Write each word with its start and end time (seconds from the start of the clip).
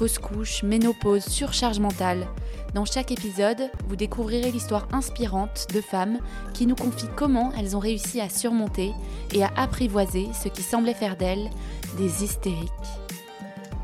fausse 0.00 0.18
couche, 0.18 0.62
ménopause, 0.62 1.26
surcharge 1.26 1.78
mentale. 1.78 2.26
Dans 2.72 2.86
chaque 2.86 3.12
épisode, 3.12 3.70
vous 3.86 3.96
découvrirez 3.96 4.50
l'histoire 4.50 4.88
inspirante 4.92 5.66
de 5.74 5.82
femmes 5.82 6.20
qui 6.54 6.66
nous 6.66 6.74
confient 6.74 7.10
comment 7.16 7.52
elles 7.52 7.76
ont 7.76 7.80
réussi 7.80 8.18
à 8.18 8.30
surmonter 8.30 8.92
et 9.34 9.42
à 9.42 9.50
apprivoiser 9.56 10.28
ce 10.32 10.48
qui 10.48 10.62
semblait 10.62 10.94
faire 10.94 11.18
d'elles 11.18 11.50
des 11.98 12.24
hystériques. 12.24 12.70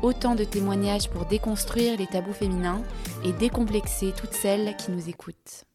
Autant 0.01 0.33
de 0.33 0.43
témoignages 0.43 1.07
pour 1.07 1.25
déconstruire 1.25 1.95
les 1.99 2.07
tabous 2.07 2.33
féminins 2.33 2.81
et 3.23 3.31
décomplexer 3.33 4.11
toutes 4.17 4.33
celles 4.33 4.75
qui 4.75 4.89
nous 4.89 5.09
écoutent. 5.09 5.65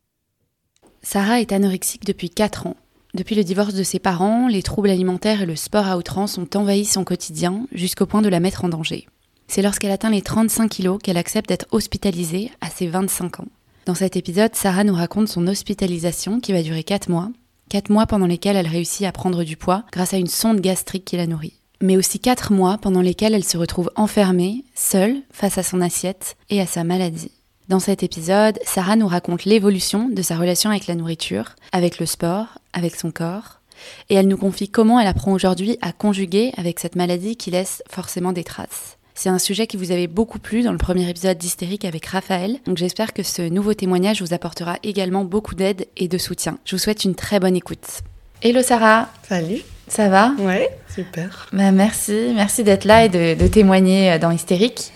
Sarah 1.02 1.40
est 1.40 1.52
anorexique 1.52 2.04
depuis 2.04 2.30
4 2.30 2.66
ans. 2.66 2.76
Depuis 3.14 3.36
le 3.36 3.44
divorce 3.44 3.74
de 3.74 3.84
ses 3.84 4.00
parents, 4.00 4.48
les 4.48 4.64
troubles 4.64 4.90
alimentaires 4.90 5.42
et 5.42 5.46
le 5.46 5.54
sport 5.54 5.86
à 5.86 5.96
outrance 5.96 6.36
ont 6.36 6.50
envahi 6.56 6.84
son 6.84 7.04
quotidien 7.04 7.68
jusqu'au 7.70 8.06
point 8.06 8.22
de 8.22 8.28
la 8.28 8.40
mettre 8.40 8.64
en 8.64 8.68
danger. 8.68 9.06
C'est 9.54 9.60
lorsqu'elle 9.60 9.90
atteint 9.90 10.08
les 10.08 10.22
35 10.22 10.66
kilos 10.66 10.98
qu'elle 11.02 11.18
accepte 11.18 11.50
d'être 11.50 11.66
hospitalisée 11.72 12.50
à 12.62 12.70
ses 12.70 12.86
25 12.86 13.40
ans. 13.40 13.48
Dans 13.84 13.94
cet 13.94 14.16
épisode, 14.16 14.54
Sarah 14.54 14.82
nous 14.82 14.94
raconte 14.94 15.28
son 15.28 15.46
hospitalisation 15.46 16.40
qui 16.40 16.54
va 16.54 16.62
durer 16.62 16.84
4 16.84 17.10
mois. 17.10 17.28
4 17.68 17.90
mois 17.90 18.06
pendant 18.06 18.24
lesquels 18.24 18.56
elle 18.56 18.66
réussit 18.66 19.06
à 19.06 19.12
prendre 19.12 19.44
du 19.44 19.58
poids 19.58 19.84
grâce 19.92 20.14
à 20.14 20.16
une 20.16 20.26
sonde 20.26 20.62
gastrique 20.62 21.04
qui 21.04 21.18
la 21.18 21.26
nourrit. 21.26 21.52
Mais 21.82 21.98
aussi 21.98 22.18
4 22.18 22.50
mois 22.50 22.78
pendant 22.78 23.02
lesquels 23.02 23.34
elle 23.34 23.44
se 23.44 23.58
retrouve 23.58 23.90
enfermée, 23.94 24.64
seule, 24.74 25.16
face 25.30 25.58
à 25.58 25.62
son 25.62 25.82
assiette 25.82 26.38
et 26.48 26.58
à 26.62 26.66
sa 26.66 26.82
maladie. 26.82 27.32
Dans 27.68 27.78
cet 27.78 28.02
épisode, 28.02 28.58
Sarah 28.64 28.96
nous 28.96 29.06
raconte 29.06 29.44
l'évolution 29.44 30.08
de 30.08 30.22
sa 30.22 30.38
relation 30.38 30.70
avec 30.70 30.86
la 30.86 30.94
nourriture, 30.94 31.56
avec 31.72 31.98
le 31.98 32.06
sport, 32.06 32.46
avec 32.72 32.96
son 32.96 33.10
corps, 33.10 33.60
et 34.08 34.14
elle 34.14 34.28
nous 34.28 34.38
confie 34.38 34.70
comment 34.70 34.98
elle 34.98 35.08
apprend 35.08 35.34
aujourd'hui 35.34 35.76
à 35.82 35.92
conjuguer 35.92 36.52
avec 36.56 36.80
cette 36.80 36.96
maladie 36.96 37.36
qui 37.36 37.50
laisse 37.50 37.82
forcément 37.90 38.32
des 38.32 38.44
traces. 38.44 38.96
C'est 39.14 39.28
un 39.28 39.38
sujet 39.38 39.66
qui 39.66 39.76
vous 39.76 39.92
avait 39.92 40.06
beaucoup 40.06 40.38
plu 40.38 40.62
dans 40.62 40.72
le 40.72 40.78
premier 40.78 41.08
épisode 41.08 41.36
d'Hystérique 41.36 41.84
avec 41.84 42.06
Raphaël, 42.06 42.56
donc 42.66 42.78
j'espère 42.78 43.12
que 43.12 43.22
ce 43.22 43.42
nouveau 43.42 43.74
témoignage 43.74 44.22
vous 44.22 44.32
apportera 44.32 44.78
également 44.82 45.24
beaucoup 45.24 45.54
d'aide 45.54 45.86
et 45.96 46.08
de 46.08 46.18
soutien. 46.18 46.58
Je 46.64 46.76
vous 46.76 46.80
souhaite 46.80 47.04
une 47.04 47.14
très 47.14 47.38
bonne 47.38 47.54
écoute. 47.54 48.00
Hello 48.40 48.62
Sarah 48.62 49.08
Salut 49.28 49.60
Ça 49.86 50.08
va? 50.08 50.32
Ouais, 50.38 50.70
super. 50.92 51.48
Bah, 51.52 51.70
merci, 51.72 52.32
merci 52.34 52.64
d'être 52.64 52.86
là 52.86 53.04
et 53.04 53.08
de, 53.08 53.46
témoigner 53.48 54.18
dans 54.18 54.30
Hystérique. 54.30 54.92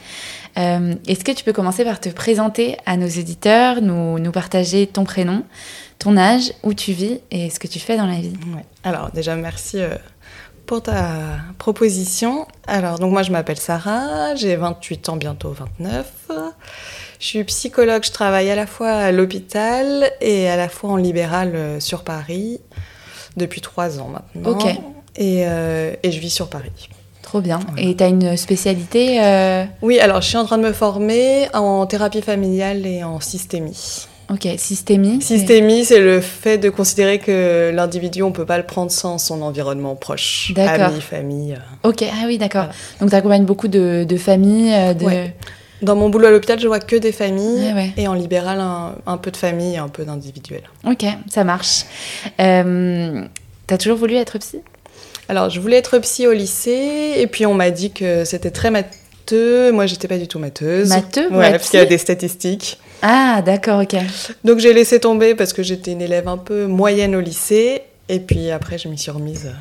Euh, 0.59 0.95
est-ce 1.07 1.23
que 1.23 1.33
tu 1.33 1.45
peux 1.45 1.53
commencer 1.53 1.85
par 1.85 2.01
te 2.01 2.09
présenter 2.09 2.79
à 2.87 2.97
nos 2.97 3.07
éditeurs, 3.07 3.83
nous, 3.83 4.19
nous 4.19 4.33
partager 4.33 4.87
ton 4.87 5.05
prénom, 5.05 5.45
ton 5.99 6.17
âge, 6.17 6.55
où 6.63 6.73
tu 6.73 6.93
vis 6.93 7.21
et 7.31 7.51
ce 7.51 7.61
que 7.61 7.69
tu 7.69 7.79
fais 7.79 7.99
dans 7.99 8.07
la 8.07 8.19
vie? 8.19 8.33
Ouais. 8.55 8.65
Alors 8.83 9.11
déjà, 9.13 9.37
merci 9.37 9.79
euh, 9.79 9.95
pour 10.67 10.83
ta 10.83 11.39
proposition. 11.59 12.47
Alors, 12.67 12.99
donc 12.99 13.13
moi, 13.13 13.23
je 13.23 13.33
m'appelle 13.33 13.59
Sarah, 13.59 14.35
j'ai 14.35 14.57
28 14.57 15.09
ans, 15.09 15.17
bientôt 15.17 15.51
29. 15.51 16.31
Je 17.19 17.27
suis 17.27 17.45
psychologue, 17.45 18.05
je 18.05 18.13
travaille 18.13 18.51
à 18.51 18.55
la 18.55 18.67
fois 18.67 18.91
à 18.91 19.13
l'hôpital 19.13 20.11
et 20.21 20.49
à 20.49 20.57
la 20.57 20.69
fois 20.69 20.91
en 20.91 20.97
libéral 20.97 21.53
euh, 21.55 21.81
sur 21.81 22.05
Paris 22.05 22.61
depuis 23.37 23.61
trois 23.61 24.01
ans 24.01 24.09
maintenant. 24.09 24.51
Ok. 24.51 24.67
Et, 25.19 25.41
et 25.41 26.13
je 26.13 26.21
vis 26.21 26.29
sur 26.29 26.49
Paris. 26.49 26.91
Trop 27.27 27.41
bien. 27.41 27.59
Et 27.77 27.97
tu 27.97 28.05
as 28.05 28.07
une 28.07 28.37
spécialité 28.37 29.21
euh? 29.21 29.65
Oui, 29.83 29.99
alors 29.99 30.21
je 30.21 30.29
suis 30.29 30.37
en 30.37 30.45
train 30.45 30.59
de 30.59 30.63
me 30.63 30.73
former 30.73 31.49
en 31.55 31.85
thérapie 31.87 32.23
familiale 32.23 32.87
et 32.87 33.03
en 33.03 33.19
systémie. 33.19 34.07
Ok, 34.31 34.49
systémie. 34.59 35.23
Systémie, 35.23 35.85
c'est 35.85 36.01
le 36.01 36.21
fait 36.21 36.59
de 36.59 36.69
considérer 36.69 37.19
que 37.19 37.71
l'individu, 37.73 38.23
on 38.23 38.33
peut 38.33 38.45
pas 38.45 38.59
le 38.59 38.65
prendre 38.65 38.91
sans 38.91 39.19
son 39.19 39.41
environnement 39.43 39.95
proche. 39.95 40.53
Amis, 40.57 41.01
famille. 41.01 41.55
Euh. 41.55 41.89
Ok, 41.89 42.03
ah 42.03 42.25
oui, 42.27 42.39
d'accord. 42.39 42.67
Donc 43.01 43.11
tu 43.11 43.17
accompagnes 43.17 43.45
beaucoup 43.45 43.69
de, 43.69 44.05
de 44.05 44.17
familles 44.17 44.73
euh. 44.75 45.27
Dans 45.83 45.95
mon 45.95 46.09
boulot 46.09 46.29
à 46.29 46.31
l'hôpital, 46.31 46.59
je 46.59 46.67
vois 46.67 46.81
que 46.81 46.97
des 46.97 47.13
familles. 47.13 47.93
Et 47.97 48.09
en 48.09 48.15
libéral, 48.15 48.61
un, 48.61 49.17
peu 49.19 49.31
de 49.31 49.37
famille 49.37 49.75
et 49.75 49.79
un 49.79 49.89
peu 49.89 50.05
d'individuel. 50.05 50.63
Ok, 50.87 51.05
ça 51.29 51.45
marche. 51.45 51.85
Euh, 52.41 53.23
T'as 53.67 53.79
toujours 53.79 53.99
voulu 53.99 54.15
être 54.15 54.39
psy? 54.39 54.61
Alors, 55.29 55.51
je 55.51 55.59
voulais 55.59 55.77
être 55.77 55.99
psy 55.99 56.27
au 56.27 56.33
lycée, 56.33 57.15
et 57.17 57.27
puis 57.27 57.47
on 57.47 57.55
m'a 57.55 57.71
dit 57.71 57.91
que 57.91 58.25
c'était 58.25 58.53
très 58.53 58.71
matheux. 59.27 59.73
Moi, 59.73 59.87
j'étais 59.87 60.09
pas 60.09 60.19
du 60.19 60.29
tout 60.29 60.39
matheuse. 60.39 60.89
Matheux 60.89 61.31
Ouais, 61.33 61.51
parce 61.51 61.71
qu'il 61.71 61.79
y 61.79 61.83
a 61.83 61.87
des 61.87 61.99
statistiques. 61.99 62.79
Ah, 63.03 63.43
d'accord, 63.45 63.83
ok. 63.83 63.97
Donc, 64.45 64.59
j'ai 64.59 64.73
laissé 64.73 65.01
tomber 65.01 65.35
parce 65.35 65.53
que 65.53 65.63
j'étais 65.63 65.93
une 65.93 66.03
élève 66.03 66.29
un 66.29 66.39
peu 66.39 66.67
moyenne 66.67 67.15
au 67.15 67.21
lycée, 67.21 67.83
et 68.09 68.21
puis 68.21 68.51
après, 68.51 68.79
je 68.79 68.89
m'y 68.89 68.99
suis 68.99 69.11
remise 69.11 69.53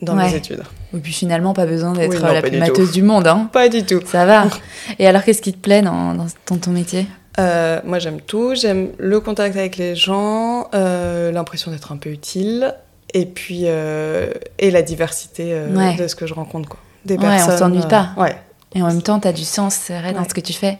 dans 0.00 0.14
mes 0.14 0.34
études. 0.34 0.62
Et 0.94 0.98
puis 0.98 1.12
finalement, 1.12 1.54
pas 1.54 1.66
besoin 1.66 1.92
d'être 1.92 2.20
la 2.20 2.42
plus 2.42 2.58
matheuse 2.58 2.92
du 2.92 3.02
monde. 3.02 3.26
Hein. 3.26 3.48
Pas 3.52 3.68
du 3.68 3.84
tout. 3.84 4.00
Ça 4.04 4.26
va. 4.26 4.46
Et 4.98 5.06
alors, 5.06 5.22
qu'est-ce 5.22 5.42
qui 5.42 5.52
te 5.52 5.60
plaît 5.60 5.82
dans, 5.82 6.14
dans, 6.14 6.56
ton 6.56 6.70
métier? 6.70 7.06
Euh, 7.38 7.80
moi 7.86 7.98
j'aime 7.98 8.20
tout, 8.20 8.54
j'aime 8.54 8.90
le 8.98 9.18
contact 9.20 9.56
avec 9.56 9.78
les 9.78 9.96
gens, 9.96 10.68
euh, 10.74 11.32
l'impression 11.32 11.70
d'être 11.70 11.90
un 11.90 11.96
peu 11.96 12.10
utile, 12.10 12.74
et 13.14 13.24
puis 13.24 13.62
euh, 13.64 14.32
et 14.58 14.70
la 14.70 14.82
diversité 14.82 15.48
euh, 15.52 15.96
de 15.96 16.06
ce 16.06 16.14
que 16.14 16.26
je 16.26 16.34
rencontre 16.34 16.68
quoi. 16.68 16.78
Des 17.06 17.16
personnes. 17.16 17.54
on 17.54 17.58
s'ennuie 17.58 17.88
pas. 17.88 18.10
Euh, 18.16 18.22
ouais. 18.22 18.36
Et 18.74 18.82
en 18.82 18.86
même 18.86 19.02
temps, 19.02 19.20
tu 19.20 19.28
as 19.28 19.32
du 19.32 19.44
sens 19.44 19.90
vrai, 19.90 20.12
dans 20.12 20.26
ce 20.28 20.34
que 20.34 20.40
tu 20.40 20.52
fais. 20.52 20.78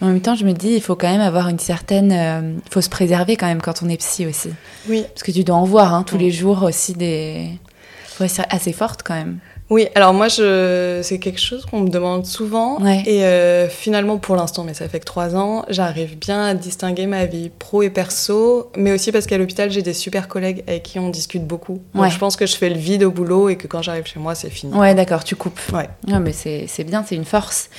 en 0.00 0.06
même 0.06 0.20
temps, 0.20 0.34
je 0.34 0.44
me 0.44 0.52
dis, 0.52 0.74
il 0.74 0.80
faut 0.80 0.96
quand 0.96 1.10
même 1.10 1.20
avoir 1.20 1.48
une 1.48 1.58
certaine. 1.58 2.60
Il 2.64 2.72
faut 2.72 2.80
se 2.80 2.88
préserver 2.88 3.36
quand 3.36 3.46
même 3.46 3.60
quand 3.60 3.82
on 3.82 3.88
est 3.88 3.98
psy 3.98 4.26
aussi. 4.26 4.50
Oui. 4.88 5.04
Parce 5.12 5.22
que 5.22 5.30
tu 5.30 5.44
dois 5.44 5.56
en 5.56 5.64
voir 5.64 5.92
hein, 5.94 6.04
tous 6.04 6.18
les 6.18 6.30
jours 6.30 6.62
aussi 6.62 6.94
des. 6.94 7.50
Il 7.50 8.16
faut 8.16 8.24
être 8.24 8.46
assez 8.48 8.72
forte 8.72 9.02
quand 9.02 9.14
même. 9.14 9.38
Oui, 9.70 9.88
alors 9.94 10.12
moi, 10.12 10.28
je... 10.28 11.00
c'est 11.02 11.18
quelque 11.18 11.40
chose 11.40 11.64
qu'on 11.64 11.80
me 11.80 11.88
demande 11.88 12.26
souvent. 12.26 12.78
Et 13.06 13.24
euh, 13.24 13.68
finalement, 13.68 14.18
pour 14.18 14.36
l'instant, 14.36 14.64
mais 14.64 14.74
ça 14.74 14.88
fait 14.88 15.00
que 15.00 15.04
trois 15.04 15.36
ans, 15.36 15.64
j'arrive 15.68 16.18
bien 16.18 16.44
à 16.44 16.54
distinguer 16.54 17.06
ma 17.06 17.24
vie 17.24 17.50
pro 17.58 17.82
et 17.82 17.90
perso, 17.90 18.70
mais 18.76 18.92
aussi 18.92 19.10
parce 19.10 19.26
qu'à 19.26 19.38
l'hôpital, 19.38 19.70
j'ai 19.70 19.82
des 19.82 19.94
super 19.94 20.28
collègues 20.28 20.62
avec 20.66 20.82
qui 20.82 20.98
on 20.98 21.08
discute 21.08 21.46
beaucoup. 21.46 21.80
Donc 21.94 22.10
je 22.10 22.18
pense 22.18 22.36
que 22.36 22.46
je 22.46 22.56
fais 22.56 22.68
le 22.68 22.76
vide 22.76 23.04
au 23.04 23.10
boulot 23.10 23.48
et 23.48 23.56
que 23.56 23.66
quand 23.66 23.82
j'arrive 23.82 24.06
chez 24.06 24.20
moi, 24.20 24.34
c'est 24.34 24.50
fini. 24.50 24.74
Ouais, 24.74 24.94
d'accord, 24.94 25.24
tu 25.24 25.36
coupes. 25.36 25.60
Ouais. 25.72 25.88
Non, 26.06 26.20
mais 26.20 26.32
c'est 26.32 26.84
bien, 26.84 27.04
c'est 27.06 27.14
une 27.16 27.24
force. 27.24 27.70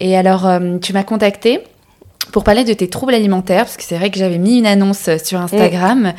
Et 0.00 0.16
alors, 0.16 0.46
euh, 0.46 0.78
tu 0.78 0.92
m'as 0.92 1.04
contacté 1.04 1.60
pour 2.32 2.44
parler 2.44 2.64
de 2.64 2.72
tes 2.72 2.88
troubles 2.88 3.14
alimentaires, 3.14 3.64
parce 3.64 3.76
que 3.76 3.82
c'est 3.82 3.96
vrai 3.96 4.10
que 4.10 4.18
j'avais 4.18 4.38
mis 4.38 4.58
une 4.58 4.66
annonce 4.66 5.08
sur 5.24 5.40
Instagram, 5.40 6.12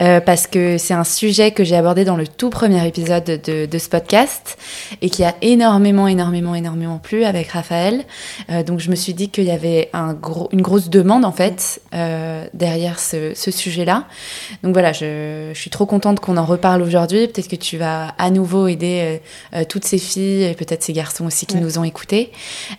euh, 0.00 0.20
parce 0.20 0.46
que 0.46 0.78
c'est 0.78 0.94
un 0.94 1.04
sujet 1.04 1.50
que 1.52 1.64
j'ai 1.64 1.76
abordé 1.76 2.04
dans 2.04 2.16
le 2.16 2.26
tout 2.26 2.50
premier 2.50 2.86
épisode 2.86 3.24
de, 3.24 3.66
de, 3.66 3.78
ce 3.78 3.88
podcast, 3.88 4.58
et 5.00 5.10
qui 5.10 5.24
a 5.24 5.34
énormément, 5.42 6.08
énormément, 6.08 6.54
énormément 6.54 6.98
plu 6.98 7.24
avec 7.24 7.48
Raphaël. 7.48 8.04
Euh, 8.50 8.62
donc 8.62 8.80
je 8.80 8.90
me 8.90 8.96
suis 8.96 9.14
dit 9.14 9.28
qu'il 9.28 9.44
y 9.44 9.50
avait 9.50 9.88
un 9.92 10.14
gros, 10.14 10.48
une 10.52 10.62
grosse 10.62 10.90
demande, 10.90 11.24
en 11.24 11.32
fait, 11.32 11.80
euh, 11.94 12.46
derrière 12.54 12.98
ce, 12.98 13.32
ce 13.34 13.50
sujet-là. 13.50 14.06
Donc 14.62 14.72
voilà, 14.72 14.92
je, 14.92 15.50
je, 15.52 15.60
suis 15.60 15.70
trop 15.70 15.86
contente 15.86 16.20
qu'on 16.20 16.36
en 16.36 16.44
reparle 16.44 16.82
aujourd'hui. 16.82 17.28
Peut-être 17.28 17.48
que 17.48 17.56
tu 17.56 17.76
vas 17.76 18.14
à 18.18 18.30
nouveau 18.30 18.66
aider 18.66 19.20
euh, 19.54 19.58
euh, 19.58 19.64
toutes 19.68 19.84
ces 19.84 19.98
filles, 19.98 20.44
et 20.44 20.54
peut-être 20.54 20.82
ces 20.82 20.92
garçons 20.92 21.26
aussi 21.26 21.46
qui 21.46 21.56
nous 21.56 21.78
ont 21.78 21.84
écoutés. 21.84 22.32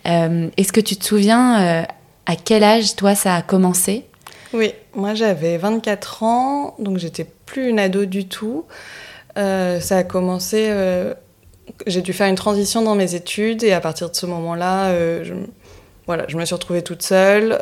Est-ce 0.04 0.72
que 0.72 0.80
tu 0.80 0.96
te 0.96 1.04
souviens 1.04 1.86
à 2.26 2.36
quel 2.36 2.64
âge, 2.64 2.96
toi, 2.96 3.14
ça 3.14 3.34
a 3.34 3.42
commencé? 3.42 4.04
Oui, 4.54 4.72
moi 4.94 5.14
j'avais 5.14 5.58
24 5.58 6.22
ans, 6.22 6.74
donc 6.78 6.98
j'étais 6.98 7.26
plus 7.46 7.68
une 7.68 7.80
ado 7.80 8.04
du 8.04 8.26
tout. 8.26 8.64
Euh, 9.36 9.80
ça 9.80 9.98
a 9.98 10.04
commencé. 10.04 10.66
Euh, 10.68 11.12
j'ai 11.86 12.02
dû 12.02 12.12
faire 12.12 12.28
une 12.28 12.36
transition 12.36 12.82
dans 12.82 12.94
mes 12.94 13.16
études 13.16 13.64
et 13.64 13.72
à 13.72 13.80
partir 13.80 14.10
de 14.10 14.14
ce 14.14 14.26
moment-là, 14.26 14.90
euh, 14.90 15.24
je, 15.24 15.34
voilà, 16.06 16.24
je 16.28 16.36
me 16.36 16.44
suis 16.44 16.54
retrouvée 16.54 16.82
toute 16.82 17.02
seule. 17.02 17.58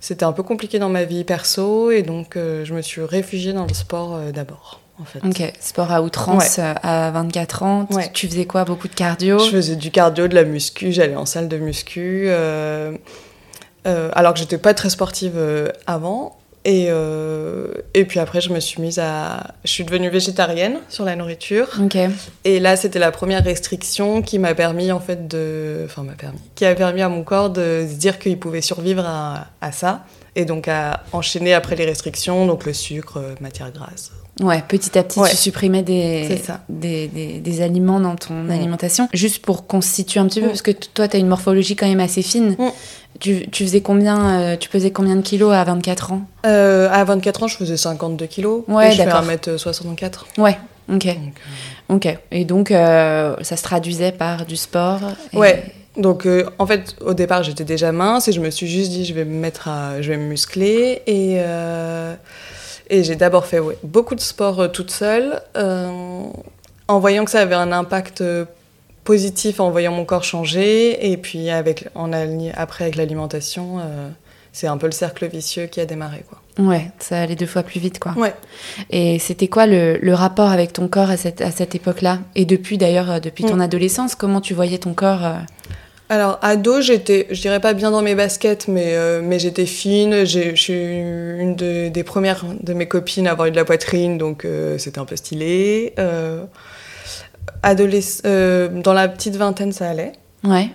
C'était 0.00 0.24
un 0.24 0.32
peu 0.32 0.42
compliqué 0.42 0.78
dans 0.78 0.88
ma 0.88 1.04
vie 1.04 1.24
perso 1.24 1.90
et 1.90 2.02
donc 2.02 2.36
je 2.36 2.72
me 2.72 2.80
suis 2.80 3.02
réfugiée 3.02 3.52
dans 3.52 3.66
le 3.66 3.74
sport 3.74 4.18
d'abord. 4.32 4.80
En 4.98 5.04
fait. 5.04 5.18
Ok, 5.22 5.52
sport 5.60 5.92
à 5.92 6.00
outrance 6.00 6.58
à 6.58 7.10
24 7.10 7.62
ans. 7.64 7.88
Tu 8.14 8.28
faisais 8.28 8.46
quoi? 8.46 8.64
Beaucoup 8.64 8.88
de 8.88 8.94
cardio? 8.94 9.38
Je 9.40 9.50
faisais 9.50 9.76
du 9.76 9.90
cardio, 9.90 10.26
de 10.26 10.34
la 10.34 10.44
muscu, 10.44 10.90
j'allais 10.90 11.16
en 11.16 11.26
salle 11.26 11.48
de 11.48 11.58
muscu. 11.58 12.30
Euh, 13.86 14.10
alors 14.14 14.34
que 14.34 14.40
j'étais 14.40 14.58
pas 14.58 14.74
très 14.74 14.90
sportive 14.90 15.34
euh, 15.36 15.68
avant. 15.86 16.38
Et, 16.64 16.86
euh, 16.88 17.68
et 17.94 18.04
puis 18.04 18.18
après, 18.18 18.40
je 18.40 18.52
me 18.52 18.58
suis 18.58 18.82
mise 18.82 18.98
à. 18.98 19.54
Je 19.64 19.70
suis 19.70 19.84
devenue 19.84 20.08
végétarienne 20.08 20.78
sur 20.88 21.04
la 21.04 21.14
nourriture. 21.14 21.68
Et 22.44 22.58
là, 22.58 22.74
c'était 22.74 22.98
la 22.98 23.12
première 23.12 23.44
restriction 23.44 24.20
qui 24.20 24.40
m'a 24.40 24.54
permis, 24.54 24.90
en 24.90 24.98
fait, 24.98 25.28
de. 25.28 25.82
Enfin, 25.84 26.02
m'a 26.02 26.14
permis. 26.14 26.40
Qui 26.56 26.64
a 26.64 26.74
permis 26.74 27.02
à 27.02 27.08
mon 27.08 27.22
corps 27.22 27.50
de 27.50 27.86
se 27.88 27.94
dire 27.94 28.18
qu'il 28.18 28.36
pouvait 28.40 28.62
survivre 28.62 29.04
à, 29.06 29.46
à 29.60 29.70
ça. 29.70 30.04
Et 30.34 30.44
donc 30.44 30.68
à 30.68 31.04
enchaîner 31.12 31.54
après 31.54 31.76
les 31.76 31.86
restrictions, 31.86 32.46
donc 32.46 32.66
le 32.66 32.74
sucre, 32.74 33.22
matière 33.40 33.70
grasse. 33.70 34.10
Ouais, 34.40 34.62
petit 34.68 34.98
à 34.98 35.02
petit, 35.02 35.18
Ouais. 35.18 35.30
tu 35.30 35.36
supprimais 35.36 35.82
des, 35.82 36.40
des, 36.68 37.08
des, 37.08 37.38
des 37.40 37.60
aliments 37.62 38.00
dans 38.00 38.16
ton 38.16 38.50
alimentation. 38.50 39.08
Juste 39.14 39.38
pour 39.44 39.66
constituer 39.66 40.20
un 40.20 40.26
petit 40.26 40.40
peu, 40.40 40.46
Mm. 40.46 40.50
parce 40.50 40.62
que 40.62 40.70
toi, 40.72 41.08
tu 41.08 41.16
as 41.16 41.20
une 41.20 41.28
morphologie 41.28 41.74
quand 41.74 41.86
même 41.88 42.00
assez 42.00 42.20
fine. 42.22 42.50
Mm. 42.58 42.68
Tu, 43.18 43.48
tu 43.50 43.64
faisais 43.64 43.80
combien, 43.80 44.40
euh, 44.40 44.56
tu 44.56 44.68
pesais 44.68 44.90
combien 44.90 45.16
de 45.16 45.22
kilos 45.22 45.54
à 45.54 45.64
24 45.64 46.12
ans? 46.12 46.20
Euh, 46.44 46.90
à 46.92 47.02
24 47.04 47.44
ans, 47.44 47.48
je 47.48 47.56
faisais 47.56 47.78
52 47.78 48.26
kilos. 48.26 48.62
Ouais, 48.68 48.88
et 48.88 48.92
je 48.92 48.98
fais 48.98 49.04
d'accord. 49.06 49.22
1m64. 49.22 50.26
Ouais, 50.36 50.58
ok. 50.92 51.06
Donc, 51.06 51.06
euh, 51.08 51.94
Ok. 51.94 52.18
Et 52.32 52.44
donc, 52.44 52.70
euh, 52.72 53.36
ça 53.42 53.56
se 53.56 53.62
traduisait 53.62 54.12
par 54.12 54.44
du 54.44 54.56
sport 54.56 55.00
et- 55.32 55.36
Ouais. 55.38 55.64
Donc, 55.96 56.26
euh, 56.26 56.44
en 56.58 56.66
fait, 56.66 56.94
au 57.00 57.14
départ, 57.14 57.42
j'étais 57.42 57.64
déjà 57.64 57.90
mince 57.90 58.28
et 58.28 58.32
je 58.32 58.40
me 58.40 58.50
suis 58.50 58.66
juste 58.66 58.90
dit, 58.90 59.06
je 59.06 59.14
vais 59.14 59.24
me 59.24 59.38
mettre 59.40 59.68
à, 59.68 60.02
je 60.02 60.10
vais 60.10 60.18
me 60.18 60.26
muscler 60.26 61.00
et 61.06 61.36
euh, 61.38 62.14
et 62.88 63.02
j'ai 63.04 63.16
d'abord 63.16 63.46
fait 63.46 63.58
ouais, 63.60 63.76
beaucoup 63.82 64.14
de 64.14 64.20
sport 64.20 64.60
euh, 64.60 64.68
toute 64.68 64.90
seule, 64.90 65.40
euh, 65.56 66.22
en 66.88 66.98
voyant 66.98 67.24
que 67.24 67.30
ça 67.30 67.40
avait 67.40 67.54
un 67.54 67.72
impact 67.72 68.20
euh, 68.20 68.44
positif, 69.04 69.60
en 69.60 69.70
voyant 69.70 69.92
mon 69.92 70.04
corps 70.04 70.24
changer 70.24 71.10
et 71.12 71.16
puis 71.16 71.50
avec 71.50 71.88
en 71.94 72.12
après 72.54 72.84
avec 72.84 72.96
l'alimentation, 72.96 73.80
c'est 74.52 74.66
un 74.66 74.76
peu 74.78 74.86
le 74.86 74.92
cercle 74.92 75.28
vicieux 75.28 75.66
qui 75.66 75.80
a 75.80 75.86
démarré 75.86 76.24
quoi. 76.28 76.40
Ouais, 76.58 76.90
ça 76.98 77.20
allait 77.20 77.36
deux 77.36 77.46
fois 77.46 77.62
plus 77.62 77.78
vite, 77.78 77.98
quoi. 78.00 78.12
Ouais. 78.16 78.34
Et 78.90 79.18
c'était 79.18 79.46
quoi 79.46 79.66
le, 79.66 79.98
le 79.98 80.14
rapport 80.14 80.50
avec 80.50 80.72
ton 80.72 80.88
corps 80.88 81.10
à 81.10 81.18
cette, 81.18 81.42
à 81.42 81.50
cette 81.50 81.74
époque-là? 81.74 82.20
Et 82.34 82.46
depuis, 82.46 82.78
d'ailleurs, 82.78 83.20
depuis 83.20 83.44
ton 83.44 83.56
Mm. 83.56 83.60
adolescence, 83.60 84.14
comment 84.14 84.40
tu 84.40 84.54
voyais 84.54 84.78
ton 84.78 84.94
corps 84.94 85.24
euh, 85.24 85.34
Alors, 86.08 86.38
ado, 86.42 86.80
j'étais, 86.80 87.26
je 87.30 87.40
dirais 87.40 87.58
pas 87.58 87.72
bien 87.72 87.90
dans 87.90 88.00
mes 88.02 88.14
baskets, 88.14 88.68
mais, 88.68 88.94
euh, 88.94 89.20
mais 89.24 89.38
j'étais 89.40 89.66
fine. 89.66 90.24
J'ai- 90.24 90.54
Je 90.54 90.60
suis 90.62 90.72
une 90.72 91.56
de- 91.56 91.88
des 91.88 92.04
premières 92.04 92.44
de 92.60 92.72
mes 92.74 92.86
copines 92.86 93.26
à 93.26 93.32
avoir 93.32 93.48
eu 93.48 93.50
de 93.50 93.56
la 93.56 93.64
poitrine, 93.64 94.16
donc 94.16 94.44
euh, 94.44 94.78
c'était 94.78 95.00
un 95.00 95.04
peu 95.04 95.16
stylé. 95.16 95.94
Euh, 95.98 96.44
euh, 98.24 98.68
dans 98.68 98.92
la 98.92 99.08
petite 99.08 99.36
vingtaine, 99.36 99.72
ça 99.72 99.88
allait. 99.90 100.12
Ouais, 100.44 100.68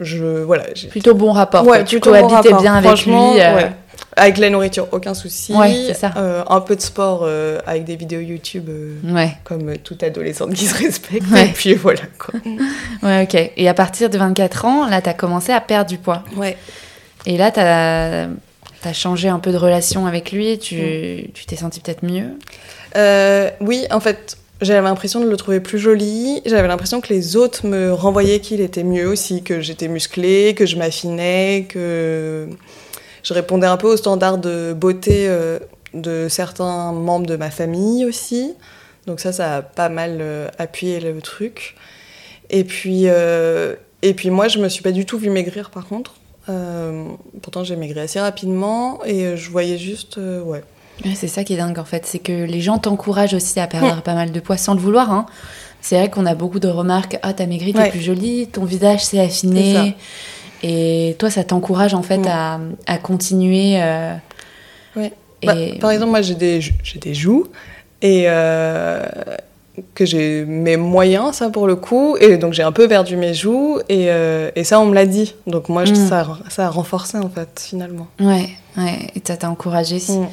Je, 0.00 0.24
voilà, 0.44 0.64
j'ai- 0.74 0.88
plutôt 0.88 1.14
bon 1.14 1.32
rapport. 1.32 1.62
Ouais, 1.64 1.78
quoi. 1.78 1.84
Tu 1.84 1.96
plutôt 1.96 2.10
bon 2.22 2.28
bien 2.62 2.74
avec 2.74 2.90
lui. 3.04 3.12
Ouais. 3.56 3.72
Avec 4.20 4.36
la 4.36 4.50
nourriture, 4.50 4.86
aucun 4.92 5.14
souci. 5.14 5.54
Ouais, 5.54 5.72
c'est 5.86 5.94
ça. 5.94 6.12
Euh, 6.18 6.44
un 6.46 6.60
peu 6.60 6.76
de 6.76 6.82
sport 6.82 7.22
euh, 7.22 7.58
avec 7.66 7.84
des 7.84 7.96
vidéos 7.96 8.20
YouTube, 8.20 8.68
euh, 8.68 9.14
ouais. 9.14 9.32
comme 9.44 9.78
toute 9.78 10.02
adolescente 10.02 10.52
qui 10.52 10.66
se 10.66 10.76
respecte. 10.76 11.26
Ouais. 11.30 11.46
Et 11.46 11.52
puis 11.52 11.72
voilà, 11.72 12.02
quoi. 12.18 12.38
Ouais, 13.02 13.22
ok. 13.22 13.52
Et 13.56 13.66
à 13.66 13.72
partir 13.72 14.10
de 14.10 14.18
24 14.18 14.66
ans, 14.66 14.86
là, 14.86 15.00
t'as 15.00 15.14
commencé 15.14 15.52
à 15.52 15.60
perdre 15.62 15.88
du 15.88 15.96
poids. 15.96 16.22
Ouais. 16.36 16.58
Et 17.24 17.38
là, 17.38 17.50
t'as 17.50 18.28
as 18.84 18.92
changé 18.92 19.30
un 19.30 19.38
peu 19.38 19.52
de 19.52 19.56
relation 19.56 20.06
avec 20.06 20.32
lui. 20.32 20.52
Mm. 20.52 20.58
Tu 20.58 21.30
tu 21.32 21.46
t'es 21.46 21.56
senti 21.56 21.80
peut-être 21.80 22.04
mieux? 22.04 22.36
Oui, 23.62 23.86
en 23.90 24.00
fait, 24.00 24.36
j'avais 24.60 24.82
l'impression 24.82 25.20
de 25.20 25.30
le 25.30 25.36
trouver 25.38 25.60
plus 25.60 25.78
joli. 25.78 26.42
J'avais 26.44 26.68
l'impression 26.68 27.00
que 27.00 27.08
les 27.08 27.36
autres 27.36 27.66
me 27.66 27.94
renvoyaient 27.94 28.40
qu'il 28.40 28.60
était 28.60 28.84
mieux 28.84 29.08
aussi, 29.08 29.42
que 29.42 29.62
j'étais 29.62 29.88
musclée, 29.88 30.54
que 30.54 30.66
je 30.66 30.76
m'affinais, 30.76 31.64
que 31.70 32.48
je 33.22 33.34
répondais 33.34 33.66
un 33.66 33.76
peu 33.76 33.92
aux 33.92 33.96
standards 33.96 34.38
de 34.38 34.72
beauté 34.72 35.26
euh, 35.28 35.58
de 35.94 36.26
certains 36.28 36.92
membres 36.92 37.26
de 37.26 37.36
ma 37.36 37.50
famille 37.50 38.04
aussi. 38.04 38.54
Donc 39.06 39.20
ça, 39.20 39.32
ça 39.32 39.56
a 39.56 39.62
pas 39.62 39.88
mal 39.88 40.18
euh, 40.20 40.48
appuyé 40.58 41.00
le 41.00 41.20
truc. 41.20 41.74
Et 42.50 42.64
puis, 42.64 43.04
euh, 43.06 43.74
et 44.02 44.14
puis 44.14 44.30
moi, 44.30 44.48
je 44.48 44.58
me 44.58 44.68
suis 44.68 44.82
pas 44.82 44.92
du 44.92 45.06
tout 45.06 45.18
vue 45.18 45.30
maigrir 45.30 45.70
par 45.70 45.86
contre. 45.86 46.14
Pourtant, 47.42 47.62
j'ai 47.62 47.76
maigri 47.76 48.00
assez 48.00 48.18
rapidement 48.18 49.04
et 49.04 49.36
je 49.36 49.50
voyais 49.50 49.78
juste, 49.78 50.16
ouais. 50.16 50.64
Ouais, 51.04 51.14
c'est 51.14 51.28
ça 51.28 51.44
qui 51.44 51.54
est 51.54 51.56
dingue 51.56 51.78
en 51.78 51.84
fait, 51.84 52.04
c'est 52.06 52.18
que 52.18 52.32
les 52.44 52.60
gens 52.60 52.78
t'encouragent 52.78 53.34
aussi 53.34 53.60
à 53.60 53.68
perdre 53.68 54.02
pas 54.02 54.14
mal 54.14 54.32
de 54.32 54.40
poids 54.40 54.56
sans 54.56 54.74
le 54.74 54.80
vouloir. 54.80 55.12
Hein. 55.12 55.26
C'est 55.80 55.96
vrai 55.96 56.10
qu'on 56.10 56.26
a 56.26 56.34
beaucoup 56.34 56.58
de 56.58 56.68
remarques. 56.68 57.18
Ah, 57.22 57.32
t'as 57.32 57.46
maigri, 57.46 57.72
t'es 57.72 57.78
Ouais. 57.78 57.90
plus 57.90 58.02
jolie, 58.02 58.48
ton 58.48 58.64
visage 58.64 59.04
s'est 59.04 59.16
C'est 59.16 59.22
affiné. 59.22 59.96
Et 60.62 61.16
toi, 61.18 61.30
ça 61.30 61.44
t'encourage 61.44 61.94
en 61.94 62.02
fait 62.02 62.18
Mm. 62.18 62.26
à, 62.28 62.60
à 62.86 62.98
continuer. 62.98 63.80
euh, 63.82 64.14
Ouais. 64.96 65.12
Et... 65.42 65.46
Bah, 65.46 65.54
par 65.80 65.90
exemple, 65.92 66.10
moi 66.10 66.20
j'ai 66.22 66.34
des, 66.34 66.60
des 67.00 67.14
joues 67.14 67.46
et 68.02 68.24
euh, 68.26 69.06
que 69.94 70.04
j'ai 70.04 70.44
mes 70.44 70.76
moyens, 70.76 71.36
ça 71.36 71.48
pour 71.48 71.66
le 71.66 71.76
coup, 71.76 72.16
et 72.20 72.36
donc 72.36 72.52
j'ai 72.52 72.62
un 72.62 72.72
peu 72.72 72.88
perdu 72.88 73.16
mes 73.16 73.32
joues 73.32 73.78
et, 73.88 74.10
euh, 74.10 74.50
et 74.56 74.64
ça 74.64 74.80
on 74.80 74.84
me 74.86 74.94
l'a 74.94 75.06
dit. 75.06 75.34
Donc 75.46 75.68
moi 75.70 75.84
Mm. 75.84 75.94
ça, 75.94 76.20
a- 76.20 76.50
ça 76.50 76.66
a 76.66 76.70
renforcé 76.70 77.16
en 77.18 77.30
fait 77.30 77.64
finalement. 77.68 78.08
Ouais, 78.20 78.50
ouais, 78.76 78.98
et 79.14 79.22
ça 79.24 79.36
t'a 79.38 79.48
encouragé. 79.48 79.96
aussi. 79.96 80.18
Mm. 80.18 80.28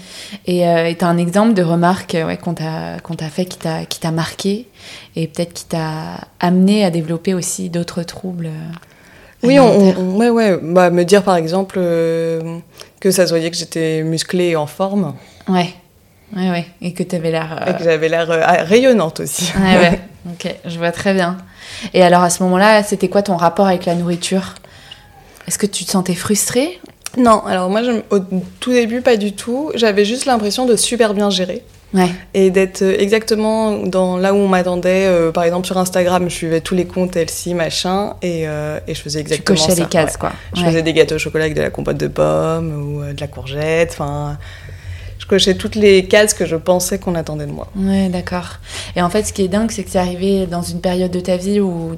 Et 0.47 0.67
euh, 0.67 0.91
t'as 0.97 1.07
un 1.07 1.17
exemple 1.17 1.53
de 1.53 1.61
remarque 1.63 2.15
euh, 2.15 2.25
ouais, 2.27 2.37
qu'on 2.37 2.53
t'a 2.55 2.99
qu'on 3.01 3.15
t'a 3.15 3.29
fait 3.29 3.45
qui 3.45 3.59
t'a 3.59 3.85
qui 3.85 3.99
t'a 4.01 4.11
marqué 4.11 4.67
et 5.15 5.27
peut-être 5.27 5.53
qui 5.53 5.65
t'a 5.65 6.17
amené 6.41 6.83
à 6.83 6.89
développer 6.89 7.33
aussi 7.33 7.69
d'autres 7.69 8.03
troubles. 8.03 8.49
Oui, 9.47 9.59
on, 9.59 10.17
ouais, 10.17 10.29
ouais. 10.29 10.59
Bah, 10.61 10.89
me 10.89 11.03
dire 11.03 11.23
par 11.23 11.35
exemple 11.35 11.75
euh, 11.79 12.59
que 12.99 13.11
ça 13.11 13.25
se 13.25 13.31
voyait 13.31 13.49
que 13.51 13.57
j'étais 13.57 14.03
musclée 14.03 14.49
et 14.49 14.55
en 14.55 14.67
forme 14.67 15.15
Ouais, 15.47 15.73
ouais, 16.35 16.49
ouais, 16.51 16.65
et 16.81 16.93
que 16.93 17.03
t'avais 17.03 17.31
l'air. 17.31 17.57
euh, 17.65 17.71
et 17.71 17.77
que 17.77 17.83
j'avais 17.83 18.09
l'air 18.09 18.29
euh, 18.29 18.41
rayonnante 18.63 19.21
aussi. 19.21 19.51
Ouais, 19.57 19.77
ouais. 19.77 19.99
Ok, 20.29 20.53
je 20.65 20.77
vois 20.77 20.91
très 20.91 21.13
bien. 21.13 21.37
Et 21.93 22.03
alors 22.03 22.21
à 22.21 22.29
ce 22.29 22.43
moment-là, 22.43 22.83
c'était 22.83 23.07
quoi 23.07 23.21
ton 23.21 23.37
rapport 23.37 23.65
avec 23.67 23.85
la 23.85 23.95
nourriture? 23.95 24.55
Est-ce 25.47 25.57
que 25.57 25.65
tu 25.65 25.85
te 25.85 25.91
sentais 25.91 26.15
frustrée? 26.15 26.81
Non, 27.17 27.45
alors 27.45 27.69
moi 27.69 27.81
je- 27.81 28.01
au 28.13 28.19
tout 28.59 28.73
début 28.73 28.99
pas 29.01 29.15
du 29.15 29.31
tout. 29.31 29.71
J'avais 29.75 30.03
juste 30.03 30.25
l'impression 30.25 30.65
de 30.65 30.75
super 30.75 31.13
bien 31.13 31.29
gérer. 31.29 31.63
Ouais, 31.97 32.09
et 32.33 32.49
d'être 32.51 32.81
euh, 32.83 32.95
exactement 32.99 33.77
dans 33.85 34.17
là 34.17 34.33
où 34.33 34.37
on 34.37 34.47
m'attendait. 34.47 35.05
Euh, 35.07 35.31
par 35.31 35.43
exemple, 35.43 35.65
sur 35.65 35.77
Instagram, 35.77 36.25
je 36.29 36.33
suivais 36.35 36.61
tous 36.61 36.75
les 36.75 36.85
comptes 36.85 37.15
Elsie, 37.15 37.53
machin, 37.53 38.13
et, 38.21 38.47
euh, 38.47 38.79
et 38.87 38.93
je 38.93 39.01
faisais 39.01 39.19
tu 39.19 39.31
exactement 39.31 39.57
cochais 39.59 39.75
ça. 39.75 39.81
les 39.83 39.89
cases, 39.89 40.13
ouais. 40.13 40.19
quoi. 40.19 40.31
Je 40.55 40.61
Ouais. 40.61 40.67
faisais 40.67 40.81
des 40.83 40.93
gâteaux 40.93 41.15
au 41.15 41.19
chocolat 41.19 41.45
avec 41.45 41.55
de 41.55 41.61
la 41.61 41.69
compote 41.69 41.97
de 41.97 42.07
pommes 42.07 42.73
ou 42.97 43.01
euh, 43.01 43.13
de 43.13 43.19
la 43.21 43.27
courgette. 43.27 43.89
Enfin, 43.91 44.37
je 45.19 45.25
cochais 45.25 45.55
toutes 45.55 45.75
les 45.75 46.05
cases 46.05 46.33
que 46.33 46.45
je 46.45 46.55
pensais 46.55 46.99
qu'on 46.99 47.15
attendait 47.15 47.45
de 47.47 47.51
moi. 47.51 47.67
Ouais, 47.75 48.09
d'accord. 48.09 48.59
Et 48.95 49.01
en 49.01 49.09
fait, 49.09 49.23
ce 49.23 49.33
qui 49.33 49.41
est 49.43 49.47
dingue, 49.47 49.71
c'est 49.71 49.83
que 49.83 49.89
c'est 49.89 49.99
arrivé 49.99 50.45
dans 50.45 50.61
une 50.61 50.79
période 50.81 51.11
de 51.11 51.19
ta 51.19 51.37
vie 51.37 51.59
où, 51.59 51.93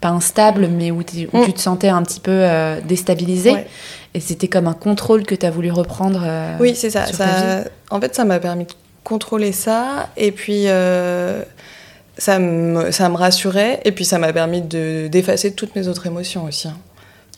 pas 0.00 0.08
instable, 0.10 0.68
mais 0.68 0.90
où, 0.90 0.98
Mm. 1.00 1.44
tu 1.44 1.52
te 1.52 1.60
sentais 1.60 1.88
un 1.88 2.02
petit 2.02 2.20
peu 2.20 2.30
euh, 2.32 2.80
déstabilisée. 2.86 3.52
Ouais. 3.52 3.66
Et 4.14 4.20
c'était 4.20 4.48
comme 4.48 4.66
un 4.66 4.74
contrôle 4.74 5.22
que 5.24 5.34
tu 5.34 5.46
as 5.46 5.50
voulu 5.50 5.70
reprendre. 5.70 6.20
euh, 6.22 6.56
Oui, 6.60 6.74
c'est 6.76 6.90
ça. 6.90 7.06
ça 7.06 7.24
en 7.90 7.98
fait, 8.00 8.14
ça 8.14 8.24
m'a 8.26 8.38
permis 8.40 8.64
de 8.64 8.72
contrôler 9.04 9.52
ça, 9.52 10.08
et 10.16 10.32
puis 10.32 10.64
euh, 10.68 11.42
ça, 12.18 12.38
me, 12.38 12.90
ça 12.90 13.08
me 13.08 13.16
rassurait, 13.16 13.80
et 13.84 13.92
puis 13.92 14.04
ça 14.04 14.18
m'a 14.18 14.32
permis 14.32 14.62
de- 14.62 15.08
d'effacer 15.08 15.52
toutes 15.52 15.74
mes 15.76 15.88
autres 15.88 16.06
émotions 16.06 16.44
aussi. 16.44 16.68
hein. 16.68 16.76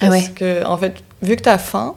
Ah 0.00 0.08
Parce 0.08 0.24
ouais. 0.24 0.30
que, 0.34 0.64
en 0.66 0.76
fait, 0.76 0.94
vu 1.22 1.36
que 1.36 1.42
tu 1.42 1.48
as 1.48 1.58
faim, 1.58 1.94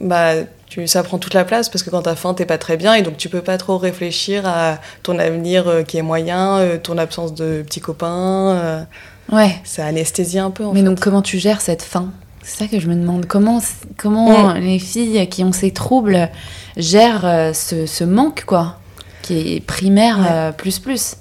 bah, 0.00 0.32
tu, 0.68 0.86
ça 0.86 1.02
prend 1.02 1.18
toute 1.18 1.34
la 1.34 1.44
place, 1.44 1.68
parce 1.68 1.82
que 1.82 1.90
quand 1.90 2.02
tu 2.02 2.08
as 2.08 2.14
faim, 2.16 2.32
t'es 2.34 2.46
pas 2.46 2.56
très 2.58 2.76
bien, 2.76 2.94
et 2.94 3.02
donc 3.02 3.16
tu 3.18 3.28
peux 3.28 3.42
pas 3.42 3.58
trop 3.58 3.76
réfléchir 3.76 4.46
à 4.46 4.78
ton 5.02 5.18
avenir 5.18 5.68
euh, 5.68 5.82
qui 5.82 5.98
est 5.98 6.02
moyen, 6.02 6.56
euh, 6.58 6.78
ton 6.78 6.96
absence 6.98 7.34
de 7.34 7.62
petits 7.66 7.80
copains. 7.80 8.86
Ouais. 9.30 9.54
ça 9.64 9.84
anesthésie 9.86 10.38
un 10.38 10.50
peu, 10.50 10.64
en 10.64 10.72
Mais 10.72 10.80
fait. 10.80 10.86
donc, 10.86 11.00
comment 11.00 11.22
tu 11.22 11.38
gères 11.38 11.60
cette 11.60 11.82
faim? 11.82 12.10
C'est 12.42 12.58
ça 12.64 12.66
que 12.66 12.80
je 12.80 12.88
me 12.88 12.94
demande. 12.94 13.26
Comment, 13.26 13.60
comment 13.96 14.54
Mm. 14.54 14.58
les 14.58 14.78
filles 14.78 15.28
qui 15.28 15.44
ont 15.44 15.52
ces 15.52 15.70
troubles 15.72 16.28
gèrent 16.76 17.50
ce, 17.54 17.86
ce 17.86 18.02
manque, 18.04 18.44
quoi? 18.46 18.78
Qui 19.32 19.56
est 19.56 19.60
primaire 19.60 20.18
Ouais. 20.18 20.26
euh, 20.30 20.52
plus 20.52 20.78
plus. 20.78 21.16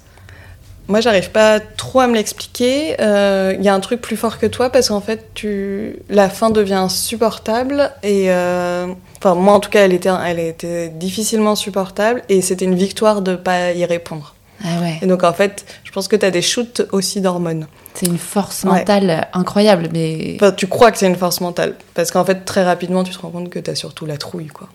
Moi, 0.87 0.99
j'arrive 0.99 1.31
pas 1.31 1.59
trop 1.61 2.01
à 2.01 2.07
me 2.07 2.15
l'expliquer. 2.15 2.95
Euh, 2.99 3.55
Il 3.57 3.63
y 3.63 3.69
a 3.69 3.73
un 3.73 3.79
truc 3.79 4.01
plus 4.01 4.17
fort 4.17 4.39
que 4.39 4.45
toi 4.45 4.69
parce 4.69 4.89
qu'en 4.89 4.99
fait, 4.99 5.29
tu... 5.33 5.95
la 6.09 6.27
faim 6.29 6.49
devient 6.49 6.73
insupportable. 6.73 7.91
Et 8.03 8.25
euh, 8.31 8.87
enfin, 9.19 9.35
moi, 9.35 9.53
en 9.53 9.59
tout 9.61 9.69
cas, 9.69 9.85
elle 9.85 9.93
était, 9.93 10.09
elle 10.25 10.39
était 10.39 10.89
difficilement 10.89 11.55
supportable. 11.55 12.23
Et 12.27 12.41
c'était 12.41 12.65
une 12.65 12.75
victoire 12.75 13.21
de 13.21 13.35
pas 13.35 13.71
y 13.71 13.85
répondre. 13.85 14.35
Ah 14.65 14.81
ouais. 14.81 14.99
Et 15.01 15.05
donc, 15.07 15.23
en 15.23 15.31
fait, 15.33 15.65
je 15.85 15.91
pense 15.91 16.07
que 16.09 16.15
tu 16.17 16.25
as 16.25 16.31
des 16.31 16.41
shoots 16.41 16.81
aussi 16.91 17.21
d'hormones. 17.21 17.67
C'est 17.93 18.07
une 18.07 18.17
force 18.17 18.63
Ouais. 18.63 18.71
mentale 18.79 19.27
incroyable, 19.33 19.89
mais 19.93 20.33
Enfin, 20.35 20.51
tu 20.51 20.67
crois 20.67 20.91
que 20.91 20.97
c'est 20.97 21.07
une 21.07 21.15
force 21.15 21.39
mentale. 21.41 21.75
Parce 21.93 22.11
qu'en 22.11 22.25
fait, 22.25 22.43
très 22.43 22.63
rapidement, 22.63 23.03
tu 23.03 23.13
te 23.13 23.19
rends 23.19 23.29
compte 23.29 23.49
que 23.49 23.59
tu 23.59 23.71
as 23.71 23.75
surtout 23.75 24.05
la 24.05 24.17
trouille. 24.17 24.47
Quoi. 24.47 24.67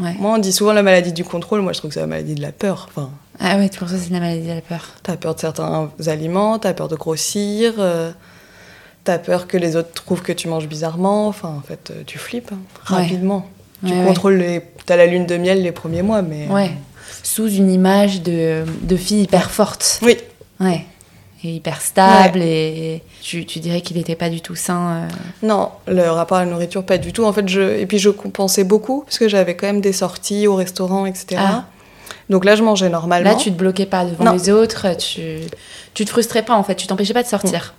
Ouais. 0.00 0.14
Moi, 0.18 0.34
on 0.34 0.38
dit 0.38 0.52
souvent 0.52 0.72
la 0.72 0.82
maladie 0.82 1.12
du 1.12 1.24
contrôle. 1.24 1.60
Moi, 1.60 1.72
je 1.72 1.78
trouve 1.78 1.90
que 1.90 1.94
c'est 1.94 2.00
la 2.00 2.06
maladie 2.06 2.34
de 2.34 2.42
la 2.42 2.52
peur. 2.52 2.88
Enfin, 2.90 3.10
Ah 3.40 3.56
ouais, 3.58 3.68
pour 3.76 3.88
ça 3.88 3.96
c'est 3.98 4.10
la 4.12 4.20
maladie 4.20 4.46
de 4.46 4.52
la 4.54 4.60
peur. 4.60 4.88
T'as 5.02 5.16
peur 5.16 5.34
de 5.34 5.40
certains 5.40 5.90
aliments, 6.06 6.58
t'as 6.58 6.72
peur 6.74 6.88
de 6.88 6.96
grossir, 6.96 7.74
euh, 7.78 8.12
t'as 9.04 9.18
peur 9.18 9.46
que 9.46 9.56
les 9.56 9.76
autres 9.76 9.92
trouvent 9.92 10.22
que 10.22 10.32
tu 10.32 10.48
manges 10.48 10.68
bizarrement. 10.68 11.28
Enfin, 11.28 11.48
en 11.58 11.60
fait, 11.66 11.90
euh, 11.90 12.02
tu 12.06 12.18
flippes 12.18 12.52
hein, 12.52 12.58
Ouais. 12.94 13.02
rapidement. 13.02 13.46
Tu 13.84 13.92
ouais. 13.92 14.04
contrôles 14.04 14.36
les. 14.36 14.62
T'as 14.86 14.96
la 14.96 15.06
lune 15.06 15.26
de 15.26 15.36
miel 15.36 15.62
les 15.62 15.72
premiers 15.72 16.02
mois, 16.02 16.22
mais. 16.22 16.46
Ouais. 16.48 16.70
Sous 17.24 17.48
une 17.48 17.70
image 17.70 18.22
de, 18.22 18.64
de 18.82 18.96
fille 18.96 19.22
hyper 19.22 19.50
forte. 19.50 19.98
Oui. 20.02 20.16
Ouais. 20.60 20.84
Et 21.44 21.54
hyper 21.56 21.80
stable. 21.80 22.40
Et 22.40 23.02
tu, 23.20 23.44
tu 23.46 23.58
dirais 23.58 23.80
qu'il 23.80 23.96
n'était 23.96 24.14
pas 24.14 24.28
du 24.30 24.40
tout 24.40 24.54
sain. 24.54 24.92
euh. 24.92 25.08
Non, 25.46 25.70
le 25.88 26.02
rapport 26.08 26.38
à 26.38 26.44
la 26.44 26.50
nourriture, 26.50 26.84
pas 26.84 26.98
du 26.98 27.12
tout. 27.12 27.24
En 27.24 27.32
fait, 27.32 27.48
je... 27.48 27.60
Et 27.80 27.86
puis 27.86 27.98
je 27.98 28.10
compensais 28.10 28.62
beaucoup, 28.64 29.02
parce 29.04 29.18
que 29.18 29.28
j'avais 29.28 29.56
quand 29.56 29.66
même 29.66 29.80
des 29.80 29.92
sorties 29.92 30.46
au 30.46 30.54
restaurant, 30.54 31.04
etc. 31.06 31.36
Ah. 31.38 31.64
Donc 32.30 32.44
là, 32.44 32.54
je 32.54 32.62
mangeais 32.62 32.88
normalement. 32.88 33.28
Là, 33.30 33.34
tu 33.36 33.50
te 33.50 33.56
bloquais 33.56 33.86
pas 33.86 34.04
devant 34.04 34.24
Non. 34.24 34.32
les 34.32 34.50
autres. 34.50 34.96
Tu, 34.96 35.38
tu 35.94 36.04
te 36.04 36.10
frustrais 36.10 36.42
pas, 36.44 36.54
en 36.54 36.62
fait. 36.62 36.76
Tu 36.76 36.86
t'empêchais 36.86 37.12
pas 37.12 37.22
de 37.24 37.28
sortir. 37.28 37.74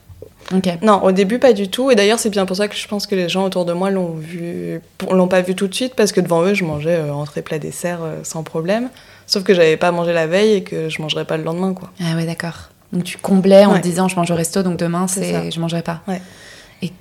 Ok. 0.54 0.68
Non, 0.82 1.02
au 1.04 1.14
début, 1.14 1.40
pas 1.40 1.54
du 1.54 1.70
tout. 1.70 1.90
Et 1.90 1.96
d'ailleurs, 1.96 2.20
c'est 2.20 2.30
bien 2.30 2.46
pour 2.46 2.58
ça 2.58 2.68
que 2.68 2.76
je 2.76 2.86
pense 2.88 3.08
que 3.08 3.16
les 3.16 3.30
gens 3.30 3.46
autour 3.46 3.64
de 3.64 3.72
moi 3.72 3.90
l'ont 3.92 4.14
vu, 4.16 4.82
l'ont 5.10 5.30
pas 5.30 5.40
vu 5.42 5.56
tout 5.56 5.68
de 5.70 5.74
suite, 5.74 5.96
parce 5.96 6.12
que 6.12 6.20
devant 6.20 6.44
eux, 6.44 6.54
je 6.54 6.66
mangeais 6.66 6.98
euh, 6.98 7.14
entrée, 7.14 7.42
plat, 7.42 7.60
dessert 7.60 8.00
euh, 8.04 8.18
sans 8.24 8.44
problème. 8.44 8.90
Sauf 9.26 9.44
que 9.44 9.54
j'avais 9.54 9.78
pas 9.78 9.92
mangé 9.94 10.12
la 10.12 10.28
veille 10.28 10.56
et 10.56 10.64
que 10.64 10.90
je 10.90 11.02
mangerais 11.02 11.24
pas 11.24 11.38
le 11.38 11.44
lendemain, 11.44 11.74
quoi. 11.74 11.90
Ah 12.04 12.16
ouais, 12.18 12.26
d'accord. 12.26 12.70
Donc 12.94 13.04
tu 13.04 13.18
comblais 13.18 13.66
en 13.66 13.74
Ouais. 13.74 13.80
te 13.82 13.84
disant 13.84 14.08
je 14.08 14.16
mange 14.16 14.32
au 14.32 14.36
resto, 14.36 14.64
donc 14.64 14.78
demain 14.78 15.08
C'est 15.08 15.52
je 15.52 15.60
mangerai 15.60 15.82
pas. 15.82 16.02
Ouais. 16.08 16.22
Et 16.82 16.92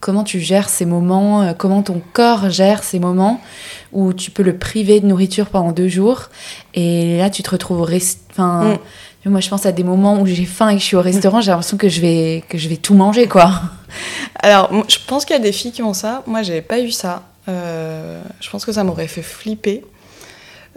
comment 0.00 0.24
tu 0.24 0.40
gères 0.40 0.68
ces 0.68 0.84
moments 0.84 1.42
euh, 1.42 1.52
Comment 1.56 1.82
ton 1.82 2.02
corps 2.12 2.50
gère 2.50 2.82
ces 2.82 2.98
moments 2.98 3.40
où 3.92 4.12
tu 4.12 4.30
peux 4.30 4.42
le 4.42 4.58
priver 4.58 5.00
de 5.00 5.06
nourriture 5.06 5.46
pendant 5.46 5.72
deux 5.72 5.88
jours 5.88 6.30
et 6.74 7.16
là 7.18 7.30
tu 7.30 7.42
te 7.42 7.50
retrouves 7.50 7.80
au 7.80 7.84
rest... 7.84 8.20
Enfin, 8.32 8.76
Mm. 9.24 9.30
moi 9.30 9.40
je 9.40 9.48
pense 9.48 9.66
à 9.66 9.72
des 9.72 9.82
moments 9.82 10.20
où 10.20 10.26
j'ai 10.26 10.44
faim 10.44 10.68
et 10.68 10.74
que 10.74 10.80
je 10.80 10.84
suis 10.84 10.96
au 10.96 11.00
restaurant, 11.00 11.40
j'ai 11.40 11.50
l'impression 11.50 11.76
que 11.76 11.88
je 11.88 12.00
vais 12.00 12.44
que 12.48 12.58
je 12.58 12.68
vais 12.68 12.76
tout 12.76 12.94
manger 12.94 13.26
quoi. 13.26 13.50
Alors, 14.40 14.70
je 14.88 14.98
pense 15.06 15.24
qu'il 15.24 15.34
y 15.34 15.38
a 15.38 15.42
des 15.42 15.50
filles 15.52 15.72
qui 15.72 15.82
ont 15.82 15.94
ça. 15.94 16.22
Moi, 16.26 16.42
j'ai 16.42 16.60
pas 16.62 16.78
eu 16.80 16.90
ça. 16.92 17.22
Euh, 17.48 18.20
je 18.40 18.48
pense 18.50 18.64
que 18.64 18.70
ça 18.72 18.84
m'aurait 18.84 19.08
fait 19.08 19.22
flipper. 19.22 19.84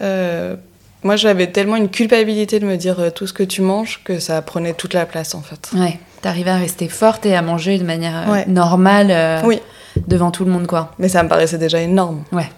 Euh, 0.02 0.56
moi, 1.04 1.16
j'avais 1.16 1.48
tellement 1.48 1.76
une 1.78 1.90
culpabilité 1.90 2.60
de 2.60 2.66
me 2.66 2.76
dire 2.76 3.00
euh, 3.00 3.10
tout 3.10 3.26
ce 3.28 3.34
que 3.34 3.44
tu 3.44 3.62
manges 3.62 4.02
que 4.04 4.20
ça 4.20 4.42
prenait 4.42 4.74
toute 4.74 4.94
la 4.94 5.06
place, 5.06 5.34
en 5.36 5.42
fait. 5.42 5.70
Ouais. 5.74 5.98
T'arrivais 6.22 6.52
à 6.52 6.58
rester 6.58 6.90
forte 6.90 7.26
et 7.26 7.36
à 7.36 7.42
manger 7.42 7.78
de 7.78 7.86
manière 7.86 8.28
euh, 8.28 8.32
Ouais. 8.34 8.46
normale 8.48 9.08
euh, 9.10 9.42
Oui, 9.46 9.60
devant 10.08 10.32
tout 10.32 10.44
le 10.44 10.52
monde 10.52 10.68
quoi. 10.68 10.92
mais 11.00 11.08
ça 11.08 11.24
me 11.24 11.30
paraissait 11.30 11.58
déjà 11.58 11.80
énorme. 11.80 12.24
Ouais. 12.34 12.50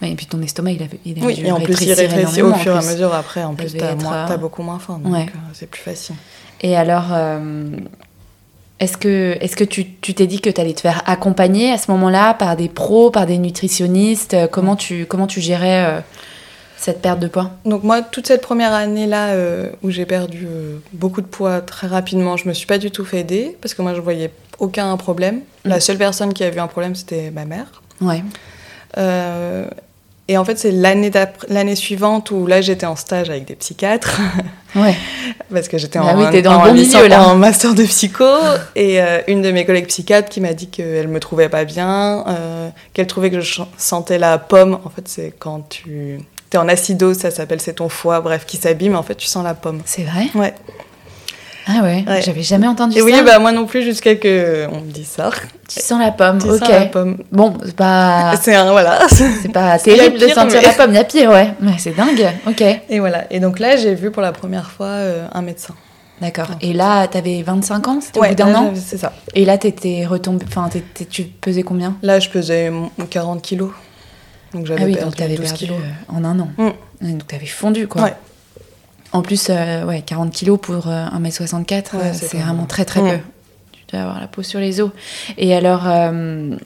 Ouais, 0.00 0.10
Et 0.12 0.14
puis 0.14 0.26
ton 0.26 0.40
estomac 0.40 0.70
il 0.72 0.82
a, 0.82 0.86
il 1.04 1.20
a 1.22 1.26
Oui, 1.26 1.34
dû 1.34 1.46
et 1.46 1.50
en 1.52 1.60
plus, 1.60 1.80
il 1.80 1.92
rétrécit 1.92 2.42
au 2.42 2.54
fur 2.54 2.74
et 2.74 2.78
à 2.78 2.82
mesure. 2.82 3.12
Après, 3.14 3.42
en 3.42 3.54
plus, 3.54 3.76
t'as 3.76 3.92
être, 3.92 4.38
beaucoup 4.38 4.62
moins 4.62 4.78
faim, 4.78 5.00
donc 5.02 5.12
Ouais. 5.12 5.26
c'est 5.52 5.68
plus 5.68 5.80
facile. 5.82 6.14
Et 6.60 6.76
alors, 6.76 7.06
est-ce 8.78 8.96
que, 8.96 9.36
est 9.40 9.54
que 9.54 9.64
tu 9.64 9.84
t'es 10.14 10.26
dit 10.26 10.40
que 10.40 10.50
tu 10.50 10.60
allais 10.60 10.72
te 10.72 10.80
faire 10.80 11.02
accompagner 11.06 11.70
à 11.72 11.78
ce 11.78 11.90
moment-là 11.92 12.34
par 12.34 12.56
des 12.56 12.68
pros, 12.68 13.10
par 13.10 13.26
des 13.26 13.38
nutritionnistes? 13.38 14.36
Comment 14.50 14.74
tu, 14.76 15.06
comment 15.06 15.26
tu 15.28 15.40
gérais 15.40 16.02
cette 16.82 17.00
perte 17.00 17.18
de 17.20 17.28
poids? 17.28 17.50
Donc 17.64 17.82
moi, 17.84 18.02
toute 18.02 18.26
cette 18.26 18.42
première 18.42 18.72
année-là 18.72 19.28
euh, 19.28 19.70
où 19.82 19.90
j'ai 19.90 20.04
perdu 20.06 20.46
euh, 20.50 20.78
beaucoup 20.92 21.20
de 21.22 21.26
poids 21.26 21.60
très 21.60 21.86
rapidement, 21.86 22.36
je 22.36 22.48
me 22.48 22.52
suis 22.54 22.66
pas 22.66 22.78
du 22.78 22.90
tout 22.90 23.04
fait 23.04 23.20
aider 23.20 23.56
parce 23.60 23.72
que 23.74 23.82
moi, 23.82 23.94
je 23.94 24.00
voyais 24.00 24.30
aucun 24.58 24.96
problème. 24.96 25.40
La 25.64 25.76
Mm. 25.76 25.80
seule 25.80 25.98
personne 25.98 26.32
qui 26.34 26.44
a 26.44 26.50
vu 26.50 26.58
un 26.60 26.66
problème, 26.66 26.94
c'était 26.94 27.30
ma 27.30 27.44
mère. 27.44 27.82
Ouais. 28.00 28.22
Euh, 28.98 29.64
et 30.28 30.38
en 30.38 30.44
fait, 30.44 30.58
c'est 30.58 30.70
l'année 30.72 31.74
suivante 31.76 32.30
où 32.30 32.46
là, 32.46 32.60
j'étais 32.60 32.86
en 32.86 32.96
stage 32.96 33.28
avec 33.28 33.44
des 33.44 33.54
psychiatres 33.56 34.20
Ouais. 34.76 34.94
parce 35.52 35.68
que 35.68 35.76
j'étais 35.78 35.98
Ah 35.98 36.16
en, 36.16 36.30
oui, 36.32 36.42
dans 36.42 36.54
en 36.54 36.64
bon 36.66 36.72
licence- 36.72 36.94
milieu, 37.02 37.08
là. 37.08 37.28
en 37.28 37.34
master 37.36 37.74
de 37.74 37.82
psycho 37.84 38.24
et 38.74 39.02
euh, 39.02 39.20
une 39.28 39.42
de 39.42 39.50
mes 39.50 39.66
collègues 39.66 39.88
psychiatres 39.88 40.28
qui 40.30 40.40
m'a 40.40 40.54
dit 40.54 40.68
qu'elle 40.68 41.08
me 41.08 41.20
trouvait 41.20 41.48
pas 41.50 41.64
bien, 41.64 42.24
euh, 42.28 42.68
qu'elle 42.94 43.06
trouvait 43.06 43.30
que 43.30 43.40
je 43.40 43.62
sentais 43.76 44.18
la 44.18 44.38
pomme. 44.38 44.78
En 44.84 44.88
fait, 44.90 45.06
c'est 45.08 45.34
quand 45.38 45.68
tu 45.68 46.20
es 46.56 46.58
en 46.60 46.68
acidose, 46.68 47.18
ça 47.18 47.30
s'appelle, 47.30 47.60
c'est 47.60 47.74
ton 47.74 47.88
foie, 47.88 48.20
bref, 48.20 48.44
qui 48.46 48.56
s'abîme. 48.56 48.94
En 48.96 49.02
fait, 49.02 49.14
tu 49.14 49.26
sens 49.26 49.44
la 49.44 49.54
pomme. 49.54 49.80
C'est 49.84 50.02
vrai? 50.04 50.26
Ouais. 50.34 50.54
Ah 51.68 51.80
ouais, 51.84 52.04
Ouais. 52.08 52.20
j'avais 52.22 52.42
jamais 52.42 52.66
entendu 52.66 52.96
Et 52.96 52.98
ça. 52.98 53.04
oui, 53.04 53.14
bah 53.24 53.38
moi 53.38 53.52
non 53.52 53.66
plus 53.66 53.84
jusqu'à 53.84 54.16
que 54.16 54.66
on 54.72 54.80
me 54.80 54.90
dise 54.90 55.06
ça. 55.06 55.30
Tu 55.68 55.78
sens 55.78 56.00
la 56.00 56.10
pomme, 56.10 56.38
Tu 56.42 56.50
ok. 56.50 56.58
sens 56.58 56.68
la 56.68 56.86
pomme. 56.86 57.18
Bon, 57.30 57.56
c'est 57.64 57.76
pas, 57.76 58.34
C'est 58.42 58.54
un 58.56 58.72
voilà. 58.72 58.98
c'est 59.08 59.48
pas 59.52 59.78
terrible 59.78 60.18
de 60.18 60.26
pire, 60.26 60.34
sentir 60.34 60.60
mais- 60.60 60.66
la 60.66 60.72
pomme, 60.74 60.90
il 60.90 60.96
y 60.96 60.98
a 60.98 61.04
pire, 61.04 61.30
ouais. 61.30 61.54
Ouais, 61.62 61.74
c'est 61.78 61.94
dingue, 61.96 62.26
ok. 62.48 62.64
Et 62.88 62.98
voilà. 62.98 63.26
Et 63.30 63.38
donc 63.38 63.60
là, 63.60 63.76
j'ai 63.76 63.94
vu 63.94 64.10
pour 64.10 64.22
la 64.22 64.32
première 64.32 64.72
fois 64.72 64.86
euh, 64.86 65.26
un 65.32 65.42
médecin. 65.42 65.74
D'accord. 66.20 66.48
Et 66.60 66.72
là, 66.72 67.06
t'avais 67.06 67.42
25 67.42 67.86
ans, 67.88 68.00
c'était 68.00 68.18
au 68.18 68.22
Ouais, 68.22 68.30
bout 68.30 68.34
d'un 68.34 68.54
an 68.56 68.72
c'est 68.74 68.98
ça. 68.98 69.12
Et 69.36 69.44
là, 69.44 69.56
t'étais 69.56 70.04
retombée, 70.04 70.44
enfin, 70.48 70.68
t'étais- 70.68 71.04
tu 71.04 71.22
pesais 71.22 71.62
combien? 71.62 71.96
Là, 72.02 72.18
je 72.18 72.28
pesais 72.28 72.70
mon- 72.70 72.90
40 73.08 73.40
kilos. 73.40 73.70
Donc 74.54 74.66
j'avais 74.66 74.82
Ah 74.82 74.84
oui, 74.86 74.92
perdu 74.94 75.04
donc 75.06 75.16
t'avais 75.16 75.34
12 75.36 75.44
perdu 75.46 75.58
kilos. 75.66 75.78
euh, 75.80 76.14
en 76.14 76.24
un 76.24 76.38
an. 76.40 76.48
Mm. 76.58 76.62
Ouais, 76.66 77.12
Donc 77.12 77.26
t'avais 77.26 77.46
fondu, 77.46 77.88
quoi. 77.88 78.02
Ouais. 78.02 78.14
En 79.12 79.22
plus, 79.22 79.48
euh, 79.50 79.84
ouais, 79.84 80.02
40 80.04 80.32
kilos 80.32 80.58
pour 80.60 80.88
euh, 80.88 81.06
1m64, 81.08 81.94
Ouais, 81.96 82.00
euh, 82.04 82.12
c'est 82.14 82.36
vraiment 82.38 82.64
très 82.64 82.84
très 82.84 83.00
Mm. 83.02 83.10
peu. 83.10 83.18
Tu 83.72 83.84
dois 83.92 84.00
avoir 84.02 84.20
la 84.20 84.26
peau 84.26 84.42
sur 84.42 84.58
les 84.60 84.80
os. 84.80 84.90
Et 85.38 85.54
alors, 85.54 85.82
euh, 85.86 86.56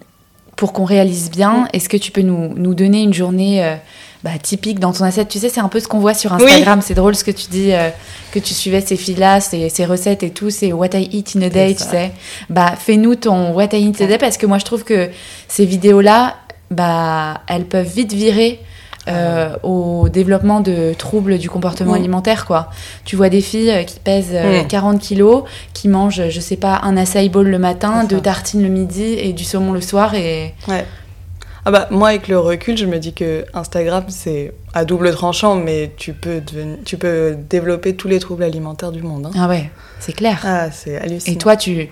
pour 0.57 0.73
qu'on 0.73 0.85
réalise 0.85 1.31
bien, 1.31 1.63
Mm. 1.65 1.69
est-ce 1.73 1.89
que 1.89 1.97
tu 1.97 2.11
peux 2.13 2.23
nous, 2.23 2.55
nous 2.57 2.75
donner 2.75 3.03
une 3.03 3.13
journée 3.15 3.77
bah, 4.25 4.31
typique 4.43 4.79
dans 4.81 4.93
ton 4.93 5.05
assiette? 5.05 5.29
Tu 5.29 5.39
sais, 5.39 5.49
c'est 5.49 5.61
un 5.61 5.69
peu 5.69 5.81
ce 5.81 5.87
qu'on 5.89 5.99
voit 5.99 6.15
sur 6.15 6.33
Instagram. 6.33 6.81
C'est 6.83 6.95
drôle 6.95 7.15
ce 7.17 7.25
que 7.25 7.31
tu 7.33 7.49
dis, 7.51 7.73
que 8.33 8.39
tu 8.39 8.55
suivais 8.55 8.81
ces 8.81 8.97
filles-là, 8.97 9.41
ces, 9.41 9.69
ces 9.69 9.85
recettes 9.85 10.23
et 10.23 10.31
tout, 10.31 10.51
c'est 10.51 10.73
What 10.73 10.89
I 10.95 11.09
Eat 11.13 11.35
in 11.37 11.43
a 11.43 11.49
Day, 11.51 11.75
tu 11.75 11.85
sais. 11.85 12.13
Bah, 12.49 12.75
fais-nous 12.79 13.17
ton 13.17 13.53
What 13.53 13.69
I 13.77 13.89
Eat 13.89 14.01
in 14.01 14.05
a 14.05 14.09
Day 14.09 14.19
parce 14.19 14.37
que 14.39 14.47
moi, 14.47 14.59
je 14.59 14.65
trouve 14.65 14.83
que 14.85 15.11
ces 15.49 15.65
vidéos-là, 15.67 16.37
bah, 16.71 17.41
elles 17.49 17.65
peuvent 17.67 17.87
vite 17.87 18.13
virer 18.13 18.61
euh, 19.09 19.57
au 19.63 20.09
développement 20.09 20.61
de 20.61 20.93
troubles 20.93 21.39
du 21.39 21.49
comportement 21.49 21.93
Mm. 21.93 21.97
alimentaire 21.97 22.45
quoi. 22.45 22.71
Tu 23.05 23.15
vois 23.15 23.29
des 23.29 23.41
filles 23.41 23.71
euh, 23.71 23.85
qui 23.85 24.01
pèsent 24.01 24.33
euh, 24.35 24.65
Mm. 24.65 24.67
40 24.67 25.01
kilos, 25.01 25.45
qui 25.75 25.87
mangent 25.89 26.29
je 26.29 26.41
sais 26.41 26.57
pas 26.57 26.81
un 26.83 26.97
acai 26.97 27.29
bowl 27.29 27.47
le 27.47 27.59
matin, 27.61 28.03
deux 28.05 28.21
tartines 28.21 28.63
le 28.63 28.69
midi 28.69 29.05
et 29.05 29.33
du 29.33 29.45
saumon 29.45 29.73
le 29.73 29.81
soir 29.81 30.15
et 30.15 30.55
Ouais. 30.67 30.85
Ah 31.69 31.73
bah 31.73 31.89
moi 31.91 32.11
avec 32.11 32.29
le 32.29 32.39
recul, 32.39 32.77
je 32.77 32.87
me 32.87 32.99
dis 32.99 33.13
que 33.13 33.45
Instagram 33.55 34.05
c'est 34.09 34.53
à 34.73 34.85
double 34.85 35.11
tranchant, 35.13 35.57
mais 35.57 35.93
tu 35.97 36.13
peux 36.13 36.41
tu 36.85 36.97
peux 36.97 37.37
développer 37.51 37.95
tous 37.97 38.07
les 38.09 38.19
troubles 38.21 38.43
alimentaires 38.45 38.93
du 38.93 39.03
monde. 39.03 39.27
hein. 39.27 39.39
ah 39.39 39.49
ouais 39.49 39.71
c'est 40.01 40.13
clair. 40.15 40.41
Ah 40.45 40.71
c'est 40.73 40.97
hallucinant. 40.97 41.35
et 41.35 41.39
toi 41.39 41.57
tu 41.57 41.89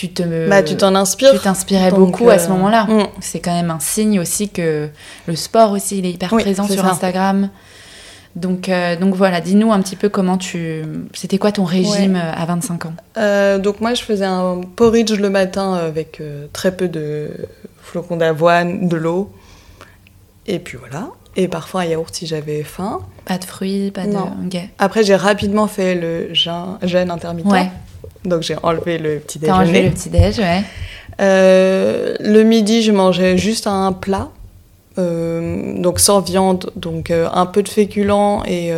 tu 0.00 0.08
te 0.08 0.48
bah 0.48 0.62
tu 0.62 0.76
t'en 0.76 0.94
inspires. 0.94 1.32
tu 1.32 1.40
t'inspirais 1.40 1.90
beaucoup 1.90 2.30
à 2.30 2.38
ce 2.38 2.46
euh, 2.46 2.52
moment-là. 2.52 2.84
mm. 2.84 3.06
C'est 3.20 3.40
quand 3.40 3.52
même 3.52 3.70
un 3.70 3.80
signe 3.80 4.18
aussi 4.18 4.48
que 4.48 4.88
le 5.26 5.36
sport 5.36 5.72
aussi 5.72 5.98
il 5.98 6.06
est 6.06 6.12
hyper 6.12 6.32
Oui, 6.32 6.42
présent 6.42 6.66
sur 6.66 6.80
ça. 6.82 6.90
Instagram. 6.90 7.50
Donc, 8.34 8.68
euh, 8.68 8.96
donc 8.96 9.14
voilà, 9.14 9.40
dis-nous 9.42 9.72
un 9.72 9.80
petit 9.80 9.96
peu 9.96 10.08
comment 10.08 10.38
tu. 10.38 10.84
C'était 11.12 11.36
quoi 11.36 11.52
ton 11.52 11.64
régime 11.64 12.16
euh, 12.16 12.32
à 12.32 12.46
25 12.46 12.86
ans? 12.86 12.92
Euh, 13.18 13.58
donc 13.58 13.82
moi 13.82 13.92
je 13.92 14.02
faisais 14.02 14.24
un 14.24 14.62
porridge 14.76 15.12
le 15.12 15.28
matin 15.28 15.74
avec 15.74 16.22
très 16.54 16.74
peu 16.74 16.88
de 16.88 17.28
flocons 17.82 18.16
d'avoine, 18.16 18.88
de 18.88 18.96
l'eau, 18.96 19.30
et 20.46 20.60
puis 20.60 20.78
voilà. 20.78 21.08
Et 21.36 21.46
parfois 21.46 21.82
un 21.82 21.84
yaourt 21.86 22.14
si 22.14 22.26
j'avais 22.26 22.62
faim. 22.62 23.00
Pas 23.26 23.36
de 23.36 23.44
fruits, 23.44 23.90
pas 23.90 24.06
de. 24.06 24.12
Non. 24.12 24.32
Ok. 24.46 24.56
Après 24.78 25.04
j'ai 25.04 25.16
rapidement 25.16 25.66
fait 25.66 25.94
le 25.94 26.32
jeûne, 26.32 26.78
jeûne 26.84 27.10
intermittent. 27.10 27.46
Ouais. 27.46 27.68
Donc 28.24 28.42
j'ai 28.42 28.56
enlevé 28.62 28.98
le 28.98 29.18
petit 29.18 29.38
T'as 29.40 29.54
enlevé 29.54 29.72
déjeuner. 29.72 29.88
le 29.88 29.94
petit 29.94 30.10
déj, 30.10 30.38
ouais. 30.38 30.62
Euh, 31.20 32.16
le 32.20 32.42
midi, 32.44 32.82
je 32.82 32.92
mangeais 32.92 33.36
juste 33.36 33.66
un 33.66 33.92
plat, 33.92 34.28
euh, 34.98 35.80
donc 35.80 36.00
sans 36.00 36.20
viande, 36.20 36.70
donc 36.76 37.10
euh, 37.10 37.28
un 37.32 37.46
peu 37.46 37.62
de 37.62 37.68
féculents 37.68 38.42
et 38.44 38.72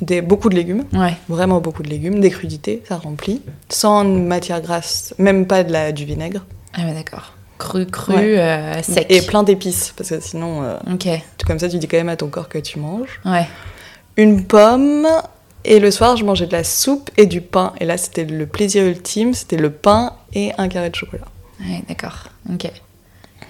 des, 0.00 0.20
beaucoup 0.22 0.48
de 0.48 0.54
légumes, 0.54 0.84
Ouais. 0.92 1.14
vraiment 1.28 1.60
beaucoup 1.60 1.82
de 1.82 1.88
légumes, 1.88 2.20
des 2.20 2.30
crudités, 2.30 2.82
ça 2.88 2.96
remplit, 2.96 3.42
sans 3.68 4.04
matière 4.04 4.60
grasse, 4.60 5.14
même 5.18 5.46
pas 5.46 5.64
de 5.64 5.72
la, 5.72 5.92
du 5.92 6.04
vinaigre, 6.04 6.44
Ah 6.74 6.82
ouais, 6.84 6.94
d'accord. 6.94 7.32
Cru, 7.58 7.84
cru, 7.86 8.14
Ouais. 8.14 8.80
sec. 8.82 9.06
et 9.10 9.20
plein 9.22 9.42
d'épices, 9.42 9.92
parce 9.96 10.08
que 10.10 10.20
sinon, 10.20 10.62
euh, 10.62 10.76
Ok. 10.94 11.08
comme 11.46 11.58
ça, 11.58 11.68
tu 11.68 11.76
dis 11.78 11.88
quand 11.88 11.98
même 11.98 12.08
à 12.08 12.16
ton 12.16 12.28
corps 12.28 12.48
que 12.48 12.58
tu 12.58 12.78
manges. 12.78 13.20
Ouais. 13.24 13.46
Une 14.16 14.44
pomme, 14.44 15.06
et 15.64 15.78
le 15.80 15.90
soir, 15.90 16.16
je 16.16 16.24
mangeais 16.24 16.46
de 16.46 16.52
la 16.52 16.64
soupe 16.64 17.10
et 17.16 17.26
du 17.26 17.40
pain, 17.40 17.72
et 17.80 17.84
là, 17.84 17.96
c'était 17.96 18.24
le 18.24 18.46
plaisir 18.46 18.84
ultime, 18.84 19.34
c'était 19.34 19.56
le 19.56 19.70
pain 19.70 20.14
et 20.32 20.52
un 20.58 20.68
carré 20.68 20.90
de 20.90 20.94
chocolat. 20.94 21.26
Ouais, 21.60 21.82
d'accord. 21.88 22.28
Ok. 22.52 22.70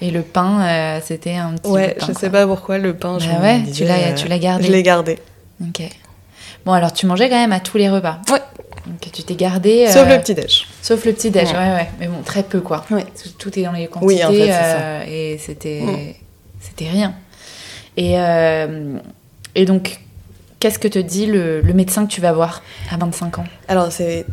Et 0.03 0.11
le 0.11 0.23
pain, 0.23 0.63
euh, 0.63 1.01
c'était 1.05 1.35
un 1.37 1.53
petit 1.55 1.71
Ouais, 1.71 1.89
bout 1.89 1.95
de 1.95 1.99
pain, 2.01 2.07
je 2.07 2.13
quoi. 2.13 2.21
sais 2.21 2.31
pas 2.31 2.47
pourquoi 2.47 2.79
le 2.79 2.95
pain, 2.95 3.19
je 3.19 3.29
Bah 3.29 3.39
me 3.39 3.43
ouais, 3.43 3.63
tu 3.73 3.85
l'as- 3.85 4.09
euh, 4.11 4.15
tu 4.15 4.29
l'as 4.29 4.39
gardé. 4.39 4.67
Je 4.67 4.73
l'ai 4.73 4.83
gardé. 4.83 5.19
Ok. 5.63 5.83
Bon, 6.65 6.73
alors 6.73 6.93
tu 6.93 7.07
mangeais 7.07 7.29
quand 7.29 7.37
même 7.41 7.53
à 7.53 7.61
tous 7.61 7.77
les 7.77 7.89
repas. 7.91 8.19
Ouais. 8.31 8.41
Donc 8.87 9.01
tu 9.13 9.23
t'es 9.23 9.35
gardé. 9.35 9.87
Sauf 9.89 10.07
euh, 10.09 10.17
le 10.17 10.21
petit-déj. 10.23 10.67
Sauf 10.83 11.05
le 11.05 11.13
petit 11.13 11.31
déj, 11.31 11.49
Ouais. 11.53 11.59
ouais, 11.59 11.73
ouais. 11.75 11.91
Mais 12.01 12.09
bon, 12.09 12.23
très 12.25 12.43
peu 12.43 12.61
quoi. 12.61 12.85
Ouais. 12.91 13.05
Tout 13.39 13.59
est 13.59 13.63
dans 13.63 13.73
les 13.73 13.87
quantités 13.89 14.07
Oui, 14.15 14.25
en 14.25 14.31
fait, 14.31 14.47
c'est 14.47 14.51
euh, 14.53 15.05
et 15.07 15.39
c'était 15.39 15.81
Mm. 15.83 15.97
c'était 16.61 16.89
rien. 16.89 17.15
Et, 17.97 18.19
euh, 18.19 18.97
et 19.55 19.65
donc, 19.67 20.01
qu'est-ce 20.61 20.79
que 20.79 20.89
te 20.89 20.99
dit 20.99 21.27
le, 21.27 21.61
le 21.61 21.73
médecin 21.73 22.07
que 22.07 22.11
tu 22.13 22.21
vas 22.21 22.33
voir 22.33 22.63
à 22.93 22.97
25 22.97 23.39
ans? 23.41 23.45
Alors, 23.69 23.91
c'est 23.91 24.25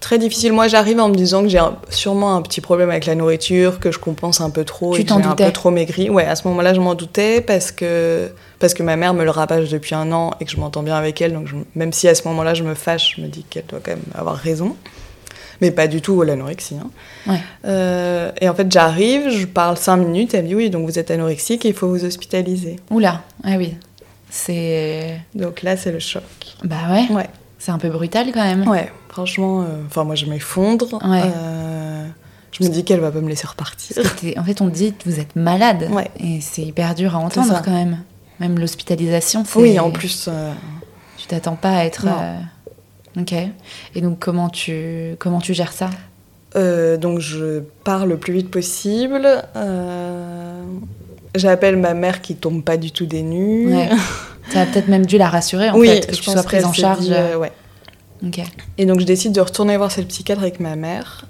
très 0.00 0.18
difficile. 0.18 0.52
Moi, 0.52 0.68
j'arrive 0.68 1.00
en 1.00 1.08
me 1.08 1.14
disant 1.14 1.42
que 1.42 1.48
j'ai 1.48 1.60
sûrement 1.88 2.36
un 2.36 2.42
petit 2.42 2.60
problème 2.60 2.90
avec 2.90 3.06
la 3.06 3.14
nourriture, 3.14 3.80
que 3.80 3.90
je 3.90 3.98
compense 3.98 4.40
un 4.42 4.50
peu 4.50 4.64
trop 4.64 4.94
Tu 4.94 5.00
et 5.00 5.04
que 5.04 5.08
j'ai 5.14 5.14
un 5.14 5.34
peu 5.46 5.52
trop 5.52 5.70
maigri. 5.70 6.10
Ouais, 6.10 6.26
à 6.26 6.36
ce 6.36 6.46
moment-là, 6.48 6.74
je 6.74 6.80
m'en 6.80 6.94
doutais 6.94 7.40
parce 7.40 7.72
que 7.72 8.28
parce 8.58 8.74
que 8.74 8.82
ma 8.82 8.96
mère 8.96 9.14
me 9.14 9.24
le 9.24 9.30
rabâche 9.30 9.68
depuis 9.70 9.94
un 9.94 10.10
an 10.12 10.32
et 10.40 10.44
que 10.44 10.50
je 10.50 10.58
m'entends 10.58 10.82
bien 10.82 10.96
avec 10.96 11.20
elle. 11.22 11.32
Donc, 11.32 11.46
je- 11.48 11.56
même 11.74 11.92
si 11.92 12.06
à 12.08 12.14
ce 12.14 12.26
moment-là, 12.28 12.52
je 12.54 12.64
me 12.64 12.74
fâche, 12.74 13.14
je 13.16 13.22
me 13.22 13.28
dis 13.28 13.44
qu'elle 13.48 13.64
doit 13.66 13.80
quand 13.82 13.92
même 13.92 14.02
avoir 14.14 14.36
raison. 14.36 14.76
Mais 15.60 15.70
pas 15.70 15.86
du 15.86 16.00
tout 16.02 16.20
l'anorexie. 16.22 16.76
hein. 16.82 16.90
Ouais. 17.30 17.38
Euh, 17.64 18.30
et 18.40 18.48
en 18.48 18.54
fait, 18.54 18.70
j'arrive, 18.70 19.30
je 19.30 19.46
parle 19.46 19.76
cinq 19.78 19.96
minutes, 19.98 20.34
elle 20.34 20.42
me 20.42 20.48
dit 20.48 20.54
oui, 20.54 20.68
donc 20.68 20.84
vous 20.84 20.98
êtes 20.98 21.10
anorexique 21.10 21.64
et 21.64 21.68
il 21.68 21.74
faut 21.74 21.88
vous 21.88 22.04
hospitaliser. 22.04 22.76
Oula, 22.90 23.22
ah 23.44 23.56
oui. 23.56 23.76
C'est. 24.36 25.20
Donc 25.36 25.62
là, 25.62 25.76
c'est 25.76 25.92
le 25.92 26.00
choc. 26.00 26.22
Bah 26.64 26.76
ouais, 26.90 27.06
Ouais. 27.14 27.28
c'est 27.60 27.70
un 27.70 27.78
peu 27.78 27.88
brutal 27.88 28.26
quand 28.34 28.42
même. 28.42 28.66
Ouais, 28.68 28.90
franchement, 29.08 29.62
euh, 29.62 29.66
enfin 29.86 30.02
moi 30.02 30.16
je 30.16 30.26
m'effondre. 30.26 30.94
Ouais. 31.08 31.22
Euh, 31.24 32.04
je 32.50 32.64
me 32.64 32.68
dis 32.68 32.84
qu'elle 32.84 32.98
va 32.98 33.12
pas 33.12 33.20
me 33.20 33.28
laisser 33.28 33.46
repartir. 33.46 33.96
En 34.36 34.42
fait, 34.44 34.60
on 34.60 34.66
dit 34.66 34.92
que 34.92 35.08
vous 35.08 35.20
êtes 35.20 35.36
malade. 35.36 35.88
Ouais. 35.92 36.10
Et 36.18 36.40
c'est 36.40 36.62
hyper 36.62 36.96
dur 36.96 37.14
à 37.14 37.18
entendre 37.20 37.62
quand 37.64 37.70
même. 37.72 37.98
Même 38.40 38.58
l'hospitalisation, 38.58 39.44
c'est. 39.46 39.58
Oui, 39.60 39.78
en 39.78 39.90
plus, 39.92 40.26
euh, 40.28 40.52
Tu 41.16 41.28
t'attends 41.28 41.54
pas 41.56 41.70
à 41.78 41.84
être. 41.84 42.04
Non. 42.06 42.16
euh, 42.20 42.40
Ok. 43.20 43.32
Et 43.94 44.00
donc, 44.00 44.18
comment 44.18 44.48
tu, 44.48 45.14
comment 45.20 45.38
tu 45.40 45.54
gères 45.54 45.72
ça? 45.72 45.90
Euh, 46.56 46.96
donc 46.96 47.18
je 47.20 47.60
pars 47.84 48.06
le 48.06 48.16
plus 48.16 48.32
vite 48.32 48.50
possible. 48.50 49.26
Euh, 51.34 51.38
J'appelle 51.38 51.76
ma 51.76 51.94
mère 51.94 52.20
qui 52.22 52.36
tombe 52.36 52.62
pas 52.62 52.76
du 52.76 52.90
tout 52.92 53.06
des 53.06 53.22
nues. 53.22 53.74
Ouais. 53.74 53.88
Ça 54.52 54.62
a 54.62 54.66
peut-être 54.66 54.88
même 54.88 55.06
dû 55.06 55.16
la 55.18 55.28
rassurer, 55.28 55.70
en 55.70 55.76
oui, 55.78 55.88
fait, 55.88 56.06
que 56.06 56.12
je 56.14 56.18
tu 56.20 56.24
pense 56.24 56.34
sois 56.34 56.42
prise 56.42 56.64
en 56.64 56.72
charge. 56.72 57.00
dit, 57.00 57.12
euh, 57.14 57.36
ouais. 57.38 57.52
Ok. 58.24 58.40
Et 58.78 58.86
donc 58.86 59.00
je 59.00 59.04
décide 59.06 59.32
de 59.32 59.40
retourner 59.40 59.76
voir 59.76 59.90
cette 59.90 60.08
psychiatre 60.08 60.42
avec 60.42 60.60
ma 60.60 60.76
mère. 60.76 61.26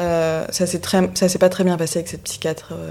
Euh, 0.00 0.44
ça 0.50 0.66
s'est 0.66 0.80
très, 0.80 1.08
ça 1.14 1.28
s'est 1.28 1.38
pas 1.38 1.48
très 1.48 1.64
bien 1.64 1.76
passé 1.76 2.00
avec 2.00 2.08
cette 2.08 2.22
psychiatre. 2.22 2.70
euh, 2.72 2.90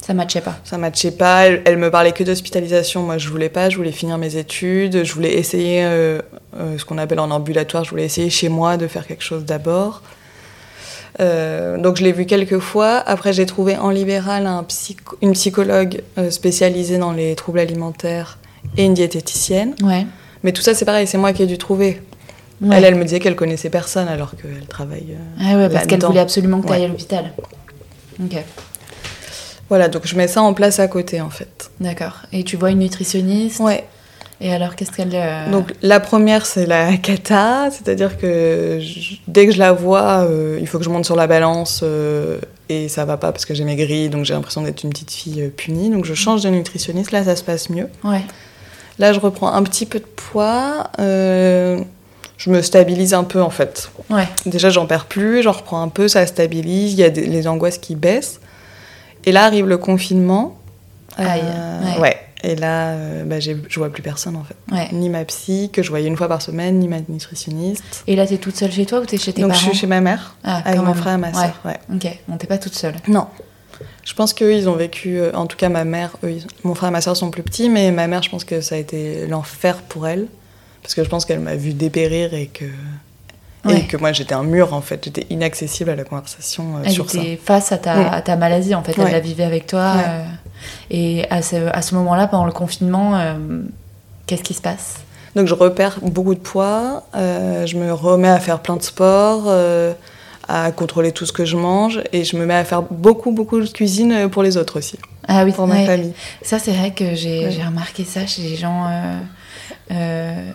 Ça 0.00 0.14
matchait 0.14 0.40
pas. 0.40 0.56
Ça 0.64 0.78
matchait 0.78 1.10
pas. 1.10 1.46
Elle, 1.46 1.62
elle 1.64 1.76
me 1.76 1.90
parlait 1.90 2.12
que 2.12 2.22
d'hospitalisation. 2.24 3.02
Moi, 3.02 3.18
je 3.18 3.28
voulais 3.28 3.48
pas. 3.48 3.68
Je 3.70 3.76
voulais 3.76 3.92
finir 3.92 4.16
mes 4.18 4.36
études. 4.36 5.04
Je 5.04 5.12
voulais 5.12 5.34
essayer 5.34 5.82
euh, 5.84 6.20
euh, 6.56 6.78
ce 6.78 6.84
qu'on 6.84 6.98
appelle 6.98 7.20
en 7.20 7.30
ambulatoire. 7.32 7.84
Je 7.84 7.90
voulais 7.90 8.04
essayer 8.04 8.30
chez 8.30 8.48
moi 8.48 8.76
de 8.76 8.86
faire 8.86 9.06
quelque 9.06 9.24
chose 9.24 9.44
d'abord. 9.44 10.02
Euh, 11.20 11.76
donc, 11.78 11.96
je 11.96 12.02
l'ai 12.04 12.12
vu 12.12 12.24
quelques 12.26 12.58
fois. 12.58 12.96
Après, 13.06 13.32
j'ai 13.32 13.46
trouvé 13.46 13.76
en 13.76 13.90
libéral 13.90 14.46
un 14.46 14.62
psycho- 14.62 15.16
une 15.22 15.32
psychologue 15.32 16.02
euh, 16.18 16.30
spécialisée 16.30 16.98
dans 16.98 17.12
les 17.12 17.34
troubles 17.34 17.58
alimentaires 17.58 18.38
et 18.76 18.84
une 18.84 18.94
diététicienne. 18.94 19.74
Ouais. 19.82 20.06
Mais 20.42 20.52
tout 20.52 20.62
ça, 20.62 20.72
c'est 20.74 20.84
pareil. 20.84 21.06
C'est 21.06 21.18
moi 21.18 21.32
qui 21.32 21.42
ai 21.42 21.46
dû 21.46 21.58
trouver. 21.58 22.00
Ouais. 22.62 22.76
Elle, 22.76 22.84
elle 22.84 22.94
me 22.94 23.04
disait 23.04 23.20
qu'elle 23.20 23.36
connaissait 23.36 23.70
personne 23.70 24.08
alors 24.08 24.32
qu'elle 24.36 24.66
travaille. 24.68 25.08
euh, 25.12 25.40
Ah 25.40 25.56
ouais, 25.56 25.68
parce 25.70 25.86
qu'elle 25.86 26.02
voulait 26.02 26.20
absolument 26.20 26.60
que 26.60 26.66
tu 26.66 26.72
ailles 26.72 26.80
Ouais. 26.80 26.84
à 26.86 26.88
l'hôpital. 26.88 27.32
Ok, 28.22 28.36
Voilà, 29.68 29.88
donc 29.88 30.06
je 30.06 30.14
mets 30.16 30.28
ça 30.28 30.42
en 30.42 30.52
place 30.52 30.78
à 30.78 30.88
côté 30.88 31.20
en 31.22 31.30
fait. 31.30 31.70
d'accord. 31.80 32.18
Et 32.32 32.44
tu 32.44 32.56
vois 32.56 32.70
une 32.70 32.80
nutritionniste? 32.80 33.60
Ouais. 33.60 33.84
Et 34.42 34.52
alors, 34.54 34.74
qu'est-ce 34.74 34.90
qu'elle. 34.90 35.10
euh, 35.14 35.50
Donc 35.50 35.74
la 35.82 36.00
première 36.00 36.46
c'est 36.46 36.64
la 36.66 36.96
cata, 36.96 37.68
c'est-à-dire 37.70 38.16
que 38.16 38.78
je- 38.80 39.16
dès 39.28 39.46
que 39.46 39.52
je 39.52 39.58
la 39.58 39.72
vois, 39.72 40.24
euh, 40.24 40.56
il 40.60 40.66
faut 40.66 40.78
que 40.78 40.84
je 40.84 40.88
monte 40.90 41.04
sur 41.04 41.16
la 41.16 41.26
balance 41.26 41.80
euh, 41.82 42.38
et 42.70 42.88
ça 42.88 43.04
va 43.04 43.16
pas 43.18 43.32
parce 43.32 43.44
que 43.44 43.52
j'ai 43.54 43.64
maigri, 43.64 44.08
donc 44.08 44.24
j'ai 44.24 44.32
l'impression 44.32 44.62
d'être 44.62 44.82
une 44.82 44.90
petite 44.90 45.10
fille 45.10 45.42
euh, 45.42 45.48
punie. 45.54 45.90
Donc 45.90 46.04
je 46.06 46.14
change 46.14 46.42
de 46.42 46.48
nutritionniste, 46.48 47.12
là 47.12 47.22
ça 47.22 47.36
se 47.36 47.42
passe 47.44 47.68
mieux. 47.68 47.88
Ouais. 48.02 48.22
Là 48.98 49.12
je 49.12 49.20
reprends 49.20 49.52
un 49.52 49.62
petit 49.62 49.84
peu 49.86 49.98
de 49.98 50.04
poids, 50.06 50.90
je 50.98 52.48
me 52.50 52.62
stabilise 52.62 53.12
un 53.12 53.24
peu 53.24 53.42
en 53.42 53.50
fait. 53.50 53.90
Ouais. 54.08 54.26
Déjà 54.46 54.70
j'en 54.70 54.86
perds 54.86 55.04
plus, 55.06 55.42
j'en 55.42 55.52
reprends 55.52 55.82
un 55.82 55.88
peu, 55.88 56.08
ça 56.08 56.26
stabilise, 56.26 56.92
il 56.94 56.98
y 57.00 57.04
a 57.04 57.10
des- 57.10 57.26
les 57.26 57.46
angoisses 57.46 57.76
qui 57.78 57.94
baissent. 57.94 58.40
Et 59.26 59.32
là 59.32 59.44
arrive 59.44 59.66
le 59.68 59.76
confinement. 59.76 60.56
Aïe, 61.18 61.42
ouais. 61.96 62.00
ouais. 62.00 62.16
Et 62.42 62.56
là, 62.56 62.90
euh, 62.92 63.24
bah, 63.24 63.38
je 63.40 63.52
vois 63.76 63.90
plus 63.90 64.02
personne 64.02 64.34
en 64.36 64.44
fait. 64.44 64.56
Ouais. 64.72 64.88
Ni 64.92 65.08
ma 65.10 65.24
psy, 65.26 65.70
que 65.72 65.82
je 65.82 65.90
voyais 65.90 66.08
une 66.08 66.16
fois 66.16 66.28
par 66.28 66.40
semaine, 66.40 66.78
ni 66.78 66.88
ma 66.88 66.96
nutritionniste. 67.08 68.02
Et 68.06 68.16
là, 68.16 68.26
t'es 68.26 68.38
toute 68.38 68.56
seule 68.56 68.72
chez 68.72 68.86
toi 68.86 69.00
ou 69.00 69.04
t'es 69.04 69.18
chez 69.18 69.32
tes 69.32 69.42
Donc 69.42 69.52
je 69.52 69.58
parents 69.58 69.70
suis 69.72 69.78
chez 69.80 69.86
ma 69.86 70.00
mère, 70.00 70.36
Ah, 70.42 70.62
avec 70.64 70.80
mon 70.80 70.94
frère 70.94 71.14
et 71.14 71.18
ma 71.18 71.28
Ouais. 71.28 71.34
soeur. 71.34 71.60
Ouais. 71.64 71.78
Ok, 71.94 72.06
bon, 72.28 72.36
t'es 72.36 72.46
pas 72.46 72.58
toute 72.58 72.74
seule. 72.74 72.94
Non. 73.08 73.26
Je 74.04 74.14
pense 74.14 74.32
qu'eux, 74.34 74.54
ils 74.54 74.68
ont 74.68 74.74
vécu, 74.76 75.18
euh, 75.18 75.32
en 75.34 75.46
tout 75.46 75.56
cas 75.56 75.68
ma 75.68 75.84
mère, 75.84 76.16
eux, 76.24 76.32
ils- 76.32 76.46
mon 76.64 76.74
frère 76.74 76.88
et 76.88 76.92
ma 76.92 77.00
soeur 77.00 77.16
sont 77.16 77.30
plus 77.30 77.42
petits, 77.42 77.68
mais 77.68 77.90
ma 77.92 78.06
mère, 78.06 78.22
je 78.22 78.30
pense 78.30 78.44
que 78.44 78.60
ça 78.60 78.74
a 78.74 78.78
été 78.78 79.26
l'enfer 79.26 79.76
pour 79.88 80.06
elle. 80.06 80.26
Parce 80.82 80.94
que 80.94 81.04
je 81.04 81.08
pense 81.10 81.24
qu'elle 81.26 81.40
m'a 81.40 81.56
vu 81.56 81.74
dépérir 81.74 82.32
et 82.32 82.46
que, 82.46 82.64
Ouais. 83.66 83.80
et 83.80 83.86
que 83.86 83.98
moi 83.98 84.12
j'étais 84.12 84.32
un 84.34 84.42
mur 84.42 84.72
en 84.72 84.80
fait. 84.80 85.04
J'étais 85.04 85.26
inaccessible 85.28 85.90
à 85.90 85.94
la 85.96 86.04
conversation 86.04 86.76
euh, 86.78 86.82
Elle 86.84 86.92
sur 86.92 87.10
ça. 87.10 87.18
était 87.20 87.36
face 87.36 87.70
à 87.72 87.76
ta, 87.78 87.96
Mm. 87.96 88.08
à 88.12 88.22
ta 88.22 88.36
maladie, 88.36 88.74
en 88.74 88.82
fait. 88.82 88.94
Elle 88.96 89.04
Ouais. 89.04 89.12
la 89.12 89.20
vivait 89.20 89.44
avec 89.44 89.66
toi. 89.66 89.92
Ouais. 89.94 90.02
euh, 90.08 90.24
et 90.90 91.24
à 91.30 91.42
ce, 91.42 91.56
à 91.72 91.82
ce 91.82 91.94
moment-là, 91.96 92.26
pendant 92.26 92.44
le 92.46 92.52
confinement, 92.52 93.16
euh, 93.16 93.34
qu'est-ce 94.26 94.42
qui 94.42 94.54
se 94.54 94.62
passe? 94.62 94.96
Donc 95.36 95.46
je 95.46 95.54
repère 95.54 95.98
beaucoup 96.02 96.34
de 96.34 96.40
poids, 96.40 97.04
euh, 97.14 97.64
je 97.66 97.76
me 97.76 97.92
remets 97.92 98.28
à 98.28 98.40
faire 98.40 98.58
plein 98.60 98.76
de 98.76 98.82
sport, 98.82 99.44
euh, 99.46 99.92
à 100.48 100.72
contrôler 100.72 101.12
tout 101.12 101.24
ce 101.26 101.32
que 101.32 101.44
je 101.44 101.56
mange 101.56 102.00
et 102.12 102.24
je 102.24 102.36
me 102.36 102.44
mets 102.46 102.56
à 102.56 102.64
faire 102.64 102.82
beaucoup 102.82 103.30
beaucoup 103.30 103.60
de 103.60 103.68
cuisine 103.68 104.28
pour 104.28 104.42
les 104.42 104.56
autres 104.56 104.78
aussi, 104.78 104.98
Ah 105.28 105.44
oui, 105.44 105.52
pour 105.52 105.68
ma 105.68 105.76
ouais. 105.76 105.86
famille. 105.86 106.12
Ça, 106.42 106.58
c'est 106.58 106.72
vrai 106.72 106.90
que 106.90 107.14
j'ai 107.14 107.46
Ouais. 107.46 107.64
remarqué 107.64 108.02
ça 108.04 108.26
chez 108.26 108.42
les 108.42 108.56
gens 108.56 108.86
euh, 109.92 110.50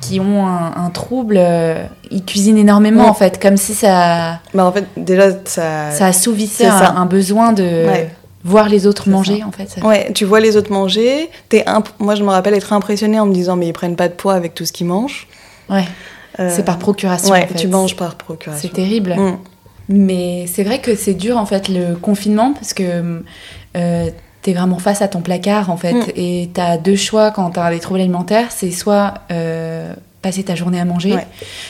qui 0.00 0.18
ont 0.20 0.46
un, 0.46 0.72
un 0.76 0.90
trouble. 0.90 1.36
euh, 1.38 1.84
ils 2.10 2.24
cuisinent 2.24 2.56
énormément, 2.58 3.04
Ouais. 3.04 3.08
en 3.10 3.14
fait, 3.14 3.40
comme 3.40 3.56
si 3.58 3.74
ça, 3.74 4.40
Bah 4.54 4.64
en 4.64 4.72
fait 4.72 4.86
déjà 4.96 5.30
ça, 5.44 5.90
ça 5.90 6.06
assouvissait 6.06 6.66
un, 6.66 6.78
ça. 6.78 6.90
un 6.96 7.06
besoin 7.06 7.52
de 7.52 7.62
Ouais. 7.62 8.14
Voir 8.44 8.68
les 8.68 8.86
autres 8.86 9.08
manger, 9.08 9.40
ça. 9.40 9.46
en 9.46 9.52
fait. 9.52 9.68
ça. 9.70 9.86
Ouais, 9.86 10.12
tu 10.14 10.24
vois 10.24 10.40
les 10.40 10.56
autres 10.56 10.72
manger, 10.72 11.30
t'es 11.48 11.62
imp- 11.66 11.88
moi 12.00 12.14
je 12.14 12.22
me 12.24 12.30
rappelle 12.30 12.54
être 12.54 12.72
impressionnée 12.72 13.20
en 13.20 13.26
me 13.26 13.32
disant 13.34 13.56
mais 13.56 13.68
ils 13.68 13.72
prennent 13.72 13.96
pas 13.96 14.08
de 14.08 14.14
poids 14.14 14.34
avec 14.34 14.54
tout 14.54 14.64
ce 14.64 14.72
qu'ils 14.72 14.86
mangent. 14.86 15.28
Ouais. 15.70 15.84
Euh, 16.40 16.50
C'est 16.54 16.64
par 16.64 16.78
procuration. 16.78 17.30
Ouais, 17.32 17.44
en 17.44 17.46
fait. 17.48 17.54
tu 17.54 17.68
manges 17.68 17.94
par 17.96 18.16
procuration. 18.16 18.68
C'est 18.68 18.74
terrible. 18.74 19.14
Mm. 19.16 19.38
Mais 19.88 20.46
c'est 20.46 20.62
vrai 20.64 20.80
que 20.80 20.94
c'est 20.94 21.14
dur 21.14 21.36
en 21.36 21.46
fait 21.46 21.68
le 21.68 21.94
confinement 21.96 22.52
parce 22.54 22.72
que 22.72 23.22
euh, 23.76 24.10
t'es 24.42 24.52
vraiment 24.54 24.78
face 24.78 25.02
à 25.02 25.08
ton 25.08 25.20
placard 25.20 25.70
en 25.70 25.76
fait 25.76 25.92
Mm. 25.92 26.04
et 26.16 26.50
t'as 26.54 26.78
deux 26.78 26.96
choix 26.96 27.30
quand 27.32 27.50
t'as 27.50 27.70
des 27.70 27.80
troubles 27.80 28.00
alimentaires, 28.00 28.48
c'est 28.50 28.70
soit 28.70 29.14
euh, 29.30 29.92
passer 30.22 30.42
ta 30.44 30.54
journée 30.54 30.80
à 30.80 30.84
manger, 30.84 31.14
Ouais. 31.14 31.26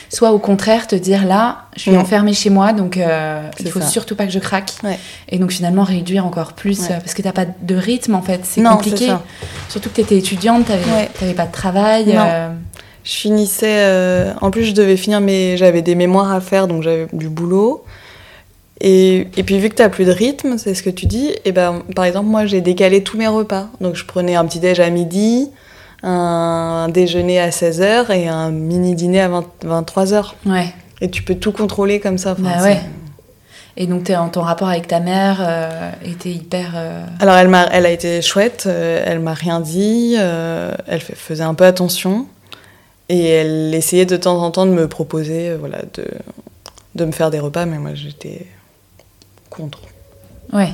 soit 0.09 0.31
au 0.31 0.39
contraire 0.39 0.85
te 0.87 0.95
dire 0.95 1.25
là 1.25 1.63
je 1.75 1.81
suis 1.81 1.91
Mm. 1.91 1.97
enfermée 1.97 2.33
chez 2.33 2.49
moi 2.51 2.71
donc 2.71 2.97
euh, 2.97 3.41
il 3.59 3.69
faut 3.71 3.81
ça. 3.81 3.87
surtout 3.87 4.15
pas 4.15 4.25
que 4.25 4.31
je 4.31 4.39
craque 4.39 4.71
Ouais. 4.83 4.99
et 5.29 5.39
donc 5.39 5.51
finalement 5.51 5.83
réduire 5.83 6.25
encore 6.25 6.53
plus 6.53 6.79
Ouais. 6.81 6.91
euh, 6.91 6.99
parce 6.99 7.13
que 7.15 7.21
t'as 7.23 7.31
pas 7.31 7.45
de 7.45 7.75
rythme 7.75 8.13
en 8.15 8.21
fait 8.21 8.41
c'est 8.43 8.61
compliqué 8.61 9.11
surtout 9.69 9.89
que 9.89 9.95
t'étais 9.95 10.17
étudiante 10.17 10.67
t'avais 11.19 11.33
pas 11.33 11.45
de 11.47 11.51
travail 11.51 12.13
euh, 12.15 12.49
Je 13.03 13.11
finissais. 13.11 13.65
euh, 13.79 14.33
En 14.39 14.49
plus, 14.49 14.63
je 14.63 14.73
devais 14.73 14.95
finir 14.95 15.19
mes. 15.19 15.57
J'avais 15.57 15.81
des 15.81 15.93
mémoires 15.93 16.31
à 16.31 16.39
faire, 16.39 16.67
donc 16.69 16.83
j'avais 16.83 17.07
du 17.11 17.27
boulot. 17.27 17.83
Et, 18.79 19.27
et 19.37 19.43
puis, 19.43 19.59
vu 19.59 19.67
que 19.69 19.75
tu 19.81 19.89
plus 19.89 20.05
de 20.05 20.11
rythme, 20.11 20.57
c'est 20.57 20.73
ce 20.73 20.81
que 20.83 20.89
tu 20.89 21.05
dis, 21.05 21.31
et 21.45 21.51
ben, 21.51 21.83
par 21.95 22.05
exemple, 22.05 22.27
moi, 22.27 22.45
j'ai 22.45 22.61
décalé 22.61 23.03
tous 23.03 23.17
mes 23.17 23.27
repas. 23.27 23.67
Donc, 23.81 23.95
je 23.95 24.05
prenais 24.05 24.35
un 24.35 24.45
petit 24.45 24.59
déj 24.59 24.79
à 24.79 24.89
midi, 24.89 25.49
un, 26.03 26.89
déjeuner 26.89 27.39
à 27.39 27.49
16h 27.49 28.11
et 28.11 28.27
un 28.27 28.51
mini 28.51 28.95
dîner 28.95 29.21
à 29.21 29.29
20 29.29 29.45
23h. 29.65 30.33
ouais 30.45 30.73
Et 31.01 31.09
tu 31.09 31.23
peux 31.23 31.35
tout 31.35 31.51
contrôler 31.51 31.99
comme 31.99 32.17
ça. 32.17 32.33
enfin, 32.33 32.43
Bah 32.43 32.63
ouais. 32.63 32.81
et 33.77 33.87
donc 33.87 34.11
ton 34.31 34.41
rapport 34.41 34.67
avec 34.67 34.87
ta 34.87 34.99
mère 34.99 35.37
euh, 35.41 35.91
était 36.05 36.31
hyper 36.31 36.73
euh, 36.75 37.05
Alors, 37.19 37.35
elle, 37.35 37.47
m'a, 37.47 37.67
elle 37.71 37.85
a 37.85 37.91
été 37.91 38.21
chouette, 38.21 38.65
euh, 38.67 39.03
elle 39.05 39.19
m'a 39.19 39.33
rien 39.33 39.59
dit, 39.61 40.15
elle 40.15 41.01
faisait 41.01 41.43
un 41.43 41.53
peu 41.53 41.65
attention. 41.65 42.27
Et 43.09 43.27
elle 43.27 43.75
essayait 43.75 44.05
de 44.05 44.15
temps 44.15 44.41
en 44.41 44.49
temps 44.49 44.65
de 44.65 44.71
me 44.71 44.87
proposer 44.87 45.55
voilà, 45.55 45.79
de, 45.93 46.05
de 46.95 47.05
me 47.05 47.11
faire 47.11 47.31
des 47.31 47.39
repas, 47.39 47.65
mais 47.65 47.77
moi 47.77 47.91
j'étais 47.93 48.45
contre. 49.49 49.79
ouais 50.53 50.69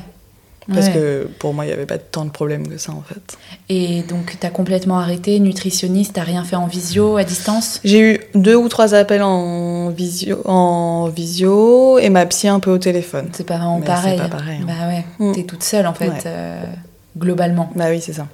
Parce 0.74 0.88
Ouais. 0.88 0.94
que 0.94 1.30
pour 1.40 1.54
moi, 1.54 1.66
il 1.66 1.70
n'y 1.70 1.74
avait 1.74 1.86
pas 1.86 1.98
tant 1.98 2.26
de 2.26 2.30
problèmes 2.30 2.68
que 2.68 2.78
ça 2.78 2.92
en 2.92 3.02
fait. 3.02 3.38
Et 3.70 4.04
donc, 4.04 4.38
t'as 4.40 4.50
complètement 4.50 5.00
arrêté, 5.00 5.40
nutritionniste, 5.40 6.14
t'as 6.14 6.24
rien 6.24 6.44
fait 6.44 6.56
en 6.56 6.68
visio, 6.68 7.18
à 7.18 7.24
distance? 7.24 7.80
J'ai 7.84 8.00
eu 8.14 8.20
deux 8.36 8.56
ou 8.56 8.70
trois 8.70 8.94
appels 8.94 9.24
en 9.24 9.90
visio, 9.90 10.42
en 10.46 11.08
visio 11.08 11.98
et 12.00 12.10
ma 12.10 12.26
psy 12.28 12.48
un 12.48 12.60
peu 12.60 12.72
au 12.72 12.78
téléphone. 12.78 13.30
C'est 13.34 13.46
pas 13.46 13.58
vraiment 13.58 13.80
Mais 13.80 13.86
pareil. 13.86 14.18
c'est 14.18 14.30
pas 14.30 14.38
pareil, 14.38 14.60
hein. 14.62 14.66
Bah 14.68 14.88
ouais, 14.88 15.06
Mm. 15.20 15.34
t'es 15.34 15.44
toute 15.44 15.64
seule 15.64 15.88
en 15.88 15.94
fait, 15.94 16.10
Ouais. 16.10 16.18
euh, 16.26 16.62
globalement. 17.18 17.70
Bah 17.76 17.86
oui, 17.90 18.00
c'est 18.02 18.14
ça. 18.14 18.28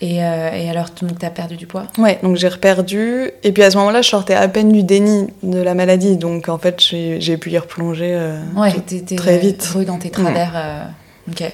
Et, 0.00 0.24
euh, 0.24 0.50
et 0.52 0.68
alors, 0.68 0.86
donc, 1.00 1.20
t'as 1.20 1.30
perdu 1.30 1.56
du 1.56 1.66
poids? 1.68 1.84
Ouais, 1.96 2.18
donc 2.24 2.34
j'ai 2.36 2.48
reperdu. 2.48 3.30
Et 3.44 3.52
puis 3.52 3.62
à 3.62 3.70
ce 3.70 3.76
moment-là, 3.76 4.02
je 4.02 4.08
sortais 4.08 4.34
à 4.34 4.48
peine 4.48 4.72
du 4.72 4.82
déni 4.82 5.28
de 5.44 5.60
la 5.62 5.74
maladie. 5.74 6.16
Donc 6.16 6.48
en 6.48 6.58
fait, 6.58 6.80
j'ai 6.80 7.36
pu 7.36 7.50
y 7.52 7.58
replonger. 7.58 8.10
euh, 8.12 8.40
Ouais, 8.56 8.72
tout- 8.72 9.14
très 9.16 9.38
vite. 9.38 9.62
re 9.74 9.84
dans 9.84 9.98
tes 9.98 10.10
travers. 10.10 10.52
euh, 10.56 10.82
Ok. 11.28 11.52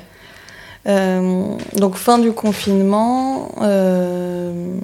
Euh, 0.87 1.57
donc 1.77 1.97
fin 1.97 2.19
du 2.19 2.33
confinement, 2.33 3.51
euh, 3.61 4.79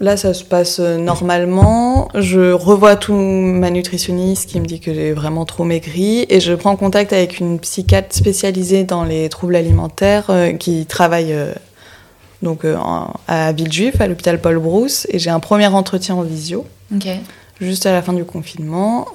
là, 0.00 0.16
ça 0.16 0.34
se 0.34 0.44
passe 0.44 0.80
normalement. 0.80 2.08
Je 2.14 2.52
revois 2.52 2.96
tout 2.96 3.14
ma 3.14 3.70
nutritionniste 3.70 4.50
qui 4.50 4.60
me 4.60 4.66
dit 4.66 4.80
que 4.80 4.92
j'ai 4.92 5.12
vraiment 5.12 5.44
trop 5.44 5.64
maigri 5.64 6.26
et 6.28 6.40
je 6.40 6.52
prends 6.52 6.76
contact 6.76 7.12
avec 7.12 7.40
une 7.40 7.58
psychiatre 7.58 8.14
spécialisée 8.14 8.84
dans 8.84 9.04
les 9.04 9.28
troubles 9.28 9.56
alimentaires 9.56 10.26
euh, 10.30 10.52
qui 10.52 10.86
travaille 10.86 11.34
donc 12.42 12.64
à 13.28 13.52
Villejuif, 13.52 14.00
à 14.00 14.06
l'hôpital 14.06 14.40
Paul 14.40 14.58
Brousse, 14.58 15.06
et 15.10 15.18
j'ai 15.18 15.28
un 15.28 15.40
premier 15.40 15.66
entretien 15.66 16.14
en 16.14 16.22
visio, 16.22 16.64
juste 17.60 17.84
à 17.84 17.92
la 17.92 18.00
fin 18.00 18.14
du 18.14 18.24
confinement, 18.24 19.08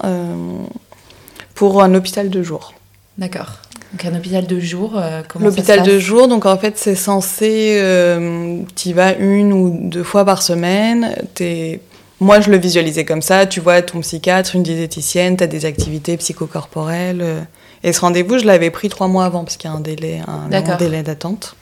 pour 1.56 1.82
un 1.82 1.96
hôpital 1.96 2.30
de 2.30 2.44
jour. 2.44 2.76
D'accord. 3.18 3.64
Donc 3.96 4.14
un 4.14 4.18
hôpital 4.18 4.46
de 4.46 4.60
jour, 4.60 4.96
euh, 4.98 5.22
comment 5.26 5.46
L'hôpital 5.46 5.82
de 5.82 6.00
jour, 6.00 6.28
donc 6.28 6.46
en 6.46 6.58
fait 6.58 6.78
c'est 6.78 6.96
censé, 6.96 7.78
euh, 7.80 8.58
tu 8.76 8.92
vas 8.92 9.14
une 9.14 9.54
ou 9.54 9.70
deux 9.84 10.04
fois 10.04 10.26
par 10.26 10.42
semaine. 10.42 11.16
Es... 11.40 11.80
Moi 12.20 12.42
je 12.42 12.52
le 12.52 12.58
visualisais 12.58 13.06
comme 13.06 13.22
ça, 13.22 13.46
tu 13.46 13.62
vois 13.62 13.82
ton 13.82 14.02
psychiatre, 14.02 14.54
une 14.54 14.64
diététicienne, 14.64 15.38
tu 15.38 15.46
as 15.46 15.48
des 15.48 15.66
activités 15.66 16.18
psychocorporelles. 16.18 17.22
Euh. 17.22 17.40
Et 17.84 17.94
ce 17.94 18.02
rendez-vous 18.02 18.38
je 18.38 18.46
l'avais 18.46 18.70
pris 18.70 18.90
trois 18.90 19.08
mois 19.08 19.24
avant 19.24 19.46
parce 19.46 19.56
qu'il 19.56 19.70
y 19.70 19.74
a 19.74 19.78
un 19.78 19.80
délai, 19.80 20.20
un 20.28 20.76
délai 20.76 21.02
d'attente. 21.02 21.56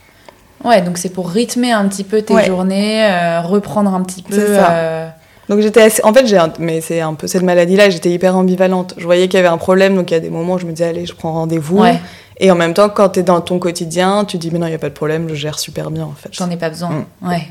Ouais, 0.64 0.82
donc 0.82 0.98
c'est 0.98 1.10
pour 1.10 1.30
rythmer 1.30 1.72
un 1.72 1.88
petit 1.88 2.04
peu 2.04 2.24
tes 2.24 2.46
journées, 2.46 3.08
reprendre 3.44 3.94
un 3.94 4.02
petit 4.02 4.24
peu. 4.24 4.56
Ça. 4.56 5.13
Donc 5.50 5.60
j'étais 5.60 5.82
assez... 5.82 6.04
en 6.04 6.14
fait 6.14 6.26
j'ai 6.26 6.40
mais 6.60 6.80
c'est 6.82 7.02
un 7.02 7.16
peu 7.16 7.28
cette 7.28 7.44
maladie 7.44 7.76
là 7.76 7.90
j'étais 7.90 8.10
hyper 8.10 8.36
ambivalente. 8.36 8.94
Je 8.98 9.04
voyais 9.04 9.28
qu'il 9.28 9.38
y 9.38 9.40
avait 9.40 9.50
un 9.50 9.58
problème 9.58 9.96
donc 9.96 10.12
il 10.12 10.14
y 10.14 10.18
a 10.18 10.22
des 10.22 10.30
moments 10.30 10.54
où 10.54 10.60
je 10.60 10.66
me 10.66 10.72
disais 10.72 10.86
allez 10.86 11.06
je 11.06 11.14
prends 11.14 11.34
rendez-vous. 11.34 11.84
Et 12.40 12.50
en 12.50 12.56
même 12.56 12.74
temps 12.74 12.90
quand 12.90 13.10
tu 13.10 13.20
es 13.20 13.24
dans 13.24 13.42
ton 13.42 13.60
quotidien 13.60 14.26
tu 14.26 14.38
dis 14.38 14.52
mais 14.52 14.60
non 14.60 14.68
il 14.68 14.72
y 14.72 14.76
a 14.76 14.80
pas 14.80 14.90
de 14.90 14.94
problème 14.94 15.28
je 15.30 15.36
gère 15.36 15.60
super 15.60 15.92
bien 15.92 16.06
en 16.06 16.14
fait. 16.14 16.30
J'en 16.32 16.50
ai 16.50 16.58
pas 16.58 16.70
besoin. 16.70 17.06
Mm. 17.22 17.28
ouais. 17.30 17.48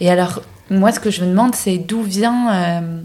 Et 0.00 0.10
alors 0.10 0.42
moi 0.70 0.90
ce 0.90 1.00
que 1.00 1.10
je 1.10 1.22
me 1.22 1.28
demande 1.28 1.54
c'est 1.54 1.76
d'où 1.76 2.02
vient 2.02 2.52
euh, 2.52 3.00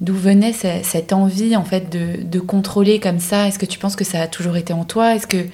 d'où 0.00 0.14
venait 0.14 0.52
cette 0.52 1.12
envie 1.12 1.56
en 1.56 1.64
fait 1.64 1.90
de, 1.90 2.22
de 2.22 2.38
contrôler 2.38 3.00
comme 3.00 3.18
ça? 3.18 3.48
Est-ce 3.48 3.58
que 3.58 3.66
tu 3.66 3.78
penses 3.78 3.96
que 3.96 4.04
ça 4.04 4.20
a 4.20 4.26
toujours 4.28 4.56
été 4.56 4.72
en 4.72 4.84
toi? 4.84 5.16
Est-ce 5.16 5.26
que 5.26 5.44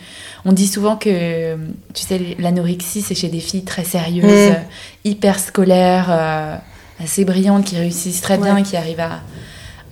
on 0.44 0.52
dit 0.52 0.66
souvent 0.66 0.96
que 0.96 1.54
tu 1.94 2.02
sais 2.02 2.20
l'anorexie 2.38 3.00
c'est 3.00 3.14
chez 3.14 3.28
des 3.28 3.40
filles 3.40 3.64
très 3.64 3.84
sérieuses 3.84 4.50
mm. 4.50 4.56
hyper 5.04 5.38
scolaires 5.38 6.08
euh, 6.10 6.56
assez 7.02 7.24
brillantes, 7.24 7.64
qui 7.64 7.76
réussissent 7.76 8.20
très 8.20 8.38
bien, 8.38 8.62
qui 8.62 8.76
arrivent 8.76 9.00
à, 9.00 9.20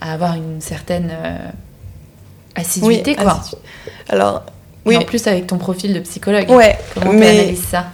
avoir 0.00 0.34
une 0.34 0.60
certaine 0.60 1.10
euh, 1.12 1.36
assiduité, 2.54 3.16
quoi. 3.16 3.40
Alors, 4.08 4.44
oui. 4.86 4.96
en 4.96 5.02
plus, 5.02 5.26
avec 5.26 5.46
ton 5.46 5.58
profil 5.58 5.92
de 5.92 6.00
psychologue, 6.00 6.48
ouais, 6.50 6.78
comment 6.94 7.10
tu 7.10 7.22
analyses 7.22 7.66
ça? 7.66 7.86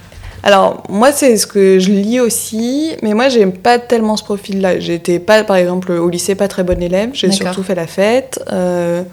alors, 0.43 0.83
moi, 0.87 1.11
c'est 1.11 1.35
ce 1.35 1.45
que 1.45 1.77
je 1.79 1.91
lis 1.91 2.21
aussi, 2.21 2.95
mais 3.01 3.13
moi, 3.13 3.27
j'aime 3.27 3.51
pas 3.51 3.79
tellement 3.79 4.15
ce 4.15 4.23
profil-là. 4.23 4.79
J'étais 4.79 5.19
pas, 5.19 5.43
par 5.43 5.57
exemple, 5.57 5.91
au 5.91 6.09
lycée, 6.09 6.35
pas 6.35 6.47
très 6.47 6.63
bonne 6.63 6.81
élève. 6.81 7.09
J'ai 7.13 7.31
surtout 7.31 7.63
fait 7.63 7.75
la 7.75 7.87
fête. 7.87 8.41
Euh, 8.51 9.03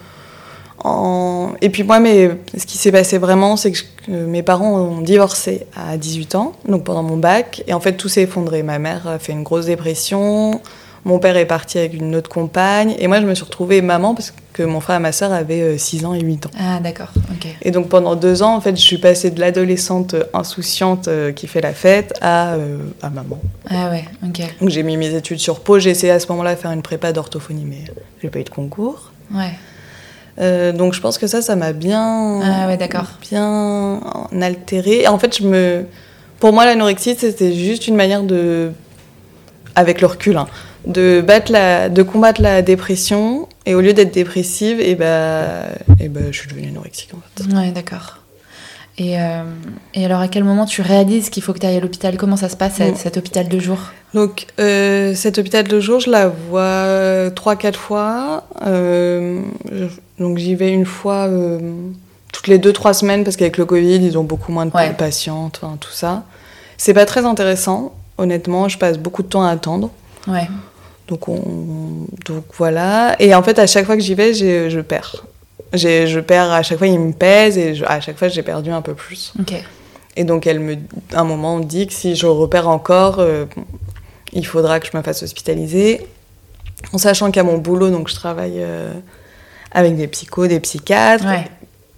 et 1.61 1.71
puis 1.71 1.83
moi, 1.83 2.01
mais, 2.01 2.31
ce 2.57 2.67
qui 2.67 2.77
s'est 2.77 2.93
passé 2.93 3.19
vraiment, 3.19 3.57
c'est 3.57 3.73
que 3.73 3.81
mes 4.09 4.43
parents 4.43 4.79
ont 4.79 5.01
divorcé 5.01 5.67
à 5.75 5.97
18 5.97 6.35
ans, 6.35 6.53
donc 6.69 6.85
pendant 6.85 7.03
mon 7.03 7.17
bac, 7.17 7.63
et 7.67 7.73
en 7.73 7.81
fait 7.81 7.95
tout 7.95 8.09
s'est 8.09 8.23
effondré. 8.23 8.63
Ma 8.63 8.79
mère 8.79 9.07
a 9.07 9.19
fait 9.19 9.33
une 9.33 9.43
grosse 9.43 9.67
dépression, 9.67 10.61
mon 11.05 11.19
père 11.19 11.37
est 11.37 11.47
parti 11.47 11.79
avec 11.79 11.95
une 11.95 12.15
autre 12.17 12.31
compagne, 12.31 12.95
et 12.99 13.09
moi 13.09 13.21
je 13.21 13.27
me 13.27 13.35
suis 13.35 13.45
retrouvée 13.45 13.83
maman 13.83 14.15
parce 14.15 14.33
que 14.53 14.63
mon 14.63 14.81
frère 14.81 14.97
et 14.97 15.01
ma 15.01 15.13
soeur 15.13 15.33
avaient 15.33 15.77
6 15.77 16.05
euh, 16.05 16.07
ans 16.07 16.15
et 16.15 16.21
8 16.21 16.47
ans. 16.47 16.51
Ah 16.59 16.81
d'accord, 16.81 17.13
ok. 17.31 17.47
Et 17.63 17.71
donc 17.71 17.89
pendant 17.89 18.15
deux 18.15 18.43
ans, 18.43 18.55
en 18.55 18.61
fait, 18.61 18.77
je 18.77 18.83
suis 18.83 18.99
passée 18.99 19.31
de 19.31 19.41
l'adolescente 19.41 20.15
insouciante 20.33 21.09
euh, 21.09 21.33
qui 21.33 21.47
fait 21.47 21.61
la 21.61 21.75
fête 21.75 22.15
à, 22.21 22.55
euh, 22.55 22.79
à 23.03 23.11
maman. 23.11 23.41
Ah 23.69 23.91
ouais, 23.91 24.05
ok. 24.23 24.43
Donc 24.61 24.71
j'ai 24.71 24.83
mis 24.83 24.97
mes 24.97 25.15
études 25.15 25.39
sur 25.39 25.61
pause, 25.61 25.83
j'ai 25.83 25.91
essayé 25.91 26.13
à 26.13 26.21
ce 26.21 26.29
moment-là 26.29 26.55
de 26.55 26.61
faire 26.61 26.73
une 26.73 26.83
prépa 26.83 27.13
d'orthophonie, 27.13 27.67
mais 27.67 27.85
j'ai 28.23 28.31
pas 28.31 28.39
eu 28.39 28.45
de 28.45 28.51
concours. 28.51 29.13
Ouais. 29.35 29.53
Euh, 30.41 30.73
donc 30.73 30.95
je 30.95 31.01
pense 31.01 31.19
que 31.19 31.27
ça, 31.27 31.43
ça 31.43 31.57
m'a 31.57 31.73
bien, 31.73 32.41
ah 32.43 32.67
ouais, 32.67 32.77
d'accord. 32.77 33.07
bien 33.23 34.01
altéré. 34.41 35.07
En 35.07 35.19
fait, 35.19 35.39
je 35.39 35.47
me, 35.47 35.85
pour 36.41 36.53
moi, 36.53 36.67
l'anorexie, 36.67 37.15
c'était 37.17 37.53
juste 37.53 37.87
une 37.87 37.97
manière 37.97 38.23
de, 38.23 38.73
avec 39.75 40.01
le 40.01 40.07
recul, 40.09 40.37
hein, 40.37 40.47
de 40.87 41.23
battre 41.25 41.53
la, 41.53 41.89
de 41.89 42.03
combattre 42.03 42.43
la 42.43 42.63
dépression. 42.63 43.49
Et 43.67 43.75
au 43.75 43.81
lieu 43.81 43.93
d'être 43.95 44.13
dépressive, 44.13 44.81
et 44.81 44.91
eh 44.91 44.95
ben, 44.95 45.47
et 46.01 46.09
ben, 46.09 46.25
je 46.31 46.39
suis 46.39 46.49
devenue 46.49 46.69
anorexique 46.69 47.13
en 47.15 47.43
fait. 47.43 47.55
Ouais, 47.55 47.71
d'accord. 47.71 48.24
Et, 48.97 49.21
euh, 49.21 49.43
et, 49.95 50.05
alors, 50.05 50.21
à 50.21 50.29
quel 50.29 50.45
moment 50.45 50.67
tu 50.67 50.81
réalises 50.81 51.29
qu'il 51.29 51.43
faut 51.43 51.53
que 51.53 51.59
tu 51.59 51.67
ailles 51.67 51.77
à 51.77 51.81
l'hôpital? 51.81 52.17
Comment 52.17 52.37
ça 52.37 52.49
se 52.49 52.57
passe, 52.57 52.81
cet, 52.95 53.17
hôpital 53.17 53.49
de 53.49 53.59
jour? 53.59 53.79
Donc, 54.13 54.47
euh, 54.61 55.15
cet 55.15 55.39
hôpital 55.39 55.67
de 55.67 55.81
jour, 55.81 55.99
je 55.99 56.11
la 56.11 56.29
vois 56.29 57.31
3-4 57.31 57.75
fois. 57.75 58.45
Euh, 58.65 59.41
donc, 60.21 60.39
j'y 60.39 60.55
vais 60.55 60.71
une 60.71 60.87
fois 60.87 61.29
toutes 62.33 62.47
les 62.47 62.59
2-3 62.59 62.93
semaines 62.95 63.25
parce 63.25 63.37
qu'avec 63.37 63.59
le 63.59 63.65
Covid, 63.65 63.97
ils 63.97 64.17
ont 64.17 64.25
beaucoup 64.25 64.53
moins 64.53 64.67
de 64.67 64.71
patientes, 64.97 65.61
tout 65.81 65.91
ça. 65.91 66.23
C'est 66.77 66.95
pas 66.95 67.07
très 67.07 67.25
intéressant, 67.25 67.95
honnêtement. 68.19 68.69
Je 68.69 68.79
passe 68.79 68.99
beaucoup 68.99 69.23
de 69.23 69.29
temps 69.29 69.45
à 69.45 69.51
attendre. 69.51 69.91
Ouais. 70.29 70.49
Donc, 71.09 71.29
on... 71.29 72.07
donc 72.27 72.45
voilà. 72.57 73.17
Et 73.19 73.35
en 73.35 73.43
fait, 73.43 73.59
à 73.59 73.67
chaque 73.67 73.87
fois 73.87 73.97
que 73.97 74.03
j'y 74.03 74.15
vais, 74.15 74.35
je 74.35 74.81
perds 74.81 75.25
je 75.73 76.21
perds 76.21 76.53
à 76.53 76.63
chaque 76.63 76.79
fois, 76.79 76.87
il 76.87 76.99
me 76.99 77.13
pèse 77.13 77.59
et 77.59 77.83
à 77.87 78.01
chaque 78.01 78.19
fois, 78.19 78.29
j'ai 78.29 78.43
perdu 78.43 78.71
un 78.71 78.83
peu 78.83 78.95
plus. 78.95 79.33
Et 80.17 80.25
donc, 80.25 80.47
elle 80.47 80.61
me, 80.61 80.77
à 81.13 81.21
un 81.21 81.25
moment, 81.25 81.57
on 81.57 81.61
dit 81.61 81.87
que 81.87 81.93
si 81.93 82.15
je 82.15 82.27
repère 82.27 82.69
encore, 82.69 83.19
euh, 83.19 83.47
il 84.33 84.47
faudra 84.47 84.79
que 84.81 84.87
je 84.91 84.97
me 84.97 85.03
fasse 85.03 85.23
hospitaliser. 85.23 86.07
En 86.93 86.99
sachant 86.99 87.31
qu'à 87.31 87.43
mon 87.43 87.59
boulot, 87.59 87.91
donc 87.91 88.09
je 88.09 88.15
travaille 88.15 88.59
euh, 88.59 88.93
avec 89.73 89.97
des 89.97 90.07
psychos, 90.07 90.47
des 90.47 90.61
psychiatres, 90.61 91.25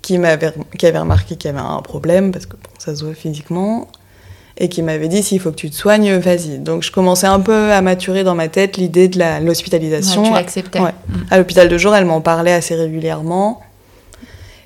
qui, 0.01 0.19
m'avaient, 0.19 0.53
qui 0.79 0.87
avaient 0.87 0.99
remarqué 0.99 1.37
qu'il 1.37 1.51
y 1.51 1.55
avait 1.55 1.67
un 1.67 1.83
problème, 1.83 2.33
parce 2.33 2.47
que 2.47 2.57
ça 2.79 2.95
se 2.95 3.05
voit 3.05 3.15
physiquement, 3.15 3.89
et 4.59 4.69
qui 4.69 4.83
m'avaient 4.83 5.09
dit 5.09 5.23
s'il 5.23 5.41
faut 5.41 5.51
que 5.51 5.57
tu 5.57 5.71
te 5.71 5.77
soignes, 5.77 6.17
vas-y. 6.17 6.59
Donc 6.59 6.83
je 6.83 6.91
commençais 6.91 7.27
un 7.27 7.41
peu 7.41 7.73
à 7.73 7.83
maturer 7.83 8.25
dans 8.25 8.35
ma 8.35 8.49
tête 8.49 8.77
l'idée 8.77 9.09
de 9.09 9.21
l'hospitalisation. 9.45 10.23
tu 10.23 10.33
l'acceptais. 10.33 10.81
Mm. 10.81 10.93
À 11.31 11.39
l'hôpital 11.39 11.69
de 11.69 11.79
jour, 11.79 11.95
elle 11.95 12.07
m'en 12.07 12.21
parlait 12.21 12.53
assez 12.53 12.75
régulièrement. 12.75 13.61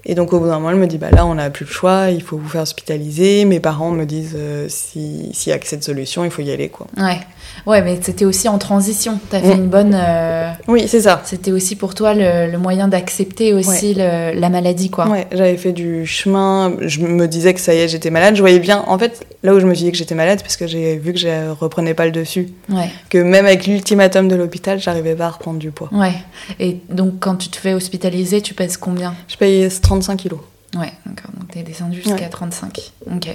Et 0.06 0.14
donc 0.14 0.32
au 0.32 0.40
bout 0.40 0.46
d'un 0.46 0.54
moment, 0.54 0.70
elle 0.70 0.76
me 0.76 0.86
dit 0.86 0.96
bah 0.96 1.10
là 1.10 1.26
on 1.26 1.34
n'a 1.34 1.50
plus 1.50 1.66
le 1.66 1.70
choix, 1.70 2.08
il 2.10 2.22
faut 2.22 2.38
vous 2.38 2.48
faire 2.48 2.62
hospitaliser. 2.62 3.44
Mes 3.44 3.60
parents 3.60 3.90
me 3.90 4.06
disent 4.06 4.34
euh, 4.34 4.66
s'il 4.68 5.30
y 5.46 5.52
a 5.52 5.58
que 5.58 5.66
cette 5.66 5.84
solution, 5.84 6.24
il 6.24 6.30
faut 6.30 6.40
y 6.40 6.50
aller 6.50 6.68
quoi. 6.68 6.86
Ouais, 6.96 7.20
ouais, 7.66 7.82
mais 7.82 7.98
c'était 8.00 8.24
aussi 8.24 8.48
en 8.48 8.56
transition. 8.56 9.18
Tu 9.28 9.36
as 9.36 9.40
fait 9.40 9.56
mm. 9.56 9.58
une 9.58 9.68
bonne. 9.68 9.94
Euh, 9.94 10.50
oui, 10.68 10.84
c'est 10.86 11.02
ça. 11.02 11.20
C'était 11.24 11.52
aussi 11.52 11.76
pour 11.76 11.94
toi 11.94 12.14
le, 12.14 12.56
moyen 12.56 12.88
d'accepter 12.88 13.52
aussi 13.52 13.94
la 13.94 14.48
maladie 14.48 14.88
quoi. 14.88 15.08
Ouais, 15.08 15.26
j'avais 15.32 15.56
fait 15.56 15.72
du 15.72 16.06
chemin. 16.06 16.76
Je 16.80 17.00
me 17.00 17.26
disais 17.26 17.52
que 17.52 17.60
ça 17.60 17.74
y 17.74 17.78
est, 17.78 17.88
j'étais 17.88 18.10
malade. 18.10 18.36
Je 18.36 18.40
voyais 18.40 18.60
bien. 18.60 18.84
En 18.86 18.98
fait, 18.98 19.26
là 19.42 19.54
où 19.54 19.60
je 19.60 19.66
me 19.66 19.74
suis 19.74 19.84
dit 19.84 19.92
que 19.92 19.96
j'étais 19.96 20.14
malade, 20.14 20.40
parce 20.42 20.56
que 20.56 20.66
j'ai 20.66 20.96
vu 20.96 21.12
que 21.12 21.18
je 21.18 21.50
reprenais 21.50 21.94
pas 21.94 22.04
le 22.04 22.12
dessus. 22.12 22.48
Ouais. 22.68 22.90
Que 23.08 23.18
même 23.18 23.46
avec 23.46 23.66
l'ultimatum 23.66 24.28
de 24.28 24.36
l'hôpital, 24.36 24.78
j'arrivais 24.80 25.14
pas 25.14 25.26
à 25.26 25.30
reprendre 25.30 25.58
du 25.58 25.70
poids. 25.70 25.88
Ouais. 25.92 26.14
Et 26.58 26.78
donc 26.88 27.14
quand 27.20 27.36
tu 27.36 27.48
te 27.48 27.56
fais 27.56 27.74
hospitaliser, 27.74 28.42
tu 28.42 28.54
pèses 28.54 28.76
combien? 28.76 29.14
Je 29.28 29.36
paye 29.36 29.68
35 29.68 30.16
kilos. 30.16 30.40
Ouais, 30.76 30.92
d'accord. 31.06 31.30
Donc 31.38 31.50
t'es 31.52 31.62
descendu 31.62 32.02
jusqu'à 32.02 32.28
35. 32.28 32.92
Ok. 33.14 33.28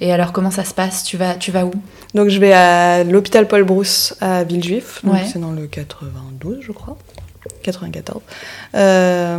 Et 0.00 0.12
alors 0.12 0.32
comment 0.32 0.50
ça 0.50 0.64
se 0.64 0.74
passe? 0.74 1.04
Tu 1.04 1.16
vas, 1.16 1.34
tu 1.34 1.50
vas 1.50 1.64
où? 1.64 1.72
Donc 2.14 2.28
je 2.28 2.38
vais 2.38 2.52
à 2.52 3.04
l'hôpital 3.04 3.46
Paul 3.46 3.64
Brousse 3.64 4.14
à 4.20 4.44
Villejuif. 4.44 5.04
Donc 5.04 5.16
c'est 5.32 5.38
dans 5.38 5.52
le 5.52 5.66
92, 5.66 6.60
je 6.62 6.72
crois. 6.72 6.96
94. 7.62 8.20
Euh, 8.74 9.38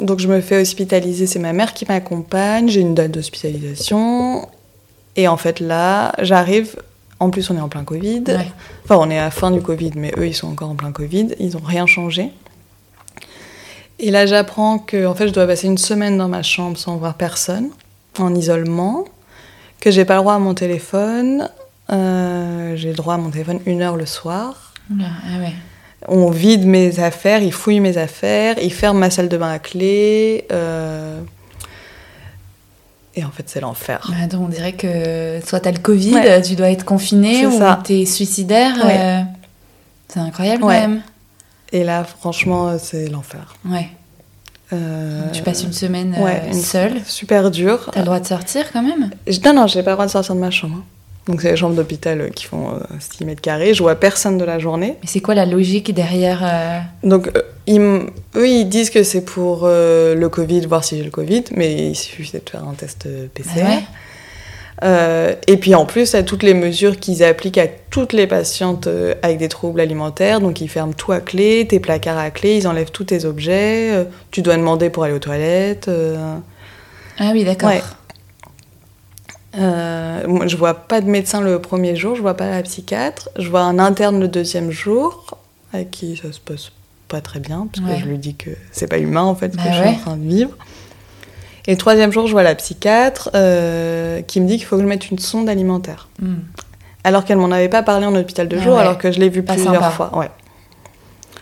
donc 0.00 0.18
je 0.18 0.28
me 0.28 0.40
fais 0.40 0.60
hospitaliser, 0.60 1.26
c'est 1.26 1.38
ma 1.38 1.52
mère 1.52 1.72
qui 1.72 1.84
m'accompagne, 1.86 2.68
j'ai 2.68 2.80
une 2.80 2.94
date 2.94 3.12
d'hospitalisation. 3.12 4.48
Et 5.16 5.28
en 5.28 5.36
fait 5.36 5.60
là, 5.60 6.12
j'arrive, 6.20 6.76
en 7.20 7.30
plus 7.30 7.50
on 7.50 7.56
est 7.56 7.60
en 7.60 7.68
plein 7.68 7.84
Covid. 7.84 8.24
Enfin 8.84 8.96
on 8.98 9.10
est 9.10 9.18
à 9.18 9.24
la 9.24 9.30
fin 9.30 9.50
du 9.50 9.60
Covid, 9.60 9.92
mais 9.96 10.12
eux 10.16 10.26
ils 10.26 10.34
sont 10.34 10.48
encore 10.48 10.70
en 10.70 10.74
plein 10.74 10.92
Covid, 10.92 11.28
ils 11.38 11.52
n'ont 11.52 11.64
rien 11.64 11.86
changé. 11.86 12.32
Et 14.02 14.10
là, 14.10 14.26
j'apprends 14.26 14.78
que 14.78 15.06
en 15.06 15.14
fait, 15.14 15.28
je 15.28 15.32
dois 15.32 15.46
passer 15.46 15.68
une 15.68 15.78
semaine 15.78 16.18
dans 16.18 16.26
ma 16.26 16.42
chambre 16.42 16.76
sans 16.76 16.96
voir 16.96 17.14
personne, 17.14 17.70
en 18.18 18.34
isolement, 18.34 19.04
que 19.80 19.92
j'ai 19.92 20.04
pas 20.04 20.16
le 20.16 20.22
droit 20.22 20.34
à 20.34 20.38
mon 20.40 20.54
téléphone. 20.54 21.48
Euh, 21.90 22.74
j'ai 22.74 22.88
le 22.88 22.96
droit 22.96 23.14
à 23.14 23.18
mon 23.18 23.30
téléphone 23.30 23.60
une 23.64 23.80
heure 23.80 23.96
le 23.96 24.06
soir. 24.06 24.74
Ah 24.90 25.04
On 26.08 26.30
vide 26.30 26.66
mes 26.66 26.98
affaires, 26.98 27.42
ils 27.42 27.52
fouillent 27.52 27.78
mes 27.78 27.96
affaires, 27.96 28.56
ils 28.60 28.72
ferment 28.72 28.98
ma 28.98 29.10
salle 29.10 29.28
de 29.28 29.36
bain 29.36 29.52
à 29.52 29.60
clé. 29.60 30.46
Euh, 30.50 31.20
et 33.14 33.24
en 33.24 33.30
fait, 33.30 33.44
c'est 33.46 33.60
l'enfer. 33.60 34.10
Bah, 34.10 34.38
on 34.38 34.48
dirait 34.48 34.72
que 34.72 35.40
soit 35.44 35.60
tu 35.60 35.68
as 35.68 35.72
le 35.72 35.78
Covid, 35.78 36.42
tu 36.44 36.54
dois 36.54 36.70
être 36.70 36.84
confiné, 36.84 37.46
ou 37.46 37.60
tu 37.84 37.92
es 37.94 38.06
suicidaire. 38.06 38.74
Euh, 38.84 39.22
c'est 40.08 40.20
incroyable 40.20 40.62
quand 40.62 40.68
même. 40.68 41.02
Et 41.72 41.84
là, 41.84 42.04
franchement, 42.04 42.76
c'est 42.78 43.08
l'enfer. 43.08 43.56
Ouais. 43.66 43.88
Euh, 44.72 45.30
tu 45.32 45.42
passes 45.42 45.64
une 45.64 45.72
semaine 45.72 46.16
euh, 46.18 46.52
seule. 46.52 47.02
Super 47.04 47.50
dur. 47.50 47.90
T'as 47.92 48.00
le 48.00 48.06
droit 48.06 48.20
de 48.20 48.26
sortir 48.26 48.72
quand 48.72 48.82
même? 48.82 49.10
Non, 49.44 49.52
non, 49.54 49.66
j'ai 49.66 49.82
pas 49.82 49.90
le 49.90 49.96
droit 49.96 50.06
de 50.06 50.10
sortir 50.10 50.34
de 50.34 50.40
ma 50.40 50.50
chambre. 50.50 50.82
Donc 51.28 51.40
c'est 51.40 51.50
les 51.50 51.56
chambres 51.56 51.76
d'hôpital 51.76 52.30
qui 52.32 52.46
font 52.46 52.80
6 52.98 53.24
mètres 53.24 53.40
carrés. 53.40 53.74
Je 53.74 53.82
vois 53.82 53.94
personne 53.94 54.38
de 54.38 54.44
la 54.44 54.58
journée. 54.58 54.96
Mais 55.02 55.08
c'est 55.08 55.20
quoi 55.20 55.34
la 55.34 55.46
logique 55.46 55.94
derrière 55.94 56.82
Donc 57.04 57.30
ils, 57.68 57.80
eux, 58.34 58.48
ils 58.48 58.68
disent 58.68 58.90
que 58.90 59.04
c'est 59.04 59.24
pour 59.24 59.66
le 59.66 60.26
Covid, 60.26 60.66
voir 60.66 60.82
si 60.82 60.96
j'ai 60.96 61.04
le 61.04 61.10
Covid, 61.10 61.44
mais 61.54 61.90
il 61.90 61.94
suffit 61.94 62.32
de 62.32 62.50
faire 62.50 62.64
un 62.64 62.74
test 62.74 63.06
PCR. 63.34 63.60
Ah 63.60 63.68
ouais 63.68 63.82
euh, 64.82 65.34
et 65.46 65.56
puis 65.56 65.74
en 65.74 65.86
plus, 65.86 66.14
à 66.14 66.22
toutes 66.22 66.42
les 66.42 66.54
mesures 66.54 66.98
qu'ils 66.98 67.22
appliquent 67.22 67.58
à 67.58 67.66
toutes 67.68 68.12
les 68.12 68.26
patientes 68.26 68.86
euh, 68.86 69.14
avec 69.22 69.38
des 69.38 69.48
troubles 69.48 69.80
alimentaires. 69.80 70.40
Donc 70.40 70.60
ils 70.60 70.68
ferment 70.68 70.92
tout 70.92 71.12
à 71.12 71.20
clé, 71.20 71.66
tes 71.68 71.78
placards 71.78 72.18
à 72.18 72.30
clé, 72.30 72.56
ils 72.56 72.66
enlèvent 72.66 72.90
tous 72.90 73.04
tes 73.04 73.24
objets. 73.24 73.90
Euh, 73.92 74.04
tu 74.30 74.42
dois 74.42 74.56
demander 74.56 74.90
pour 74.90 75.04
aller 75.04 75.14
aux 75.14 75.20
toilettes. 75.20 75.90
Ah 77.18 77.30
oui, 77.32 77.44
d'accord. 77.44 77.70
Moi, 79.54 80.46
je 80.46 80.56
vois 80.56 80.74
pas 80.74 81.00
de 81.00 81.08
médecin 81.08 81.40
le 81.40 81.60
premier 81.60 81.96
jour, 81.96 82.14
je 82.16 82.22
vois 82.22 82.36
pas 82.36 82.50
la 82.50 82.62
psychiatre. 82.62 83.28
Je 83.38 83.48
vois 83.48 83.62
un 83.62 83.78
interne 83.78 84.20
le 84.20 84.28
deuxième 84.28 84.70
jour, 84.70 85.38
avec 85.72 85.90
qui 85.90 86.16
ça 86.16 86.32
se 86.32 86.40
passe 86.40 86.70
pas 87.08 87.20
très 87.20 87.40
bien, 87.40 87.68
parce 87.72 87.86
que 87.86 88.00
je 88.00 88.06
lui 88.06 88.18
dis 88.18 88.34
que 88.34 88.50
c'est 88.70 88.86
pas 88.86 88.98
humain 88.98 89.22
en 89.22 89.34
fait 89.34 89.52
ce 89.52 89.56
bah 89.58 89.64
que 89.64 89.68
je 89.70 89.74
suis 89.74 89.88
en 89.88 89.98
train 89.98 90.16
de 90.16 90.26
vivre. 90.26 90.56
Et 91.66 91.72
le 91.72 91.76
troisième 91.76 92.10
jour, 92.10 92.26
je 92.26 92.32
vois 92.32 92.42
la 92.42 92.54
psychiatre 92.54 93.30
euh, 93.34 94.22
qui 94.22 94.40
me 94.40 94.48
dit 94.48 94.56
qu'il 94.56 94.66
faut 94.66 94.76
que 94.76 94.82
je 94.82 94.88
mette 94.88 95.10
une 95.10 95.18
sonde 95.18 95.48
alimentaire. 95.48 96.08
Hmm. 96.20 96.36
Alors 97.04 97.24
qu'elle 97.24 97.36
m'en 97.36 97.50
avait 97.50 97.68
pas 97.68 97.82
parlé 97.82 98.06
en 98.06 98.14
hôpital 98.14 98.48
de 98.48 98.56
ah 98.56 98.62
jour, 98.62 98.78
alors 98.78 98.98
que 98.98 99.12
je 99.12 99.20
l'ai 99.20 99.28
vu 99.28 99.42
plusieurs 99.42 99.92
fois. 99.92 100.16
Ouais. 100.16 100.30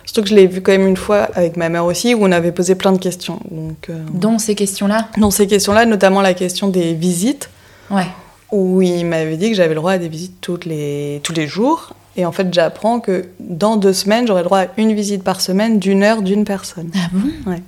Surtout 0.05 0.23
que 0.23 0.29
je 0.29 0.35
l'ai 0.35 0.47
vu 0.47 0.61
quand 0.61 0.71
même 0.73 0.87
une 0.87 0.97
fois 0.97 1.29
avec 1.35 1.55
ma 1.55 1.69
mère 1.69 1.85
aussi, 1.85 2.13
où 2.13 2.23
on 2.23 2.31
avait 2.31 2.51
posé 2.51 2.75
plein 2.75 2.91
de 2.91 2.97
questions. 2.97 3.39
Donc, 3.49 3.89
euh, 3.89 3.97
Dont 4.11 4.39
ces 4.39 4.55
questions-là? 4.55 5.07
Dont 5.17 5.31
ces 5.31 5.47
questions-là, 5.47 5.85
notamment 5.85 6.21
la 6.21 6.33
question 6.33 6.67
des 6.67 6.93
visites. 6.93 7.49
Ouais. 7.91 8.07
Où 8.51 8.81
il 8.81 9.05
m'avait 9.05 9.37
dit 9.37 9.49
que 9.49 9.55
j'avais 9.55 9.69
le 9.69 9.75
droit 9.75 9.93
à 9.93 9.97
des 9.97 10.09
visites 10.09 10.41
toutes 10.41 10.65
les, 10.65 11.21
tous 11.23 11.33
les 11.33 11.47
jours. 11.47 11.93
Et 12.17 12.25
en 12.25 12.31
fait, 12.31 12.53
j'apprends 12.53 12.99
que 12.99 13.27
dans 13.39 13.77
deux 13.77 13.93
semaines, 13.93 14.27
j'aurai 14.27 14.41
le 14.41 14.45
droit 14.45 14.59
à 14.59 14.67
une 14.77 14.93
visite 14.93 15.23
par 15.23 15.39
semaine 15.39 15.79
d'une 15.79 16.03
heure 16.03 16.21
d'une 16.21 16.43
personne. 16.43 16.91
Ah 16.95 17.07
bon? 17.13 17.51
Ouais 17.51 17.61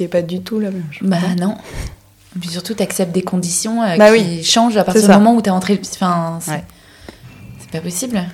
qui 0.00 0.04
n'est 0.04 0.08
pas 0.08 0.22
du 0.22 0.40
tout 0.40 0.58
la 0.58 0.70
même 0.70 0.86
chose. 0.90 1.06
Bah 1.06 1.18
non. 1.38 1.56
Et 2.34 2.38
puis 2.38 2.48
surtout, 2.48 2.72
tu 2.72 2.82
acceptes 2.82 3.12
des 3.12 3.20
conditions 3.20 3.82
euh, 3.82 3.98
bah 3.98 4.16
qui 4.16 4.42
changent 4.42 4.78
à 4.78 4.84
partir 4.84 5.02
du 5.02 5.08
moment 5.08 5.34
où 5.34 5.42
tu 5.42 5.48
es 5.48 5.52
rentré. 5.52 5.78
Enfin, 5.94 6.38
c'est 6.40 7.70
pas 7.70 7.80
possible. 7.80 8.24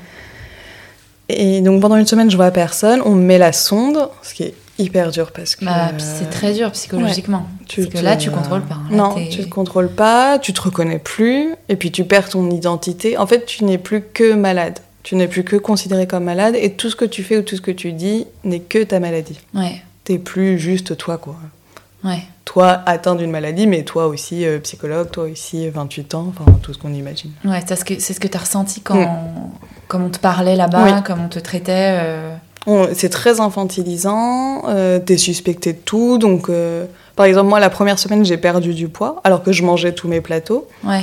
Et 1.29 1.61
donc 1.61 1.83
pendant 1.83 1.97
une 1.97 2.07
semaine, 2.07 2.31
je 2.31 2.37
vois 2.37 2.53
personne. 2.53 3.03
On 3.05 3.17
me 3.17 3.23
met 3.23 3.39
la 3.39 3.53
sonde, 3.53 4.09
ce 4.23 4.33
qui 4.33 4.45
est 4.45 4.55
hyper 4.79 5.11
dur 5.11 5.33
parce 5.33 5.57
que. 5.57 5.65
Bah, 5.65 5.91
c'est 5.99 6.31
très 6.31 6.53
dur 6.53 6.71
psychologiquement. 6.73 7.47
parce 7.61 7.89
que 7.89 7.99
là, 7.99 8.17
tu 8.17 8.31
contrôles 8.31 8.63
pas. 8.63 8.75
Hein. 8.75 8.89
non, 8.91 9.15
tu 9.31 9.45
te 9.45 9.49
contrôles 9.49 9.91
pas, 9.91 10.39
tu 10.39 10.53
te 10.53 10.61
reconnais 10.61 10.99
plus, 10.99 11.55
et 11.69 11.77
puis 11.77 11.91
tu 11.91 12.05
perds 12.05 12.29
ton 12.29 12.51
identité. 12.51 13.19
En 13.19 13.27
fait, 13.27 13.47
tu 13.47 13.65
n'es 13.65 13.79
plus 13.79 14.03
que 14.03 14.35
malade. 14.35 14.79
Tu 15.03 15.15
n'es 15.15 15.29
plus 15.29 15.45
que 15.45 15.57
considéré 15.57 16.07
comme 16.07 16.25
malade, 16.25 16.57
et 16.59 16.73
tout 16.73 16.91
ce 16.91 16.97
que 16.97 17.05
tu 17.05 17.23
fais 17.23 17.37
ou 17.39 17.43
tout 17.43 17.57
ce 17.57 17.61
que 17.61 17.71
tu 17.71 17.93
dis 17.93 18.27
n'est 18.45 18.61
que 18.61 18.83
ta 18.83 18.99
maladie. 19.01 19.39
Ouais. 19.55 19.83
T'es 20.05 20.19
plus 20.19 20.59
juste 20.59 20.97
toi, 20.97 21.19
quoi. 21.19 21.37
Ouais. 22.05 22.23
Toi 22.45 22.83
atteint 22.87 23.17
d'une 23.17 23.31
maladie, 23.31 23.67
mais 23.67 23.83
toi 23.83 24.07
aussi 24.07 24.47
euh, 24.47 24.61
psychologue, 24.61 25.11
toi 25.11 25.25
aussi 25.25 25.69
28 25.69 26.15
ans, 26.15 26.27
enfin 26.29 26.51
tout 26.63 26.73
ce 26.73 26.79
qu'on 26.79 26.93
imagine. 26.93 27.33
Ouais, 27.45 27.61
c'est 27.67 27.75
ce 27.75 27.85
que 27.85 27.99
c'est 27.99 28.13
ce 28.13 28.21
que 28.21 28.29
tu 28.29 28.37
as 28.37 28.41
ressenti 28.41 28.81
quand, 28.81 28.95
mm. 28.95 29.95
on 29.95 30.11
te 30.11 30.19
parlait 30.19 30.55
là-bas, 30.55 31.03
comme 31.03 31.25
on 31.25 31.29
te 31.29 31.41
traitait. 31.41 31.99
Euh. 32.01 32.36
C'est 32.95 33.11
très 33.11 33.41
infantilisant, 33.41 34.69
euh, 34.69 34.99
t'es 34.99 35.17
suspecté 35.17 35.73
de 35.73 35.79
tout, 35.79 36.19
donc 36.19 36.51
par 37.15 37.27
exemple 37.27 37.49
moi 37.49 37.61
la 37.61 37.71
première 37.71 37.99
semaine 37.99 38.25
j'ai 38.25 38.37
perdu 38.37 38.75
du 38.75 38.89
poids 38.89 39.21
alors 39.25 39.43
que 39.43 39.53
je 39.53 39.63
mangeais 39.63 39.93
tous 39.93 40.09
mes 40.09 40.21
plateaux. 40.21 40.67
Ouais. 40.85 41.03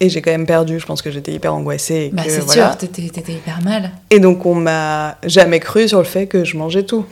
et 0.00 0.08
j'ai 0.08 0.20
quand 0.22 0.32
même 0.32 0.46
perdu, 0.46 0.80
je 0.80 0.86
pense 0.86 1.02
que 1.02 1.10
j'étais 1.10 1.32
hyper 1.32 1.54
angoissée. 1.54 2.10
Bah, 2.12 2.22
c'est 2.26 2.48
sûr, 2.48 2.76
t'étais 2.76 3.32
hyper 3.32 3.62
mal. 3.62 3.92
Et 4.10 4.18
donc 4.18 4.44
on 4.44 4.56
m'a 4.56 5.18
jamais 5.24 5.60
cru 5.60 5.88
sur 5.88 5.98
le 5.98 6.04
fait 6.04 6.26
que 6.26 6.44
je 6.44 6.56
mangeais 6.56 6.82
tout. 6.82 7.04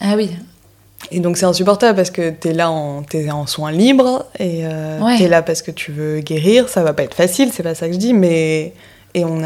Ah 0.00 0.14
oui, 0.16 0.30
et 1.10 1.20
donc 1.20 1.36
c'est 1.36 1.46
insupportable 1.46 1.96
parce 1.96 2.10
que 2.10 2.30
tu 2.30 2.48
es 2.48 2.52
là 2.52 2.70
en, 2.70 3.02
es 3.12 3.30
en 3.30 3.46
soins 3.46 3.72
libres 3.72 4.26
et 4.38 4.62
euh, 4.64 5.00
tu 5.16 5.24
es 5.24 5.28
là 5.28 5.42
parce 5.42 5.62
que 5.62 5.70
tu 5.70 5.92
veux 5.92 6.20
guérir. 6.20 6.68
Ça 6.68 6.82
va 6.82 6.92
pas 6.92 7.02
être 7.02 7.14
facile, 7.14 7.50
c'est 7.52 7.62
pas 7.62 7.74
ça 7.74 7.86
que 7.88 7.94
je 7.94 7.98
dis, 7.98 8.12
mais. 8.12 8.72
Et 9.14 9.24
on, 9.24 9.38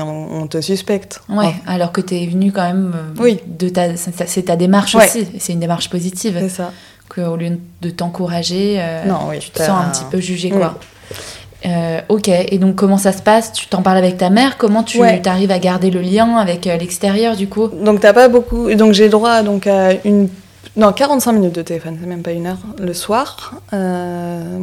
on 0.43 0.47
te 0.47 0.61
suspecte. 0.61 1.21
Ouais, 1.29 1.55
alors 1.67 1.93
que 1.93 2.01
tu 2.01 2.17
es 2.17 2.27
venu 2.27 2.53
quand 2.53 2.63
même. 2.63 2.93
Euh, 2.95 3.23
oui. 3.23 3.41
De 3.47 3.69
ta, 3.69 3.97
c'est 3.97 4.43
ta 4.43 4.57
démarche 4.57 4.95
aussi. 4.95 5.27
C'est 5.39 5.53
une 5.53 5.61
démarche 5.61 5.91
positive. 5.91 6.37
C'est 6.41 6.49
ça. 6.49 6.73
Qu'au 7.09 7.37
lieu 7.37 7.59
de 7.81 7.91
t'encourager, 7.91 8.77
euh, 8.79 9.05
tu 9.41 9.51
te 9.51 9.59
sens 9.59 9.85
un 9.87 9.91
petit 9.91 10.05
peu 10.11 10.21
jugé, 10.21 10.51
quoi. 10.51 10.79
ok, 12.09 12.29
et 12.29 12.59
donc 12.59 12.77
comment 12.77 12.99
ça 12.99 13.13
se 13.13 13.23
passe? 13.23 13.53
Tu 13.53 13.67
t'en 13.67 13.83
parles 13.83 13.99
avec 13.99 14.17
ta 14.17 14.31
mère? 14.31 14.57
Comment 14.59 14.83
tu 14.83 15.03
arrives 15.03 15.51
à 15.51 15.59
garder 15.59 15.91
le 15.91 16.01
lien 16.01 16.37
avec 16.37 16.65
l'extérieur 16.65 17.37
du 17.37 17.49
coup? 17.49 17.69
Donc 17.69 18.01
t'as 18.01 18.13
pas 18.13 18.29
beaucoup. 18.29 18.73
Donc 18.75 18.93
j'ai 18.93 19.09
droit 19.09 19.43
donc 19.43 19.67
à 19.67 19.93
une 20.05 20.29
non, 20.79 20.93
45 20.93 21.33
minutes 21.33 21.55
de 21.57 21.63
téléphone, 21.63 21.99
c'est 22.01 22.07
même 22.07 22.23
pas 22.23 22.31
une 22.31 22.47
heure, 22.47 22.59
le 22.79 22.95
soir. 22.95 23.55
Euh, 23.73 24.59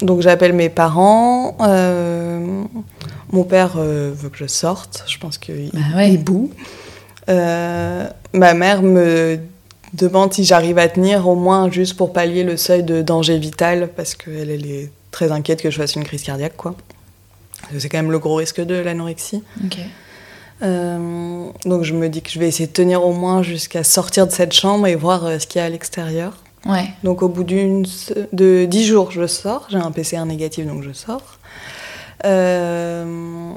donc 0.00 0.22
j'appelle 0.22 0.54
mes 0.54 0.70
parents. 0.70 1.54
Euh, 1.60 2.64
mon 3.34 3.44
père 3.44 3.72
euh, 3.76 4.12
veut 4.14 4.28
que 4.28 4.38
je 4.38 4.46
sorte, 4.46 5.04
je 5.06 5.18
pense 5.18 5.38
qu'il 5.38 5.70
bah 5.72 6.06
boue. 6.18 6.50
ma 7.26 8.54
mère 8.54 8.82
me 8.82 9.38
demande 9.92 10.32
si 10.32 10.44
j'arrive 10.44 10.78
à 10.78 10.88
tenir 10.88 11.28
au 11.28 11.34
moins 11.34 11.70
juste 11.70 11.96
pour 11.96 12.12
pallier 12.12 12.44
le 12.44 12.56
seuil 12.56 12.82
de 12.82 13.02
danger 13.02 13.38
vital, 13.38 13.90
parce 13.94 14.14
qu'elle 14.14 14.50
elle 14.50 14.66
est 14.66 14.90
très 15.10 15.32
inquiète 15.32 15.62
que 15.62 15.70
je 15.70 15.76
fasse 15.76 15.94
une 15.94 16.04
crise 16.04 16.22
cardiaque. 16.22 16.56
quoi. 16.56 16.74
C'est 17.78 17.88
quand 17.88 17.98
même 17.98 18.12
le 18.12 18.18
gros 18.18 18.36
risque 18.36 18.60
de 18.60 18.74
l'anorexie. 18.74 19.42
Euh, 20.62 21.48
donc 21.64 21.82
je 21.82 21.92
me 21.94 22.08
dis 22.08 22.22
que 22.22 22.30
je 22.30 22.38
vais 22.38 22.46
essayer 22.46 22.68
de 22.68 22.72
tenir 22.72 23.04
au 23.04 23.12
moins 23.12 23.42
jusqu'à 23.42 23.82
sortir 23.82 24.26
de 24.26 24.32
cette 24.32 24.52
chambre 24.52 24.86
et 24.86 24.94
voir 24.94 25.24
euh, 25.24 25.38
ce 25.38 25.46
qu'il 25.46 25.58
y 25.58 25.62
a 25.62 25.66
à 25.66 25.68
l'extérieur. 25.68 26.38
Ouais. 26.66 26.88
Donc 27.02 27.22
au 27.22 27.28
bout 27.28 27.44
d'une 27.44 27.84
de 28.32 28.64
10 28.64 28.86
jours, 28.86 29.10
je 29.10 29.26
sors. 29.26 29.66
J'ai 29.70 29.78
un 29.78 29.90
PCR 29.90 30.24
négatif, 30.24 30.66
donc 30.66 30.82
je 30.82 30.92
sors. 30.92 31.38
Euh, 32.24 33.52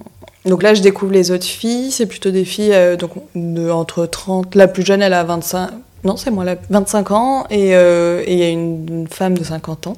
donc 0.45 0.63
là, 0.63 0.73
je 0.73 0.81
découvre 0.81 1.11
les 1.11 1.31
autres 1.31 1.45
filles. 1.45 1.91
C'est 1.91 2.05
plutôt 2.05 2.31
des 2.31 2.45
filles 2.45 2.75
donc 2.97 3.11
de, 3.35 3.69
entre 3.69 4.05
30. 4.05 4.55
La 4.55 4.67
plus 4.67 4.85
jeune, 4.85 5.01
elle 5.01 5.13
a 5.13 5.23
25. 5.23 5.69
Non, 6.03 6.15
c'est 6.15 6.31
moi, 6.31 6.45
là, 6.45 6.55
25 6.69 7.11
ans. 7.11 7.45
Et 7.49 7.71
il 7.71 8.37
y 8.37 8.43
a 8.43 8.49
une, 8.49 9.07
femme 9.09 9.37
de 9.37 9.43
50 9.43 9.87
ans. 9.87 9.97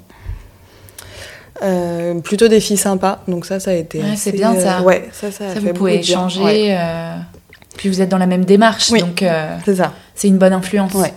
Euh, 1.62 2.20
plutôt 2.22 2.48
des 2.48 2.62
filles 2.62 2.78
sympas, 2.78 3.20
donc 3.28 3.46
ça, 3.46 3.60
ça 3.60 3.72
a 3.72 3.74
été. 3.74 4.02
c'est 4.16 4.32
bien 4.32 4.58
ça. 4.58 4.80
Euh, 4.80 4.84
ouais, 4.84 5.10
ça, 5.12 5.30
ça, 5.30 5.46
a 5.46 5.48
ça 5.50 5.54
fait 5.56 5.60
vous 5.60 5.74
pouvez 5.74 6.00
échanger. 6.00 6.78
Euh, 6.78 7.16
puis 7.76 7.90
vous 7.90 8.02
êtes 8.02 8.10
dans 8.10 8.18
la 8.18 8.28
même 8.28 8.46
démarche, 8.46 8.92
donc 8.92 9.24
c'est 9.66 9.76
ça. 9.76 9.94
C'est 10.16 10.28
une 10.28 10.38
bonne 10.38 10.54
influence. 10.54 10.94
Ouais. 10.94 11.14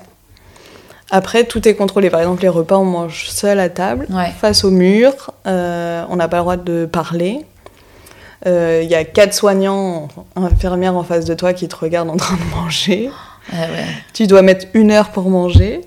Après, 1.13 1.45
tout 1.45 1.69
est 1.69 1.75
contrôlé. 1.75 2.11
Par 2.11 2.21
exemple, 2.21 2.43
les 2.43 2.49
repas, 2.49 2.79
on 2.79 2.85
mange 2.85 3.27
seul 3.29 3.61
à 3.61 3.69
table, 3.69 4.09
face 4.41 4.65
au 4.65 4.71
mur. 4.71 5.13
on 5.45 6.17
n'a 6.17 6.29
pas 6.29 6.39
le 6.39 6.43
droit 6.43 6.57
de 6.57 6.87
parler. 6.87 7.45
Il 8.47 8.89
y 8.89 8.95
a 8.95 9.05
quatre 9.05 9.35
soignants, 9.35 10.09
infirmières 10.35 10.97
en 10.97 11.05
face 11.05 11.25
de 11.25 11.35
toi 11.35 11.53
qui 11.53 11.69
te 11.69 11.77
regardent 11.77 12.11
en 12.11 12.17
train 12.17 12.37
de 12.37 12.57
manger. 12.57 13.11
Ah 13.53 13.67
ouais. 13.71 13.85
Tu 14.15 14.27
dois 14.27 14.43
mettre 14.43 14.67
une 14.75 14.91
heure 14.91 15.11
pour 15.11 15.29
manger. 15.29 15.83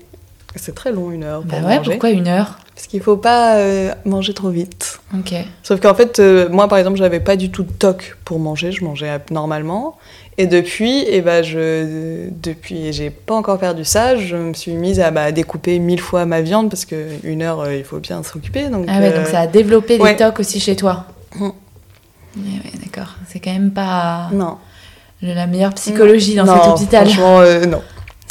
C'est 0.54 0.74
très 0.74 0.92
long, 0.92 1.10
une 1.10 1.24
heure. 1.24 1.42
Pour 1.42 1.60
bah 1.60 1.76
manger. 1.76 1.90
pourquoi 1.90 2.10
une 2.10 2.28
heure? 2.28 2.58
Parce 2.76 2.88
qu'il 2.88 3.00
faut 3.00 3.16
pas 3.16 3.56
euh, 3.56 3.90
manger 4.04 4.34
trop 4.34 4.50
vite. 4.50 5.00
Ok. 5.14 5.32
Sauf 5.62 5.80
qu'en 5.80 5.94
fait, 5.94 6.18
euh, 6.18 6.50
moi 6.50 6.68
par 6.68 6.76
exemple, 6.76 6.98
j'avais 6.98 7.20
pas 7.20 7.36
du 7.36 7.50
tout 7.50 7.62
de 7.62 7.72
toc 7.72 8.18
pour 8.26 8.38
manger, 8.38 8.70
je 8.70 8.84
mangeais 8.84 9.18
normalement. 9.30 9.96
Et 10.36 10.46
depuis, 10.46 10.98
et 10.98 11.16
eh 11.16 11.20
ben, 11.22 11.42
je, 11.42 12.28
depuis, 12.30 12.92
j'ai 12.92 13.08
pas 13.08 13.34
encore 13.34 13.58
perdu 13.58 13.86
ça, 13.86 14.18
je 14.18 14.36
me 14.36 14.52
suis 14.52 14.72
mise 14.72 15.00
à 15.00 15.10
bah, 15.10 15.32
découper 15.32 15.78
mille 15.78 16.02
fois 16.02 16.26
ma 16.26 16.42
viande 16.42 16.68
parce 16.68 16.84
qu'une 16.84 17.40
heure, 17.40 17.60
euh, 17.60 17.74
il 17.74 17.84
faut 17.84 17.98
bien 17.98 18.22
s'occuper. 18.22 18.68
Donc, 18.68 18.84
ah 18.88 18.98
ouais, 18.98 19.10
donc 19.10 19.26
ça 19.26 19.40
a 19.40 19.46
développé 19.46 19.96
des 19.96 20.16
tocs 20.16 20.38
aussi 20.38 20.60
chez 20.60 20.76
toi. 20.76 21.06
Mmh. 21.34 21.48
D'accord, 22.84 23.14
c'est 23.26 23.40
quand 23.40 23.52
même 23.52 23.70
pas 23.70 24.28
non. 24.34 24.58
la 25.22 25.46
meilleure 25.46 25.72
psychologie 25.72 26.34
dans 26.34 26.44
cet 26.44 26.66
hôpital. 26.66 27.08
Franchement, 27.08 27.40
non. 27.66 27.82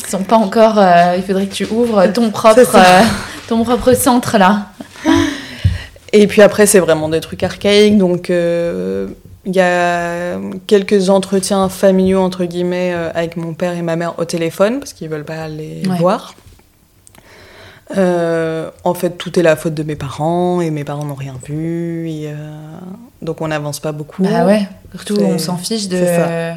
Ils 0.03 0.11
sont 0.11 0.23
pas 0.23 0.35
encore. 0.35 0.79
il 1.17 1.23
faudrait 1.23 1.47
que 1.47 1.53
tu 1.55 1.65
ouvres 1.65 2.05
ton 2.13 2.29
propre 2.29 2.61
ton 3.47 3.63
propre 3.63 3.93
centre 3.93 4.37
là. 4.37 4.67
Et 6.17 6.27
puis 6.27 6.41
après, 6.41 6.65
c'est 6.65 6.79
vraiment 6.79 7.09
des 7.09 7.19
trucs 7.19 7.43
archaïques. 7.43 7.97
Donc, 7.97 8.29
euh, 8.29 9.07
il 9.45 9.53
y 9.53 9.59
a 9.59 10.37
quelques 10.65 11.09
entretiens 11.09 11.67
familiaux, 11.67 12.21
entre 12.21 12.45
guillemets, 12.45 12.93
euh, 12.93 13.09
avec 13.13 13.35
mon 13.35 13.53
père 13.53 13.73
et 13.73 13.81
ma 13.81 13.97
mère 13.97 14.17
au 14.17 14.23
téléphone, 14.23 14.79
parce 14.79 14.93
qu'ils 14.93 15.09
veulent 15.09 15.25
pas 15.25 15.49
les 15.49 15.83
voir. 15.99 16.35
Euh, 17.97 18.69
en 18.85 18.93
fait, 18.93 19.11
tout 19.11 19.37
est 19.37 19.43
la 19.43 19.57
faute 19.57 19.73
de 19.73 19.83
mes 19.83 19.97
parents, 19.97 20.61
et 20.61 20.71
mes 20.71 20.85
parents 20.85 21.03
n'ont 21.03 21.15
rien 21.15 21.35
vu. 21.45 22.09
donc, 23.21 23.41
on 23.41 23.49
n'avance 23.49 23.81
pas 23.81 23.91
beaucoup. 23.91 24.23
Bah 24.23 24.45
ouais, 24.45 24.69
surtout, 24.93 25.17
on 25.21 25.37
s'en 25.37 25.57
fiche 25.57 25.89
de. 25.89 26.53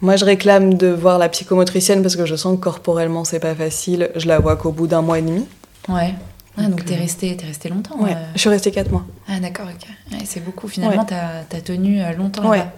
Moi, 0.00 0.14
je 0.16 0.24
réclame 0.24 0.74
de 0.74 0.88
voir 0.88 1.18
la 1.18 1.28
psychomotricienne 1.28 2.02
parce 2.02 2.16
que 2.16 2.26
je 2.26 2.34
sens 2.34 2.56
que 2.56 2.60
corporellement, 2.60 3.24
c'est 3.24 3.38
pas 3.38 3.54
facile. 3.54 4.10
Je 4.16 4.26
la 4.26 4.40
vois 4.40 4.56
qu'au 4.56 4.72
bout 4.72 4.88
d'un 4.88 5.00
mois 5.00 5.18
et 5.18 5.22
demi. 5.22 5.46
Ouais. 5.88 6.14
Ah, 6.58 6.64
donc 6.64 6.84
t'es 6.84 6.96
resté, 6.96 7.34
t'es 7.36 7.46
resté 7.46 7.68
longtemps. 7.70 7.98
Ouais, 7.98 8.12
euh. 8.12 8.24
je 8.34 8.40
suis 8.40 8.50
restée 8.50 8.70
4 8.70 8.90
mois. 8.90 9.04
Ah 9.26 9.40
d'accord, 9.40 9.66
ok. 9.66 9.88
Ouais, 10.12 10.24
c'est 10.26 10.44
beaucoup. 10.44 10.68
Finalement, 10.68 11.04
t'as 11.04 11.40
as 11.50 11.60
tenu 11.62 12.02
euh, 12.02 12.12
longtemps. 12.12 12.46
Ouais. 12.48 12.58
là-bas. 12.58 12.72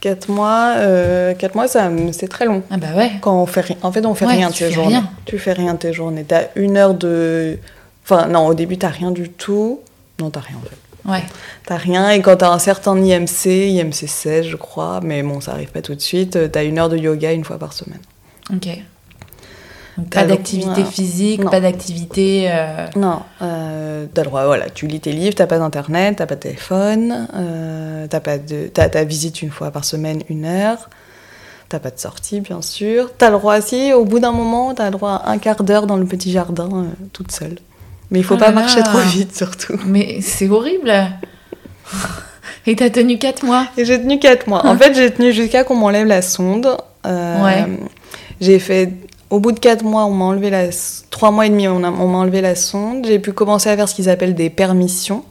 4 0.00 0.28
mois, 0.30 0.74
euh, 0.76 1.34
4 1.34 1.54
mois, 1.56 1.66
ça, 1.66 1.90
c'est 2.12 2.28
très 2.28 2.44
long. 2.44 2.62
Ah 2.70 2.76
bah 2.76 2.86
ouais. 2.96 3.10
Quand 3.20 3.42
on 3.42 3.46
fait 3.46 3.62
rien, 3.62 3.76
en 3.82 3.90
fait, 3.90 4.06
on 4.06 4.14
fait 4.14 4.26
Ouais, 4.26 4.34
rien 4.34 4.50
tu 4.50 4.58
tes 4.60 4.66
fais 4.66 4.72
journées. 4.72 4.88
rien. 4.98 5.10
Tu 5.24 5.38
fais 5.38 5.52
rien 5.52 5.74
tes 5.74 5.92
journées. 5.92 6.22
T'as 6.24 6.44
une 6.54 6.76
heure 6.76 6.94
de. 6.94 7.58
Enfin, 8.04 8.28
non, 8.28 8.46
au 8.46 8.54
début, 8.54 8.78
t'as 8.78 8.88
rien 8.88 9.10
du 9.10 9.28
tout. 9.30 9.80
Non, 10.20 10.30
t'as 10.30 10.40
rien 10.40 10.56
en 10.56 10.68
fait. 10.68 11.10
Ouais. 11.10 11.24
T'as 11.66 11.76
rien, 11.76 12.10
et 12.10 12.20
quand 12.20 12.36
t'as 12.36 12.50
un 12.52 12.58
certain 12.58 12.96
IMC, 12.96 13.46
IMC 13.46 14.06
16, 14.06 14.46
je 14.46 14.56
crois, 14.56 15.00
mais 15.02 15.22
bon, 15.22 15.40
ça 15.40 15.52
arrive 15.52 15.70
pas 15.70 15.82
tout 15.82 15.94
de 15.94 16.00
suite, 16.00 16.36
euh, 16.36 16.48
t'as 16.48 16.64
une 16.64 16.78
heure 16.78 16.88
de 16.88 16.96
yoga 16.96 17.32
une 17.32 17.44
fois 17.44 17.58
par 17.58 17.72
semaine. 17.72 18.00
Ok. 18.54 18.68
Donc 19.98 20.10
pas 20.10 20.24
d'activité 20.24 20.84
physique, 20.84 21.42
Non. 21.44 21.50
pas 21.50 21.60
d'activité. 21.60 22.48
euh, 22.50 22.86
Non, 22.96 23.20
euh, 23.42 24.06
t'as 24.14 24.22
le 24.22 24.28
droit, 24.28 24.46
voilà, 24.46 24.70
tu 24.70 24.86
lis 24.86 25.00
tes 25.00 25.12
livres, 25.12 25.34
t'as 25.34 25.46
pas 25.48 25.58
d'internet, 25.58 26.16
t'as 26.18 26.26
pas 26.26 26.36
de 26.36 26.40
téléphone, 26.40 27.26
euh, 27.34 28.06
t'as 28.08 28.20
pas 28.20 28.38
de, 28.38 28.68
t'as 28.72 28.88
ta 28.88 29.02
visite 29.04 29.42
une 29.42 29.50
fois 29.50 29.70
par 29.72 29.84
semaine, 29.84 30.22
une 30.28 30.44
heure, 30.44 30.88
t'as 31.68 31.80
pas 31.80 31.90
de 31.90 31.98
sortie, 31.98 32.40
bien 32.40 32.62
sûr. 32.62 33.10
T'as 33.18 33.30
le 33.30 33.38
droit 33.38 33.58
aussi, 33.58 33.92
au 33.92 34.04
bout 34.04 34.20
d'un 34.20 34.30
moment, 34.32 34.72
t'as 34.72 34.84
le 34.84 34.92
droit 34.92 35.14
à 35.24 35.30
un 35.32 35.38
quart 35.38 35.64
d'heure 35.64 35.86
dans 35.88 35.96
le 35.96 36.04
petit 36.06 36.30
jardin, 36.30 36.68
euh, 36.72 36.84
toute 37.12 37.32
seule. 37.32 37.56
Mais 38.12 38.20
il 38.20 38.24
faut 38.24 38.34
Oh 38.36 38.38
pas 38.38 38.46
là 38.46 38.52
marcher 38.52 38.78
là. 38.78 38.84
trop 38.84 39.00
vite, 39.00 39.36
surtout. 39.36 39.74
Mais 39.84 40.20
c'est 40.22 40.48
horrible. 40.48 40.92
Et 42.66 42.76
t'as 42.76 42.90
tenu 42.90 43.18
4 43.18 43.44
mois. 43.44 43.66
Et 43.76 43.84
j'ai 43.84 44.00
tenu 44.00 44.18
4 44.18 44.46
mois. 44.46 44.64
En 44.66 44.76
fait, 44.76 44.94
j'ai 44.94 45.10
tenu 45.10 45.32
jusqu'à 45.32 45.64
qu'on 45.64 45.74
m'enlève 45.74 46.06
la 46.06 46.22
sonde. 46.22 46.68
Euh, 47.06 47.44
Ouais. 47.44 47.66
J'ai 48.40 48.58
fait. 48.58 48.92
Au 49.30 49.40
bout 49.40 49.52
de 49.52 49.58
4 49.58 49.84
mois, 49.84 50.06
on 50.06 50.12
m'a 50.12 50.24
enlevé 50.24 50.50
la. 50.50 50.68
3 51.10 51.30
mois 51.30 51.46
et 51.46 51.50
demi, 51.50 51.68
on, 51.68 51.78
m'a 51.80 51.90
enlevé 51.90 52.40
la 52.40 52.54
sonde. 52.54 53.06
J'ai 53.06 53.18
pu 53.18 53.32
commencer 53.32 53.68
à 53.68 53.76
faire 53.76 53.88
ce 53.88 53.94
qu'ils 53.94 54.08
appellent 54.08 54.34
des 54.34 54.50
permissions. 54.50 55.24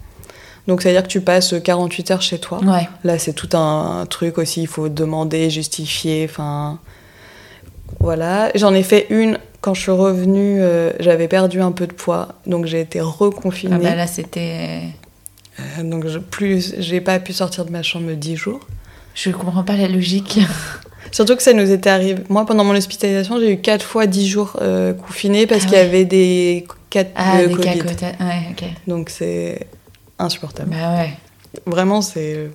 Donc, 0.68 0.82
c'est-à-dire 0.82 1.04
que 1.04 1.08
tu 1.08 1.22
passes 1.22 1.56
48 1.64 2.12
heures 2.12 2.22
chez 2.22 2.40
toi. 2.40 2.60
Ouais. 2.64 2.88
Là, 3.04 3.18
c'est 3.18 3.34
tout 3.34 3.50
un, 3.54 4.06
truc 4.08 4.38
aussi. 4.38 4.62
Il 4.62 4.68
faut 4.68 4.90
demander, 4.90 5.50
justifier. 5.50 6.28
Enfin. 6.30 6.80
Voilà. 8.00 8.52
J'en 8.54 8.74
ai 8.74 8.84
fait 8.84 9.08
une. 9.10 9.40
Quand 9.62 9.74
je 9.74 9.82
suis 9.82 9.92
revenue, 9.92 10.62
euh, 10.62 10.92
j'avais 11.00 11.28
perdu 11.28 11.62
un 11.62 11.72
peu 11.72 11.88
de 11.88 11.94
poids. 11.94 12.36
Donc, 12.46 12.66
j'ai 12.66 12.82
été 12.82 13.02
reconfinée. 13.02 13.76
Ah 13.78 13.80
bah 13.80 13.96
là 13.96 14.06
c'était. 14.06 14.82
Euh, 15.60 15.84
donc, 15.84 16.06
je, 16.06 16.20
plus, 16.20 16.76
j'ai 16.78 17.02
pas 17.02 17.18
pu 17.20 17.34
sortir 17.34 17.66
de 17.66 17.72
ma 17.72 17.82
chambre 17.82 18.12
10 18.12 18.36
jours. 18.36 18.60
Je 19.16 19.32
comprends 19.32 19.64
pas 19.64 19.76
la 19.76 19.88
logique. 19.88 20.40
Surtout 21.12 21.36
que 21.36 21.44
ça 21.44 21.54
nous 21.54 21.72
était 21.72 21.90
arrivé. 21.90 22.22
Moi, 22.30 22.46
pendant 22.46 22.64
mon 22.64 22.76
hospitalisation, 22.76 23.40
j'ai 23.40 23.54
eu 23.54 23.58
4 23.58 23.84
fois 23.84 24.06
10 24.08 24.28
jours 24.28 24.58
euh, 24.62 24.94
confinés 24.94 25.48
parce 25.48 25.64
Ah 25.66 25.68
qu'il 25.70 25.78
y 25.78 25.82
avait 25.82 26.06
des 26.06 26.68
cas 26.90 27.04
de 27.04 27.10
Ah, 27.16 27.38
des 27.46 27.54
Covid. 27.54 27.64
cas 27.64 27.84
côté. 27.84 28.06
Ouais, 28.20 28.48
ok. 28.52 28.64
Donc 28.88 29.10
c'est 29.10 29.68
insupportable. 30.20 30.72
Bah 30.72 30.98
ouais. 30.98 31.14
Vraiment, 31.66 32.02
c'est. 32.02 32.50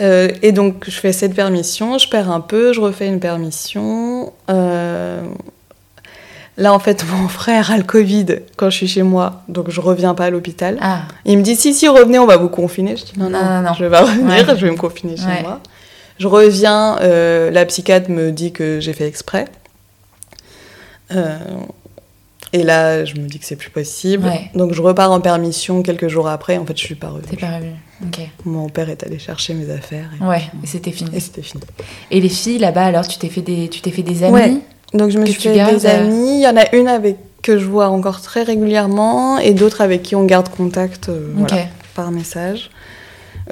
Euh, 0.00 0.28
et 0.42 0.52
donc, 0.52 0.84
je 0.86 0.92
fais 0.98 1.12
cette 1.12 1.34
permission, 1.34 1.98
je 1.98 2.08
perds 2.08 2.30
un 2.30 2.40
peu, 2.40 2.72
je 2.72 2.80
refais 2.80 3.06
une 3.08 3.20
permission. 3.20 4.32
Euh, 4.50 5.22
Là, 6.56 6.72
en 6.72 6.80
fait, 6.80 7.04
mon 7.12 7.28
frère 7.28 7.70
a 7.70 7.76
le 7.76 7.84
Covid 7.84 8.26
quand 8.56 8.68
je 8.68 8.76
suis 8.78 8.88
chez 8.88 9.02
moi, 9.04 9.42
donc 9.48 9.70
je 9.70 9.80
reviens 9.80 10.14
pas 10.14 10.24
à 10.24 10.30
l'hôpital. 10.30 10.76
Ah, 10.80 11.02
Il 11.24 11.38
me 11.38 11.42
dit 11.44 11.54
si, 11.54 11.72
si, 11.72 11.86
revenez, 11.86 12.18
on 12.18 12.26
va 12.26 12.36
vous 12.36 12.48
confiner. 12.48 12.96
Je 12.96 13.04
dis 13.04 13.12
non, 13.16 13.30
non, 13.30 13.38
Non, 13.40 13.48
non, 13.48 13.62
non. 13.68 13.74
je 13.74 13.84
vais 13.84 13.90
pas 13.90 14.00
revenir, 14.02 14.26
Ouais. 14.48 14.56
je 14.56 14.64
vais 14.66 14.70
me 14.72 14.76
confiner 14.76 15.16
chez 15.16 15.22
Ouais. 15.24 15.42
moi. 15.42 15.60
Je 16.18 16.26
reviens, 16.26 16.98
euh, 17.00 17.50
la 17.50 17.64
psychiatre 17.66 18.10
me 18.10 18.30
dit 18.32 18.52
que 18.52 18.80
j'ai 18.80 18.92
fait 18.92 19.06
exprès. 19.06 19.46
Euh, 21.14 21.38
et 22.52 22.62
là, 22.62 23.04
je 23.04 23.14
me 23.14 23.26
dis 23.28 23.38
que 23.38 23.44
c'est 23.44 23.56
plus 23.56 23.70
possible. 23.70 24.24
Ouais. 24.26 24.50
Donc 24.54 24.72
je 24.72 24.80
repars 24.80 25.12
en 25.12 25.20
permission 25.20 25.82
quelques 25.82 26.08
jours 26.08 26.28
après. 26.28 26.56
En 26.56 26.64
fait, 26.64 26.76
je 26.76 26.84
suis 26.84 26.94
pas 26.94 27.08
revenue. 27.08 27.28
t'es 27.28 27.36
pas 27.36 27.56
revenu. 27.56 27.72
Ok. 28.04 28.20
Mon 28.44 28.68
père 28.68 28.88
est 28.88 29.02
allé 29.04 29.18
chercher 29.18 29.54
mes 29.54 29.70
affaires 29.70 30.10
et, 30.20 30.24
Ouais, 30.24 30.42
et 30.62 30.66
c'était 30.66 30.92
fini. 30.92 31.10
et 31.14 31.20
c'était 31.20 31.42
fini. 31.42 31.62
Et 32.10 32.20
les 32.20 32.28
filles 32.28 32.58
là-bas, 32.58 32.84
alors 32.86 33.06
tu 33.06 33.18
t'es 33.18 33.28
fait 33.28 33.42
des, 33.42 33.68
tu 33.68 33.80
t'es 33.80 33.90
fait 33.90 34.02
des 34.02 34.22
amis 34.24 34.34
Ouais. 34.34 34.54
Donc 34.94 35.10
je 35.10 35.18
me 35.18 35.26
suis 35.26 35.34
fait 35.34 35.54
gardes, 35.56 35.74
des 35.74 35.86
amis. 35.86 36.36
Il 36.38 36.40
y 36.42 36.48
en 36.48 36.56
a 36.56 36.74
une 36.74 36.88
avec 36.88 37.16
que 37.42 37.58
je 37.58 37.66
vois 37.66 37.88
encore 37.88 38.22
très 38.22 38.42
régulièrement 38.42 39.38
et 39.38 39.52
d'autres 39.52 39.82
avec 39.82 40.02
qui 40.02 40.16
on 40.16 40.24
garde 40.24 40.48
contact 40.48 41.08
euh, 41.10 41.32
voilà, 41.36 41.64
par 41.94 42.10
message, 42.10 42.70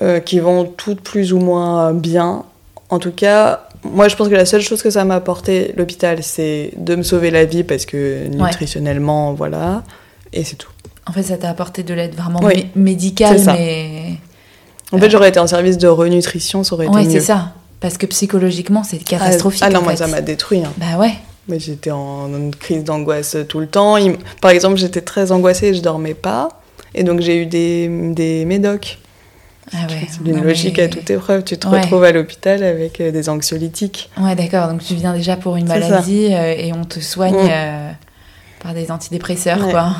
euh, 0.00 0.18
qui 0.20 0.40
vont 0.40 0.64
toutes 0.64 1.02
plus 1.02 1.33
ou 1.35 1.38
moins 1.38 1.92
bien. 1.92 2.44
En 2.90 2.99
tout 2.99 3.11
cas, 3.12 3.66
moi 3.85 4.09
je 4.09 4.16
pense 4.16 4.29
que 4.29 4.35
la 4.35 4.46
seule 4.46 4.61
chose 4.62 4.83
que 4.83 4.90
ça 4.90 5.05
m'a 5.05 5.16
apporté 5.16 5.72
l'hôpital, 5.77 6.22
c'est 6.22 6.70
de 6.77 6.94
me 6.94 7.03
sauver 7.03 7.31
la 7.31 7.44
vie 7.44 7.64
parce 7.64 7.85
que 7.87 8.27
nutritionnellement, 8.29 9.33
voilà, 9.35 9.83
et 10.33 10.44
c'est 10.44 10.57
tout. 10.57 10.70
En 11.09 11.12
fait, 11.12 11.22
ça 11.25 11.37
t'a 11.37 11.51
apporté 11.51 11.83
de 11.83 11.94
l'aide 11.94 12.14
vraiment 12.14 12.40
Oui. 12.42 12.55
mé- 12.55 12.66
médicale, 12.75 13.38
ça. 13.38 13.53
mais 13.55 14.14
En 14.92 14.99
fait, 14.99 15.11
j'aurais 15.11 15.29
été 15.29 15.38
en 15.40 15.46
service 15.46 15.79
de 15.79 15.88
renutrition, 15.88 16.64
ça 16.64 16.75
aurait 16.75 16.87
été 16.87 16.94
ouais, 16.94 17.05
mieux. 17.05 17.11
c'est 17.11 17.20
ça. 17.20 17.53
Parce 17.81 17.99
que 17.99 18.07
psychologiquement, 18.07 18.83
c'est 18.83 18.99
Ah, 19.03 19.09
catastrophique. 19.11 19.62
Ah, 19.64 19.70
non, 19.70 19.81
en 19.81 19.83
moi 19.83 19.92
fait. 19.92 19.99
ça 19.99 20.07
m'a 20.09 20.20
détruit. 20.20 20.62
hein. 20.64 20.72
Bah 20.79 20.96
ouais. 20.99 21.12
Mais 21.49 21.61
j'étais 21.61 21.90
en 21.92 22.33
en 22.35 22.51
crise 22.59 22.83
d'angoisse 22.83 23.37
tout 23.49 23.61
le 23.61 23.66
temps. 23.68 23.96
Par 24.40 24.51
exemple, 24.51 24.77
j'étais 24.79 25.01
très 25.03 25.31
angoissée 25.31 25.68
et 25.68 25.75
je 25.75 25.83
dormais 25.83 26.14
pas. 26.14 26.49
Et 26.94 27.05
donc 27.05 27.20
j'ai 27.20 27.37
eu 27.42 27.46
des, 27.46 27.88
des 28.14 28.44
médocs. 28.44 28.99
Ah 29.72 29.87
ouais. 29.88 30.07
C'est 30.09 30.24
une 30.24 30.42
logique 30.44 30.76
mais- 30.79 30.85
à 30.85 30.88
toute 30.88 31.11
épreuve. 31.11 31.42
Tu 31.44 31.59
te 31.59 31.66
Ouais. 31.66 31.81
retrouves 31.81 32.05
à 32.05 32.12
l'hôpital 32.12 32.62
avec 32.62 33.00
euh, 33.00 33.11
des 33.11 33.29
anxiolytiques. 33.29 34.11
Ouais, 34.18 34.35
d'accord. 34.37 34.68
Donc 34.68 34.83
tu 34.85 34.94
viens 34.94 35.12
déjà 35.14 35.37
pour 35.37 35.57
une 35.57 35.66
maladie 35.66 36.29
euh, 36.33 36.55
et 36.57 36.72
on 36.72 36.85
te 36.85 37.00
soigne 37.00 37.35
Mm. 37.35 37.48
euh, 37.50 37.90
par 38.62 38.74
des 38.74 38.90
antidépresseurs, 38.90 39.59
quoi. 39.68 39.90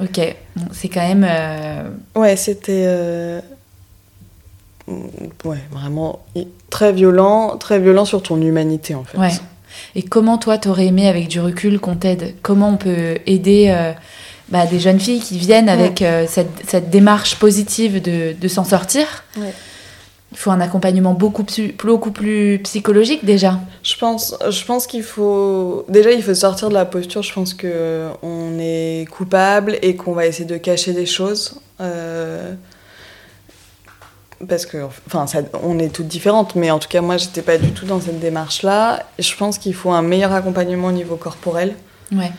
Ok. 0.00 0.18
Bon, 0.56 0.64
c'est 0.72 0.88
quand 0.88 1.06
même. 1.06 1.26
euh, 1.28 1.88
Ouais, 2.14 2.34
c'était. 2.36 3.40
Ouais, 5.44 5.58
vraiment 5.70 6.20
très 6.70 6.92
violent. 6.92 7.56
Très 7.58 7.78
violent 7.78 8.04
sur 8.04 8.22
ton 8.22 8.40
humanité 8.40 8.94
en 8.94 9.04
fait. 9.04 9.18
Ouais. 9.18 9.30
Et 9.94 10.02
comment 10.02 10.36
toi, 10.36 10.58
t'aurais 10.58 10.86
aimé, 10.86 11.08
avec 11.08 11.28
du 11.28 11.40
recul, 11.40 11.78
qu'on 11.78 11.94
t'aide? 11.94 12.34
Comment 12.42 12.70
on 12.70 12.76
peut 12.76 13.18
aider 13.26 13.68
bah, 14.50 14.66
des 14.66 14.78
jeunes 14.80 15.00
filles 15.00 15.20
qui 15.20 15.38
viennent 15.38 15.68
avec 15.68 16.02
euh, 16.02 16.26
cette, 16.28 16.50
cette 16.68 16.90
démarche 16.90 17.36
positive 17.36 18.00
de, 18.02 18.32
de 18.38 18.48
s'en 18.48 18.64
sortir 18.64 19.06
Ouais. 19.36 19.52
Il 20.32 20.38
faut 20.38 20.52
un 20.52 20.60
accompagnement 20.60 21.12
beaucoup 21.12 21.42
plus, 21.42 21.72
beaucoup 21.82 22.12
plus 22.12 22.60
psychologique 22.62 23.24
déjà. 23.24 23.58
Je 23.82 23.96
pense, 23.96 24.36
je 24.48 24.64
pense 24.64 24.86
qu'il 24.86 25.02
faut 25.02 25.84
déjà 25.88 26.12
il 26.12 26.22
faut 26.22 26.34
sortir 26.34 26.68
de 26.68 26.74
la 26.74 26.84
posture. 26.84 27.24
Je 27.24 27.32
pense 27.32 27.52
que 27.52 28.06
on 28.22 28.56
est 28.60 29.06
coupable 29.10 29.76
et 29.82 29.96
qu'on 29.96 30.12
va 30.12 30.26
essayer 30.28 30.44
de 30.44 30.56
cacher 30.56 30.92
des 30.92 31.04
choses. 31.06 31.60
Euh, 31.80 32.54
Parce 34.48 34.64
que, 34.66 34.78
enfin, 35.06 35.26
ça- 35.26 35.42
on 35.64 35.78
est 35.80 35.88
toutes 35.92 36.06
différentes, 36.08 36.54
mais 36.54 36.70
en 36.70 36.78
tout 36.78 36.88
cas, 36.88 37.00
moi, 37.02 37.16
j'étais 37.18 37.42
pas 37.42 37.58
du 37.58 37.72
tout 37.72 37.84
dans 37.84 38.00
cette 38.00 38.20
démarche-là. 38.20 39.02
Je 39.18 39.34
pense 39.36 39.58
qu'il 39.58 39.74
faut 39.74 39.90
un 39.90 40.00
meilleur 40.02 40.32
accompagnement 40.32 40.88
au 40.88 40.92
niveau 40.92 41.16
corporel. 41.16 41.74
Ouais. 42.12 42.30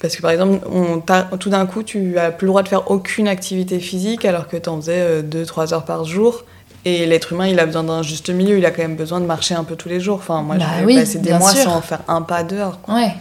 Parce 0.00 0.16
que, 0.16 0.22
par 0.22 0.30
exemple, 0.30 0.66
on 0.72 1.00
tout 1.36 1.50
d'un 1.50 1.66
coup, 1.66 1.82
tu 1.82 2.18
as 2.18 2.30
plus 2.30 2.46
le 2.46 2.50
droit 2.50 2.62
de 2.62 2.68
faire 2.68 2.90
aucune 2.90 3.28
activité 3.28 3.78
physique 3.80 4.24
alors 4.24 4.48
que 4.48 4.56
tu 4.56 4.68
en 4.68 4.76
faisais 4.76 5.22
2-3 5.22 5.74
heures 5.74 5.84
par 5.84 6.04
jour. 6.04 6.44
Et 6.86 7.04
l'être 7.04 7.34
humain, 7.34 7.46
il 7.46 7.60
a 7.60 7.66
besoin 7.66 7.84
d'un 7.84 8.02
juste 8.02 8.30
milieu. 8.30 8.56
Il 8.56 8.64
a 8.64 8.70
quand 8.70 8.80
même 8.80 8.96
besoin 8.96 9.20
de 9.20 9.26
marcher 9.26 9.54
un 9.54 9.64
peu 9.64 9.76
tous 9.76 9.90
les 9.90 10.00
jours. 10.00 10.16
Enfin, 10.16 10.40
moi, 10.42 10.56
Bah 10.56 10.64
je 10.80 10.84
oui, 10.86 10.94
passer 10.96 11.18
des 11.18 11.34
mois 11.34 11.50
sûr. 11.52 11.64
sans 11.64 11.80
faire 11.82 12.00
un 12.08 12.22
pas 12.22 12.42
dehors. 12.42 12.80
quoi. 12.80 12.94
Ouais. 12.94 13.12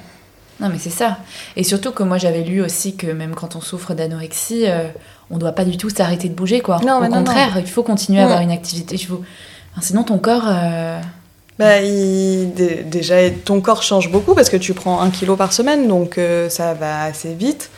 Non, 0.62 0.70
mais 0.70 0.78
c'est 0.80 0.90
ça. 0.90 1.18
Et 1.58 1.64
surtout 1.66 1.92
que 1.92 2.04
moi, 2.04 2.18
j'avais 2.18 2.44
lu 2.44 2.62
aussi 2.62 2.96
que 2.96 3.08
même 3.08 3.36
quand 3.36 3.58
on 3.58 3.62
souffre 3.62 3.94
d'anorexie, 3.94 4.64
euh, 4.68 4.88
on 5.30 5.38
doit 5.38 5.52
pas 5.54 5.66
du 5.66 5.76
tout 5.78 5.90
s'arrêter 5.90 6.30
de 6.30 6.34
bouger, 6.34 6.62
quoi. 6.62 6.80
Non, 6.86 6.98
Au 7.00 7.04
non, 7.04 7.10
contraire, 7.10 7.58
il 7.58 7.68
faut 7.68 7.84
continuer 7.84 8.22
à 8.22 8.26
avoir 8.26 8.40
une 8.42 8.52
activité. 8.52 8.98
Faut... 8.98 9.22
enfin, 9.74 9.82
sinon, 9.82 10.04
ton 10.04 10.18
corps. 10.20 10.46
euh, 10.48 11.00
Bah, 11.60 11.82
il- 11.82 12.54
déjà, 12.90 13.30
ton 13.30 13.60
corps 13.62 13.84
change 13.84 14.10
beaucoup 14.10 14.34
parce 14.34 14.50
que 14.50 14.58
tu 14.58 14.74
prends 14.74 15.02
un 15.02 15.10
kilo 15.12 15.36
par 15.36 15.52
semaine, 15.54 15.88
donc 15.88 16.18
euh, 16.18 16.50
ça 16.50 16.74
va 16.74 17.04
assez 17.04 17.34
vite. 17.34 17.70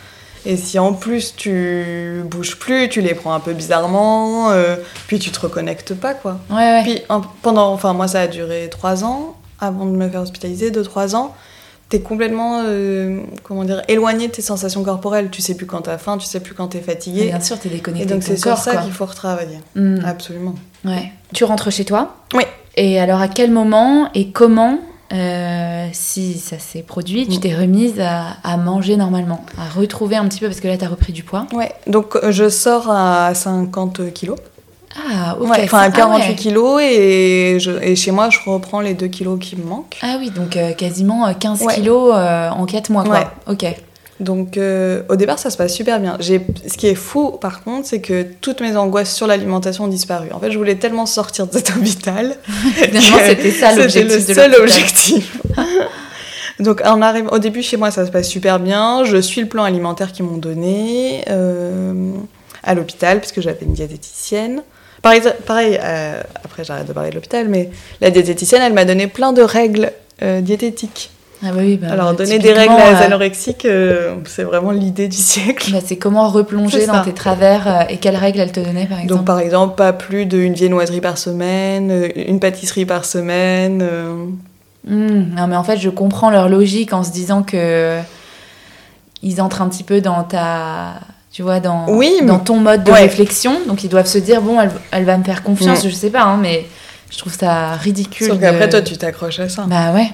Et 0.45 0.55
si 0.57 0.79
en 0.79 0.93
plus 0.93 1.35
tu 1.35 2.21
bouges 2.25 2.57
plus, 2.57 2.89
tu 2.89 3.01
les 3.01 3.13
prends 3.13 3.33
un 3.33 3.39
peu 3.39 3.53
bizarrement, 3.53 4.51
euh, 4.51 4.75
puis 5.07 5.19
tu 5.19 5.29
te 5.31 5.39
reconnectes 5.39 5.93
pas, 5.95 6.13
quoi. 6.13 6.37
Ouais, 6.49 6.55
ouais. 6.57 6.83
Puis 6.83 7.01
en- 7.09 7.21
pendant, 7.41 7.71
enfin 7.73 7.93
moi 7.93 8.07
ça 8.07 8.21
a 8.21 8.27
duré 8.27 8.67
trois 8.71 9.03
ans 9.03 9.35
avant 9.59 9.85
de 9.85 9.91
me 9.91 10.09
faire 10.09 10.21
hospitaliser, 10.21 10.71
deux 10.71 10.83
trois 10.83 11.15
ans. 11.15 11.33
T'es 11.89 11.99
complètement, 12.01 12.61
euh, 12.65 13.19
comment 13.43 13.63
dire, 13.65 13.81
éloigné 13.87 14.27
de 14.27 14.31
tes 14.31 14.41
sensations 14.41 14.81
corporelles. 14.83 15.29
Tu 15.29 15.41
sais 15.41 15.55
plus 15.55 15.65
quand 15.65 15.81
t'as 15.81 15.97
faim, 15.97 16.17
tu 16.17 16.25
sais 16.25 16.39
plus 16.39 16.53
quand 16.55 16.67
t'es 16.69 16.79
fatigué. 16.81 17.25
bien 17.25 17.39
sûr, 17.41 17.59
t'es 17.59 17.67
déconnecté 17.69 18.03
Et 18.03 18.11
donc 18.11 18.23
c'est 18.23 18.37
sur 18.37 18.57
ça 18.57 18.77
qu'il 18.77 18.93
faut 18.93 19.05
retravailler. 19.05 19.59
Mm. 19.75 19.99
Absolument. 20.05 20.55
Ouais. 20.85 21.11
Tu 21.33 21.43
rentres 21.43 21.71
chez 21.71 21.83
toi? 21.85 22.15
Oui. 22.33 22.43
Et 22.77 22.99
alors, 22.99 23.19
à 23.21 23.27
quel 23.27 23.51
moment 23.51 24.07
et 24.13 24.29
comment, 24.31 24.77
euh, 25.13 25.87
si 25.91 26.37
ça 26.39 26.57
s'est 26.57 26.83
produit, 26.83 27.27
tu 27.27 27.37
Mm. 27.37 27.39
t'es 27.41 27.55
remise 27.55 27.99
à, 27.99 28.37
à 28.43 28.55
manger 28.57 28.95
normalement 28.97 29.43
À 29.59 29.67
retrouver 29.77 30.15
un 30.15 30.25
petit 30.27 30.39
peu, 30.39 30.47
parce 30.47 30.61
que 30.61 30.67
là, 30.67 30.77
t'as 30.77 30.87
repris 30.87 31.11
du 31.13 31.23
poids? 31.23 31.47
Ouais. 31.53 31.71
Donc 31.87 32.15
euh, 32.15 32.31
je 32.31 32.47
sors 32.49 32.89
à 32.89 33.33
50 33.33 34.13
kilos. 34.13 34.37
Ah, 34.95 35.37
ok. 35.39 35.49
Ouais, 35.49 35.61
enfin 35.63 35.79
Ah 35.79 35.83
à 35.83 35.91
48 35.91 36.27
ouais. 36.29 36.35
kilos 36.35 36.81
et, 36.83 37.57
je, 37.61 37.71
et 37.81 37.95
chez 37.95 38.11
moi 38.11 38.29
je 38.29 38.39
reprends 38.45 38.81
les 38.81 38.93
2 38.93 39.07
kilos 39.07 39.39
qui 39.39 39.55
me 39.55 39.63
manquent. 39.63 39.97
Ah 40.01 40.17
oui, 40.19 40.31
donc 40.31 40.57
euh, 40.57 40.73
quasiment 40.73 41.25
euh, 41.27 41.31
15 41.33 41.61
Ouais. 41.63 41.75
kilos 41.75 42.11
euh, 42.13 42.49
en 42.49 42.65
4 42.65 42.89
mois, 42.89 43.03
quoi. 43.05 43.13
Ouais. 43.19 43.27
Ok. 43.47 43.65
Donc 44.21 44.57
euh, 44.57 45.01
au 45.09 45.15
départ, 45.15 45.39
ça 45.39 45.49
se 45.49 45.57
passe 45.57 45.73
super 45.73 45.99
bien. 45.99 46.17
Ce 46.21 46.77
qui 46.77 46.87
est 46.87 46.95
fou, 46.95 47.31
par 47.31 47.63
contre, 47.63 47.87
c'est 47.87 48.01
que 48.01 48.23
toutes 48.39 48.61
mes 48.61 48.77
angoisses 48.77 49.13
sur 49.13 49.25
l'alimentation 49.25 49.85
ont 49.85 49.87
disparu. 49.87 50.27
En 50.31 50.39
fait, 50.39 50.51
je 50.51 50.57
voulais 50.57 50.75
tellement 50.75 51.07
sortir 51.07 51.47
de 51.47 51.53
cet 51.53 51.71
hôpital. 51.75 52.35
Finalement, 52.75 53.17
c'était 53.25 53.51
ça 53.51 53.75
l'objectif. 53.75 54.19
C'était 54.19 54.33
le 54.33 54.35
seul 54.35 54.61
objectif. 54.61 55.37
Donc 56.59 56.83
on 56.85 57.01
arrive, 57.01 57.27
au 57.31 57.39
début, 57.39 57.63
chez 57.63 57.77
moi, 57.77 57.89
ça 57.89 58.05
se 58.05 58.11
passe 58.11 58.27
super 58.27 58.59
bien. 58.59 59.03
Je 59.05 59.17
suis 59.17 59.41
le 59.41 59.47
plan 59.47 59.63
alimentaire 59.63 60.11
qu'ils 60.11 60.25
m'ont 60.25 60.37
donné 60.37 61.25
euh, 61.27 62.11
à 62.63 62.75
l'hôpital, 62.75 63.19
puisque 63.19 63.41
j'avais 63.41 63.65
une 63.65 63.73
diététicienne. 63.73 64.61
Pareil, 65.01 65.23
pareil 65.47 65.79
euh, 65.81 66.21
après 66.45 66.63
j'arrête 66.63 66.87
de 66.87 66.93
parler 66.93 67.09
de 67.09 67.15
l'hôpital, 67.15 67.47
mais 67.49 67.71
la 68.01 68.11
diététicienne, 68.11 68.61
elle 68.61 68.73
m'a 68.73 68.85
donné 68.85 69.07
plein 69.07 69.33
de 69.33 69.41
règles 69.41 69.91
diététiques. 70.21 71.09
Ah 71.43 71.51
bah 71.51 71.57
oui, 71.59 71.77
bah, 71.77 71.87
Alors 71.91 72.13
donner 72.13 72.39
des 72.39 72.53
règles 72.53 72.73
à 72.73 72.91
les 72.91 73.05
anorexiques, 73.05 73.65
euh, 73.65 74.15
c'est 74.25 74.43
vraiment 74.43 74.71
l'idée 74.71 75.07
du 75.07 75.17
siècle. 75.17 75.71
Bah, 75.71 75.79
c'est 75.83 75.97
comment 75.97 76.29
replonger 76.29 76.85
dans 76.85 77.03
tes 77.03 77.13
travers 77.13 77.87
et 77.89 77.97
quelles 77.97 78.15
règles 78.15 78.39
elle 78.39 78.51
te 78.51 78.59
donnait 78.59 78.85
par 78.85 78.99
exemple 78.99 79.17
Donc 79.17 79.25
par 79.25 79.39
exemple, 79.39 79.75
pas 79.75 79.93
plus 79.93 80.25
d'une 80.25 80.53
viennoiserie 80.53 81.01
par 81.01 81.17
semaine, 81.17 82.09
une 82.15 82.39
pâtisserie 82.39 82.85
par 82.85 83.05
semaine. 83.05 83.83
Mmh, 84.87 85.35
non 85.35 85.47
mais 85.47 85.55
en 85.55 85.63
fait 85.63 85.77
je 85.77 85.89
comprends 85.89 86.31
leur 86.31 86.49
logique 86.49 86.91
en 86.91 87.03
se 87.03 87.11
disant 87.11 87.43
que 87.43 87.99
ils 89.21 89.39
entrent 89.39 89.61
un 89.61 89.69
petit 89.69 89.83
peu 89.83 90.01
dans 90.01 90.23
ta 90.23 90.95
tu 91.31 91.43
vois, 91.43 91.59
dans, 91.61 91.85
dans 92.25 92.39
ton 92.39 92.57
mode 92.57 92.83
de 92.83 92.91
réflexion. 92.91 93.61
Donc 93.67 93.83
ils 93.83 93.89
doivent 93.89 94.07
se 94.07 94.17
dire, 94.17 94.41
bon, 94.41 94.59
elle, 94.59 94.71
elle 94.91 95.05
va 95.05 95.17
me 95.17 95.23
faire 95.23 95.43
confiance, 95.43 95.83
mm. 95.83 95.89
je 95.89 95.95
sais 95.95 96.09
pas, 96.09 96.23
hein, 96.23 96.37
mais 96.37 96.65
je 97.09 97.17
trouve 97.17 97.33
ça 97.33 97.73
ridicule. 97.73 98.27
Sauf 98.27 98.39
qu'après, 98.39 98.69
toi, 98.69 98.81
tu 98.81 98.97
t'accroches 98.97 99.39
à 99.39 99.47
ça. 99.47 99.63
Bah 99.63 99.93
ouais. 99.93 100.09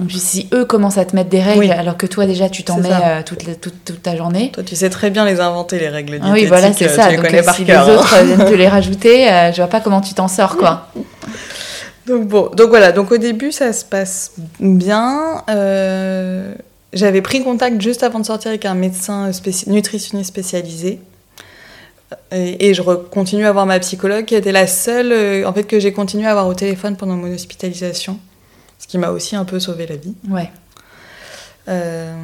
Et 0.00 0.06
puis 0.06 0.18
si 0.18 0.48
eux 0.52 0.64
commencent 0.64 0.98
à 0.98 1.04
te 1.04 1.14
mettre 1.14 1.30
des 1.30 1.40
règles, 1.40 1.70
alors 1.70 1.96
que 1.96 2.06
toi 2.06 2.26
déjà 2.26 2.48
tu 2.48 2.64
t'en 2.64 2.78
mets 2.78 2.90
euh, 2.90 3.22
toute, 3.24 3.44
toute, 3.60 3.84
toute, 3.84 4.02
ta 4.02 4.16
journée. 4.16 4.50
Toi 4.52 4.64
tu 4.64 4.74
sais 4.74 4.90
très 4.90 5.10
bien 5.10 5.24
les 5.24 5.40
inventer 5.40 5.78
les 5.78 5.88
règles 5.88 6.18
ah 6.22 6.30
Oui 6.32 6.46
voilà 6.46 6.72
c'est 6.72 6.88
ça. 6.88 7.14
Donc, 7.14 7.32
euh, 7.32 7.42
si 7.54 7.64
les 7.64 7.76
autres 7.76 8.14
hein. 8.14 8.24
viennent 8.24 8.44
te 8.44 8.54
les 8.54 8.68
rajouter, 8.68 9.30
euh, 9.30 9.52
je 9.52 9.56
vois 9.56 9.68
pas 9.68 9.80
comment 9.80 10.00
tu 10.00 10.14
t'en 10.14 10.26
sors 10.26 10.56
quoi. 10.56 10.88
donc 12.06 12.26
bon, 12.26 12.50
donc 12.56 12.70
voilà, 12.70 12.90
donc 12.90 13.12
au 13.12 13.18
début 13.18 13.52
ça 13.52 13.72
se 13.72 13.84
passe 13.84 14.32
bien. 14.58 15.42
J'avais 16.92 17.22
pris 17.22 17.42
contact 17.42 17.80
juste 17.80 18.04
avant 18.04 18.20
de 18.20 18.26
sortir 18.26 18.50
avec 18.50 18.64
un 18.66 18.74
médecin 18.74 19.30
nutritionniste 19.66 20.28
spécialisé. 20.28 21.00
Et, 22.30 22.74
je 22.74 22.82
continue 22.82 23.46
à 23.46 23.52
voir 23.52 23.66
ma 23.66 23.78
psychologue 23.80 24.24
qui 24.24 24.34
était 24.34 24.52
la 24.52 24.66
seule 24.66 25.12
euh, 25.12 25.48
en 25.48 25.52
fait, 25.52 25.64
que 25.64 25.78
j'ai 25.78 25.92
continué 25.92 26.26
à 26.26 26.30
avoir 26.30 26.46
au 26.46 26.54
téléphone 26.54 26.96
pendant 26.96 27.16
mon 27.16 27.32
hospitalisation. 27.32 28.18
Qui 28.94 28.98
m'a 28.98 29.10
aussi 29.10 29.34
un 29.34 29.44
peu 29.44 29.58
sauvé 29.58 29.88
la 29.88 29.96
vie. 29.96 30.14
Ouais. 30.28 30.52
Euh, 31.66 32.14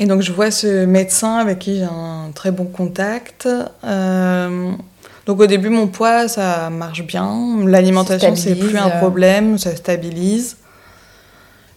et 0.00 0.06
donc 0.06 0.22
je 0.22 0.32
vois 0.32 0.50
ce 0.50 0.84
médecin 0.86 1.36
avec 1.36 1.60
qui 1.60 1.76
j'ai 1.76 1.84
un 1.84 2.32
très 2.34 2.50
bon 2.50 2.64
contact. 2.64 3.48
Euh, 3.84 4.72
donc 5.26 5.38
au 5.38 5.46
début 5.46 5.68
mon 5.68 5.86
poids 5.86 6.26
ça 6.26 6.68
marche 6.68 7.04
bien, 7.04 7.64
l'alimentation 7.64 8.34
c'est 8.34 8.56
plus 8.56 8.76
un 8.76 8.90
problème, 8.90 9.56
ça 9.56 9.76
stabilise. 9.76 10.56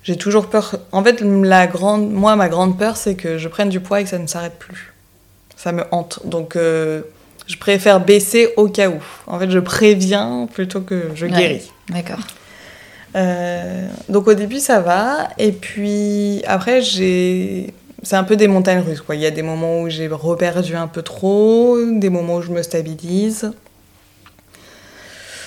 J'ai 0.01 0.16
toujours 0.16 0.47
peur. 0.47 0.80
En 0.91 1.04
fait, 1.04 1.22
la 1.22 1.68
grande, 1.68 2.12
moi, 2.12 2.36
ma 2.36 2.49
grande 2.49 2.76
peur, 2.76 2.97
c'est 2.97 3.14
que 3.14 3.38
je 3.38 3.47
prenne 3.47 3.70
du 3.70 3.82
poids 3.82 4.01
et 4.01 4.04
que 4.04 4.10
ça 4.10 4.18
ne 4.18 4.26
s'arrête 4.26 4.58
plus. 4.58 4.93
Ça 5.56 5.72
me 5.72 5.84
hante. 5.91 6.22
Donc, 6.26 6.56
euh, 6.56 7.04
je 7.45 7.56
préfère 7.58 7.99
baisser 7.99 8.49
au 8.58 8.68
cas 8.68 8.89
où. 8.89 8.99
En 9.28 9.38
fait, 9.38 9.51
je 9.51 9.60
préviens 9.60 10.49
plutôt 10.51 10.82
que 10.82 11.12
je 11.14 11.28
guéris. 11.28 11.72
D'accord. 11.88 12.20
Euh, 13.16 13.88
donc, 14.09 14.28
au 14.28 14.34
début, 14.34 14.59
ça 14.59 14.80
va. 14.80 15.30
Et 15.38 15.51
puis, 15.51 16.43
après, 16.47 16.82
j'ai. 16.82 17.74
C'est 18.01 18.18
un 18.18 18.24
peu 18.26 18.36
des 18.36 18.49
montagnes 18.49 18.82
russes. 18.82 19.01
Quoi. 19.01 19.16
Il 19.16 19.22
y 19.22 19.26
a 19.26 19.32
des 19.32 19.43
moments 19.43 19.82
où 19.82 19.89
j'ai 19.89 20.07
reperdu 20.07 20.76
un 20.76 20.88
peu 20.88 21.01
trop, 21.03 21.78
des 21.86 22.09
moments 22.09 22.36
où 22.36 22.41
je 22.41 22.51
me 22.51 22.61
stabilise. 22.61 23.53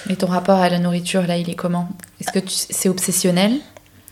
Et 0.08 0.16
ton 0.16 0.26
rapport 0.26 0.58
à 0.58 0.68
la 0.68 0.78
nourriture, 0.78 1.26
là, 1.26 1.36
il 1.36 1.50
est 1.50 1.54
comment? 1.54 1.88
Est-ce 2.20 2.32
que 2.32 2.38
c'est 2.48 2.88
obsessionnel? 2.88 3.52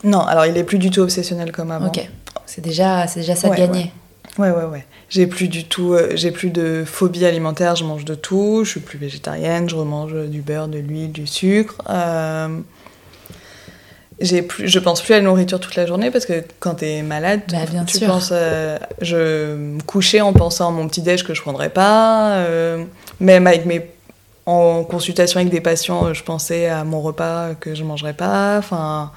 Non, 0.02 0.20
alors 0.20 0.44
il 0.44 0.56
est 0.56 0.64
plus 0.64 0.78
du 0.78 0.90
tout 0.90 1.00
obsessionnel 1.00 1.52
comme 1.52 1.70
avant. 1.70 1.86
Ok, 1.86 2.06
c'est 2.46 2.60
déjà, 2.60 3.06
c'est 3.06 3.20
déjà 3.20 3.34
ça 3.34 3.48
de 3.48 3.54
gagner. 3.54 3.92
Ouais, 4.36 4.50
ouais, 4.50 4.64
ouais. 4.64 4.84
J'ai 5.08 5.26
plus 5.26 5.48
du 5.48 5.64
tout, 5.64 5.94
euh, 5.94 6.12
j'ai 6.16 6.32
plus 6.32 6.50
de 6.50 6.82
phobie 6.84 7.24
alimentaire, 7.24 7.76
je 7.76 7.84
mange 7.84 8.04
de 8.04 8.14
tout, 8.14 8.62
je 8.64 8.70
suis 8.70 8.80
plus 8.80 8.98
végétarienne, 8.98 9.68
je 9.68 9.76
remange 9.76 10.14
du 10.28 10.42
beurre, 10.42 10.66
de 10.66 10.78
l'huile, 10.78 11.12
du 11.12 11.26
sucre. 11.26 11.76
Euh, 11.88 12.58
j'ai 14.20 14.42
plus, 14.42 14.68
je 14.68 14.78
pense 14.78 15.02
plus 15.02 15.14
à 15.14 15.18
la 15.18 15.24
nourriture 15.24 15.60
toute 15.60 15.76
la 15.76 15.86
journée 15.86 16.10
parce 16.10 16.26
que 16.26 16.44
quand 16.60 16.76
tu 16.76 16.86
es 16.86 17.02
malade, 17.02 17.40
bah, 17.50 17.58
bien 17.70 17.84
tu 17.84 17.98
sûr. 17.98 18.06
penses. 18.06 18.30
Euh, 18.32 18.78
je 19.00 19.54
me 19.56 19.82
couchais 19.82 20.20
en 20.20 20.32
pensant 20.32 20.68
à 20.68 20.70
mon 20.70 20.88
petit 20.88 21.02
déj 21.02 21.24
que 21.24 21.34
je 21.34 21.42
prendrais 21.42 21.70
pas. 21.70 22.44
même 23.20 23.46
avec 23.46 23.66
mes, 23.66 23.90
en 24.46 24.84
consultation 24.84 25.40
avec 25.40 25.50
des 25.50 25.60
patients, 25.60 26.12
je 26.12 26.22
pensais 26.22 26.68
à 26.68 26.84
mon 26.84 27.00
repas 27.00 27.54
que 27.54 27.74
je 27.74 27.84
mangerais 27.84 28.14
pas. 28.14 28.58
Enfin 28.58 29.10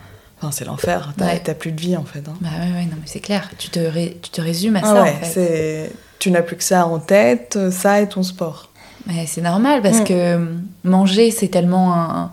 c'est 0.51 0.65
l'enfer. 0.65 1.13
T'as 1.17 1.53
plus 1.53 1.71
de 1.71 1.81
vie 1.81 1.97
en 1.97 2.03
fait. 2.03 2.27
Hein. 2.27 2.35
Bah 2.41 2.49
ouais, 2.59 2.71
ouais, 2.73 2.85
non, 2.85 2.95
mais 2.95 3.07
c'est 3.07 3.19
clair. 3.19 3.49
Tu 3.57 3.69
te, 3.69 3.79
tu 4.21 4.29
te 4.29 4.41
résumes 4.41 4.75
à 4.75 4.81
ah 4.83 4.85
ça. 4.85 5.03
Ouais, 5.03 5.15
en 5.21 5.25
fait. 5.25 5.91
Tu 6.19 6.31
n'as 6.31 6.41
plus 6.41 6.55
que 6.55 6.63
ça 6.63 6.87
en 6.87 6.99
tête, 6.99 7.57
ça 7.71 8.01
et 8.01 8.09
ton 8.09 8.23
sport. 8.23 8.69
Mais 9.05 9.25
c'est 9.25 9.41
normal 9.41 9.81
parce 9.81 9.99
mm. 9.99 10.03
que 10.03 10.47
manger, 10.83 11.31
c'est 11.31 11.47
tellement 11.47 11.93
un. 11.93 12.31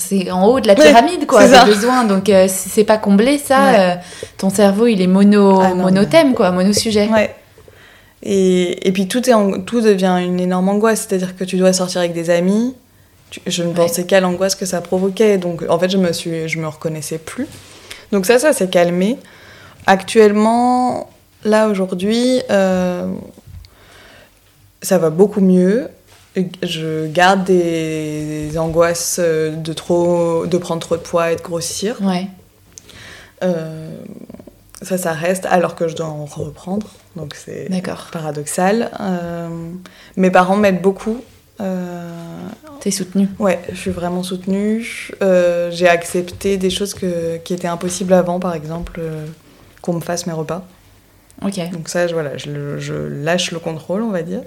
C'est 0.00 0.30
en 0.30 0.46
haut 0.46 0.60
de 0.60 0.66
la 0.66 0.74
pyramide, 0.74 1.26
quoi, 1.26 1.46
t'as 1.46 1.64
besoin. 1.64 2.04
Donc, 2.04 2.28
euh, 2.28 2.46
si 2.48 2.68
c'est 2.68 2.84
pas 2.84 2.96
comblé, 2.96 3.38
ça, 3.38 3.74
euh, 3.74 3.94
ton 4.38 4.50
cerveau, 4.50 4.86
il 4.86 5.00
est 5.02 5.06
mono, 5.06 5.60
ah 5.60 5.74
monothème, 5.74 6.34
quoi, 6.34 6.50
monosujet. 6.50 7.08
Ouais. 7.08 7.34
Et, 8.22 8.88
et 8.88 8.92
puis, 8.92 9.06
tout, 9.08 9.28
est 9.28 9.34
en... 9.34 9.60
tout 9.60 9.80
devient 9.80 10.18
une 10.24 10.40
énorme 10.40 10.68
angoisse. 10.70 11.06
C'est-à-dire 11.06 11.36
que 11.36 11.44
tu 11.44 11.56
dois 11.56 11.72
sortir 11.72 12.00
avec 12.00 12.14
des 12.14 12.30
amis, 12.30 12.74
je 13.46 13.62
ne 13.62 13.72
pensais 13.72 14.04
qu'à 14.04 14.20
l'angoisse 14.20 14.54
que 14.54 14.66
ça 14.66 14.80
provoquait. 14.80 15.38
Donc, 15.38 15.64
en 15.68 15.78
fait, 15.78 15.90
je 15.90 15.98
me, 15.98 16.12
suis, 16.12 16.48
je 16.48 16.58
me 16.58 16.66
reconnaissais 16.66 17.18
plus. 17.18 17.46
Donc, 18.10 18.26
ça, 18.26 18.38
ça 18.38 18.52
s'est 18.52 18.68
calmé. 18.68 19.18
Actuellement, 19.86 21.10
là, 21.44 21.68
aujourd'hui, 21.68 22.42
euh, 22.50 23.06
ça 24.82 24.98
va 24.98 25.10
beaucoup 25.10 25.40
mieux. 25.40 25.88
Je 26.36 27.06
garde 27.06 27.44
des, 27.44 28.56
angoisses 28.56 29.18
de, 29.18 29.72
trop, 29.72 30.46
de 30.46 30.58
prendre 30.58 30.80
trop 30.80 30.96
de 30.96 31.02
poids 31.02 31.32
et 31.32 31.36
de 31.36 31.42
grossir. 31.42 31.96
Ouais. 32.02 32.28
Euh, 33.42 33.90
ça, 34.82 34.96
ça 34.96 35.12
reste 35.12 35.46
alors 35.46 35.74
que 35.74 35.88
je 35.88 35.96
dois 35.96 36.06
en 36.06 36.24
reprendre. 36.24 36.86
Donc, 37.16 37.34
c'est 37.34 37.68
paradoxal. 38.12 38.90
Euh, 39.00 39.48
mes 40.16 40.30
parents 40.30 40.56
m'aident 40.56 40.82
beaucoup 40.82 41.20
euh, 41.60 42.48
T'es 42.80 42.90
soutenue 42.90 43.28
Ouais, 43.38 43.60
je 43.70 43.76
suis 43.76 43.90
vraiment 43.90 44.22
soutenue. 44.22 45.10
Euh, 45.22 45.70
j'ai 45.70 45.88
accepté 45.88 46.56
des 46.56 46.70
choses 46.70 46.94
que, 46.94 47.36
qui 47.38 47.52
étaient 47.52 47.68
impossibles 47.68 48.14
avant, 48.14 48.40
par 48.40 48.54
exemple, 48.54 48.98
euh, 48.98 49.26
qu'on 49.82 49.92
me 49.92 50.00
fasse 50.00 50.26
mes 50.26 50.32
repas. 50.32 50.66
Ok. 51.42 51.58
Donc 51.72 51.88
ça, 51.88 52.06
je, 52.06 52.14
voilà, 52.14 52.36
je, 52.38 52.78
je, 52.78 52.94
lâche 52.94 53.52
le 53.52 53.58
contrôle, 53.58 54.02
on 54.02 54.10
va 54.10 54.22
dire. 54.22 54.42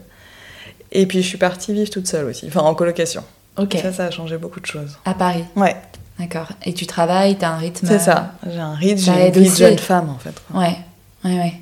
Et 0.93 1.05
puis 1.05 1.21
je 1.21 1.27
suis 1.27 1.37
partie 1.37 1.73
vivre 1.73 1.89
toute 1.89 2.07
seule 2.07 2.25
aussi, 2.25 2.45
enfin 2.47 2.61
en 2.61 2.73
colocation. 2.75 3.23
Ok. 3.57 3.77
Ça, 3.81 3.91
ça 3.91 4.05
a 4.05 4.11
changé 4.11 4.37
beaucoup 4.37 4.59
de 4.59 4.65
choses. 4.65 4.97
À 5.05 5.13
Paris 5.13 5.43
Ouais. 5.55 5.75
D'accord. 6.19 6.47
Et 6.63 6.73
tu 6.73 6.85
travailles, 6.85 7.35
t'as 7.35 7.49
un 7.49 7.57
rythme 7.57 7.87
C'est 7.87 7.99
ça. 7.99 8.33
J'ai 8.49 8.59
un 8.59 8.75
rythme, 8.75 8.99
j'ai 8.99 9.27
une 9.27 9.33
vie 9.33 9.49
de 9.49 9.55
jeune 9.55 9.79
femme 9.79 10.09
en 10.09 10.19
fait. 10.19 10.33
Ouais, 10.53 10.77
ouais, 11.25 11.37
ouais. 11.39 11.53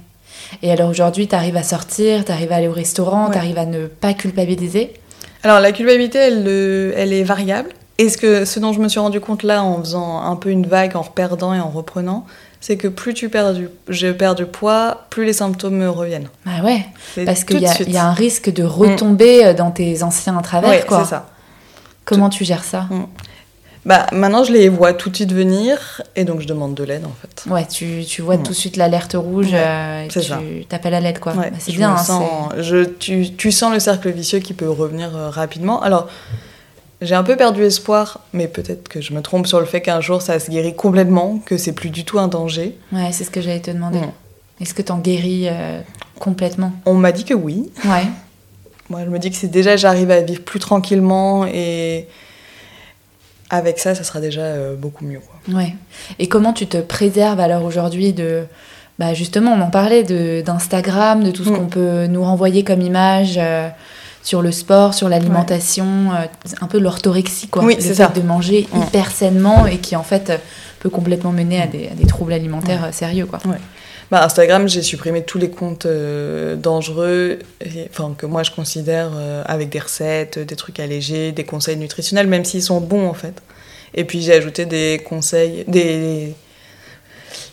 Et 0.61 0.71
alors 0.71 0.89
aujourd'hui, 0.89 1.27
t'arrives 1.27 1.55
à 1.55 1.63
sortir, 1.63 2.25
t'arrives 2.25 2.51
à 2.51 2.57
aller 2.57 2.67
au 2.67 2.73
restaurant, 2.73 3.27
tu 3.27 3.33
t'arrives 3.33 3.57
à 3.57 3.65
ne 3.65 3.87
pas 3.87 4.13
culpabiliser? 4.13 4.93
Alors 5.43 5.59
la 5.59 5.71
culpabilité, 5.71 6.19
elle, 6.19 6.47
elle 6.95 7.13
est 7.13 7.23
variable. 7.23 7.69
Et 7.97 8.09
ce, 8.09 8.17
que, 8.17 8.45
ce 8.45 8.59
dont 8.59 8.73
je 8.73 8.79
me 8.79 8.89
suis 8.89 8.99
rendu 8.99 9.19
compte 9.19 9.43
là, 9.43 9.63
en 9.63 9.77
faisant 9.79 10.21
un 10.21 10.35
peu 10.35 10.49
une 10.49 10.65
vague, 10.65 10.95
en 10.95 11.01
reperdant 11.01 11.53
et 11.53 11.59
en 11.59 11.69
reprenant, 11.69 12.25
c'est 12.61 12.77
que 12.77 12.87
plus 12.87 13.13
tu 13.13 13.27
perds 13.27 13.53
du, 13.53 13.69
je 13.89 14.07
perds 14.07 14.35
du 14.35 14.45
poids, 14.45 15.07
plus 15.09 15.25
les 15.25 15.33
symptômes 15.33 15.75
me 15.75 15.89
reviennent. 15.89 16.29
Ah 16.45 16.63
ouais, 16.63 16.85
parce 17.25 17.43
qu'il 17.43 17.57
y, 17.57 17.91
y, 17.91 17.97
a 17.97 18.05
un 18.05 18.13
risque 18.13 18.53
de 18.53 18.63
retomber 18.63 19.51
mm. 19.51 19.55
dans 19.55 19.71
tes 19.71 20.03
anciens 20.03 20.39
travers, 20.41 20.69
ouais, 20.69 20.85
c'est 20.87 21.05
ça. 21.05 21.27
Comment 22.05 22.29
tu 22.29 22.45
gères 22.45 22.63
ça 22.63 22.87
mm. 22.89 23.05
Bah, 23.83 24.05
maintenant, 24.11 24.43
je 24.43 24.53
les 24.53 24.69
vois 24.69 24.93
tout 24.93 25.09
de 25.09 25.15
suite 25.15 25.33
venir 25.33 26.03
et 26.15 26.23
donc 26.23 26.39
je 26.39 26.45
demande 26.45 26.75
de 26.75 26.83
l'aide 26.83 27.03
en 27.03 27.13
fait. 27.19 27.49
Ouais, 27.49 27.65
tu, 27.65 28.03
tu 28.05 28.21
vois 28.21 28.37
tout 28.37 28.51
de 28.51 28.55
suite 28.55 28.77
l'alerte 28.77 29.15
rouge 29.17 29.49
euh, 29.53 30.03
et 30.03 30.07
tu 30.07 30.65
t'appelles 30.65 30.93
à 30.93 30.99
l'aide 30.99 31.17
quoi. 31.17 31.33
Bah, 31.33 31.45
c'est 31.57 31.71
bien. 31.71 31.95
Hein, 31.95 32.49
je, 32.59 32.83
tu, 32.83 33.31
tu, 33.35 33.51
sens 33.51 33.73
le 33.73 33.79
cercle 33.79 34.11
vicieux 34.11 34.37
qui 34.37 34.53
peut 34.53 34.69
revenir 34.69 35.15
euh, 35.15 35.29
rapidement. 35.31 35.81
Alors, 35.81 36.09
j'ai 37.01 37.15
un 37.15 37.23
peu 37.23 37.35
perdu 37.35 37.63
espoir, 37.63 38.19
mais 38.33 38.47
peut-être 38.47 38.87
que 38.87 39.01
je 39.01 39.13
me 39.13 39.21
trompe 39.21 39.47
sur 39.47 39.59
le 39.59 39.65
fait 39.65 39.81
qu'un 39.81 40.01
jour 40.01 40.21
ça 40.21 40.39
se 40.39 40.49
guérit 40.51 40.75
complètement, 40.75 41.39
que 41.45 41.57
c'est 41.57 41.73
plus 41.73 41.89
du 41.89 42.05
tout 42.05 42.19
un 42.19 42.27
danger. 42.27 42.77
Ouais, 42.91 43.11
c'est 43.11 43.23
ce 43.23 43.31
que 43.31 43.41
j'allais 43.41 43.59
te 43.61 43.71
demander. 43.71 43.99
Est-ce 44.59 44.73
que 44.73 44.81
t'en 44.83 44.99
guéris 44.99 45.47
euh, 45.49 45.81
complètement? 46.19 46.71
On 46.85 46.93
m'a 46.93 47.11
dit 47.11 47.23
que 47.25 47.33
oui. 47.33 47.71
Ouais. 47.85 48.05
Moi, 48.89 49.01
je 49.05 49.09
me 49.09 49.19
dis 49.19 49.31
que 49.31 49.37
c'est 49.37 49.47
déjà 49.47 49.77
j'arrive 49.77 50.11
à 50.11 50.21
vivre 50.21 50.41
plus 50.43 50.59
tranquillement 50.59 51.45
et 51.47 52.07
avec 53.49 53.79
ça, 53.79 53.95
ça 53.95 54.03
sera 54.03 54.19
déjà 54.19 54.41
euh, 54.41 54.75
beaucoup 54.75 55.05
mieux. 55.05 55.19
Quoi. 55.19 55.55
Ouais. 55.57 55.75
Et 56.19 56.27
comment 56.27 56.53
tu 56.53 56.67
te 56.67 56.77
préserves 56.77 57.39
alors 57.39 57.63
aujourd'hui 57.65 58.13
de 58.13 58.43
bah 58.99 59.13
justement, 59.15 59.53
on 59.53 59.61
en 59.61 59.71
parlait 59.71 60.03
d'Instagram, 60.43 61.23
de, 61.23 61.31
tout 61.31 61.43
ce 61.43 61.49
Mm. 61.49 61.55
qu'on 61.57 61.65
peut 61.67 62.05
nous 62.07 62.23
renvoyer 62.23 62.63
comme 62.63 62.81
image 62.81 63.35
euh, 63.37 63.67
sur 64.23 64.41
le 64.41 64.51
sport, 64.51 64.93
sur 64.93 65.09
l'alimentation, 65.09 66.11
euh, 66.13 66.25
un 66.61 66.67
peu 66.67 66.79
l'orthorexie, 66.79 67.47
quoi. 67.47 67.63
Oui, 67.63 67.75
le 67.75 67.81
fait 67.81 67.95
ça. 67.95 68.07
de 68.07 68.21
manger 68.21 68.67
Mm. 68.71 68.81
hyper 68.83 69.11
sainement 69.11 69.65
et 69.65 69.77
qui, 69.77 69.95
en 69.95 70.03
fait, 70.03 70.29
euh, 70.29 70.37
peut 70.79 70.89
complètement 70.89 71.31
mener 71.31 71.61
à 71.61 71.67
des, 71.67 71.87
à 71.87 71.93
des 71.95 72.05
troubles 72.05 72.33
alimentaires 72.33 72.85
euh, 72.85 72.91
sérieux, 72.91 73.25
quoi. 73.25 73.39
Bah, 74.11 74.23
Instagram, 74.25 74.67
j'ai 74.67 74.81
supprimé 74.81 75.23
tous 75.23 75.37
les 75.37 75.49
comptes 75.49 75.85
euh, 75.85 76.55
dangereux, 76.57 77.39
et- 77.63 77.87
enfin 77.89 78.13
que 78.17 78.25
moi 78.25 78.43
je 78.43 78.51
considère 78.51 79.11
euh, 79.15 79.41
avec 79.45 79.69
des 79.69 79.79
recettes, 79.79 80.37
des 80.37 80.55
trucs 80.57 80.81
allégés, 80.81 81.31
des 81.31 81.45
conseils 81.45 81.77
nutritionnels, 81.77 82.27
même 82.27 82.43
s'ils 82.43 82.61
sont 82.61 82.81
bons 82.81 83.07
en 83.07 83.13
fait. 83.13 83.41
Et 83.93 84.03
puis 84.03 84.21
j'ai 84.21 84.33
ajouté 84.33 84.65
des 84.65 85.01
conseils, 85.07 85.63
des, 85.69 86.33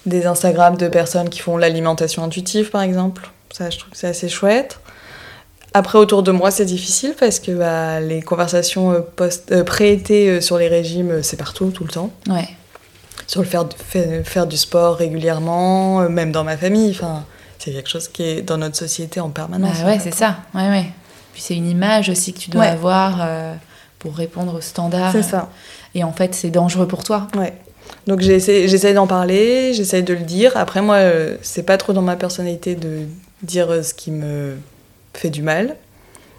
des 0.06 0.26
Instagram 0.26 0.76
de 0.76 0.88
personnes 0.88 1.28
qui 1.28 1.38
font 1.38 1.56
l'alimentation 1.56 2.24
intuitive 2.24 2.70
par 2.70 2.82
exemple. 2.82 3.30
Ça, 3.52 3.70
je 3.70 3.78
trouve 3.78 3.92
que 3.92 3.96
c'est 3.96 4.08
assez 4.08 4.28
chouette. 4.28 4.80
Après, 5.74 5.98
autour 5.98 6.22
de 6.22 6.32
moi, 6.32 6.50
c'est 6.50 6.64
difficile 6.64 7.14
parce 7.18 7.40
que 7.40 7.52
bah, 7.52 8.00
les 8.00 8.22
conversations 8.22 8.92
euh, 8.92 9.00
post, 9.00 9.52
euh, 9.52 9.64
pré-été 9.64 10.28
euh, 10.30 10.40
sur 10.40 10.56
les 10.58 10.68
régimes, 10.68 11.22
c'est 11.22 11.36
partout, 11.36 11.70
tout 11.70 11.84
le 11.84 11.90
temps 11.90 12.10
Ouais. 12.28 12.48
sur 13.26 13.42
le 13.42 13.46
faire, 13.46 13.66
faire, 14.24 14.46
du 14.46 14.56
sport 14.56 14.96
régulièrement, 14.96 16.08
même 16.08 16.32
dans 16.32 16.44
ma 16.44 16.56
famille. 16.56 16.90
Enfin, 16.90 17.24
c'est 17.58 17.72
quelque 17.72 17.88
chose 17.90 18.08
qui 18.08 18.22
est 18.22 18.42
dans 18.42 18.56
notre 18.56 18.76
société 18.76 19.20
en 19.20 19.28
Bah 19.28 19.34
permanence. 19.46 19.76
en 19.82 19.86
ouais, 19.86 19.98
c'est 20.02 20.14
ça. 20.14 20.38
Ouais, 20.54 20.68
ouais. 20.68 20.86
Puis 21.34 21.42
c'est 21.42 21.54
une 21.54 21.68
image 21.68 22.08
aussi 22.08 22.32
que 22.32 22.38
tu 22.38 22.50
dois 22.50 22.62
Ouais. 22.62 22.68
avoir 22.68 23.18
euh, 23.20 23.54
pour 23.98 24.16
répondre 24.16 24.54
aux 24.54 24.60
standards. 24.62 25.12
C'est 25.12 25.22
ça. 25.22 25.50
Et 25.94 26.02
en 26.02 26.12
fait, 26.12 26.34
c'est 26.34 26.50
dangereux 26.50 26.88
pour 26.88 27.04
toi. 27.04 27.28
Ouais. 27.36 27.52
Donc 28.06 28.20
j'essaye 28.20 28.94
d'en 28.94 29.06
parler, 29.06 29.72
j'essaye 29.74 30.02
de 30.02 30.14
le 30.14 30.20
dire. 30.20 30.52
Après, 30.56 30.80
moi, 30.82 30.98
c'est 31.42 31.62
pas 31.62 31.76
trop 31.76 31.92
dans 31.92 32.02
ma 32.02 32.16
personnalité 32.16 32.74
de 32.74 33.00
dire 33.42 33.68
ce 33.84 33.92
qui 33.94 34.10
me 34.10 34.56
fait 35.18 35.30
du 35.30 35.42
mal. 35.42 35.76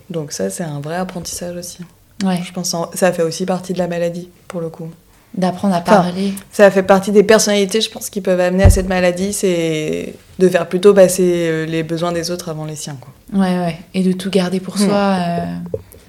Donc 0.10 0.32
ça, 0.32 0.50
c'est 0.50 0.64
un 0.64 0.80
vrai 0.80 0.96
apprentissage 0.96 1.56
aussi. 1.56 1.80
Ouais. 2.24 2.40
Je 2.44 2.52
pense 2.52 2.72
que 2.92 2.98
ça 2.98 3.12
fait 3.14 3.22
aussi 3.24 3.46
partie 3.46 3.74
de 3.74 3.78
la 3.78 3.88
maladie, 3.88 4.30
pour 4.48 4.60
le 4.62 4.70
coup. 4.70 4.90
D'apprendre 5.36 5.76
à 5.76 5.80
Enfin, 5.80 6.02
parler. 6.02 6.34
Ça 6.52 6.72
fait 6.72 6.82
partie 6.84 7.12
des 7.12 7.22
personnalités, 7.24 7.82
je 7.82 7.90
pense, 7.92 8.10
qui 8.10 8.20
peuvent 8.20 8.40
amener 8.40 8.64
à 8.64 8.70
cette 8.72 8.88
maladie, 8.90 9.32
c'est 9.32 10.16
de 10.40 10.50
faire 10.50 10.68
plutôt 10.68 10.94
passer 10.94 11.48
euh, 11.48 11.66
les 11.68 11.84
besoins 11.84 12.12
des 12.12 12.32
autres 12.32 12.50
avant 12.50 12.66
les 12.66 12.76
siens. 12.76 12.98
Quoi. 13.00 13.14
Ouais, 13.40 13.60
ouais. 13.60 13.78
Et 13.94 14.02
de 14.04 14.12
tout 14.12 14.32
garder 14.32 14.60
pour 14.60 14.76
Mm. 14.78 14.86
soi. 14.86 14.96
euh, 15.20 15.46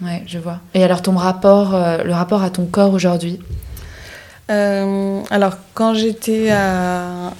Ouais, 0.03 0.23
je 0.27 0.39
vois. 0.39 0.61
Et 0.73 0.83
alors, 0.83 1.03
ton 1.03 1.15
rapport, 1.15 1.75
euh, 1.75 2.03
le 2.03 2.15
rapport 2.15 2.43
à 2.43 2.49
ton 2.49 2.65
corps 2.65 2.95
aujourd'hui? 2.95 3.39
Euh, 4.51 5.21
alors, 5.31 5.55
quand 5.75 5.95
j'étais 5.95 6.51
à 6.51 7.33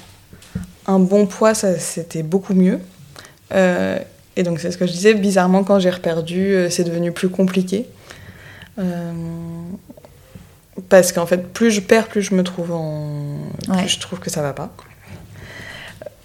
un 0.87 0.99
bon 0.99 1.25
poids, 1.25 1.53
ça 1.53 1.77
c'était 1.79 2.23
beaucoup 2.23 2.53
mieux. 2.53 2.79
Euh, 3.53 3.97
et 4.35 4.43
donc, 4.43 4.59
c'est 4.59 4.71
ce 4.71 4.77
que 4.77 4.85
je 4.87 4.91
disais, 4.91 5.13
bizarrement, 5.13 5.63
quand 5.63 5.79
j'ai 5.79 5.89
reperdu, 5.89 6.53
euh, 6.53 6.69
c'est 6.69 6.83
devenu 6.83 7.11
plus 7.11 7.29
compliqué. 7.29 7.85
Euh, 8.79 9.11
parce 10.89 11.11
qu'en 11.11 11.25
fait, 11.25 11.51
plus 11.51 11.71
je 11.71 11.81
perds, 11.81 12.07
plus 12.07 12.21
je 12.21 12.33
me 12.33 12.43
trouve 12.43 12.71
en. 12.71 13.37
Ouais. 13.67 13.77
Plus 13.79 13.89
je 13.89 13.99
trouve 13.99 14.19
que 14.19 14.29
ça 14.29 14.41
va 14.41 14.53
pas. 14.53 14.73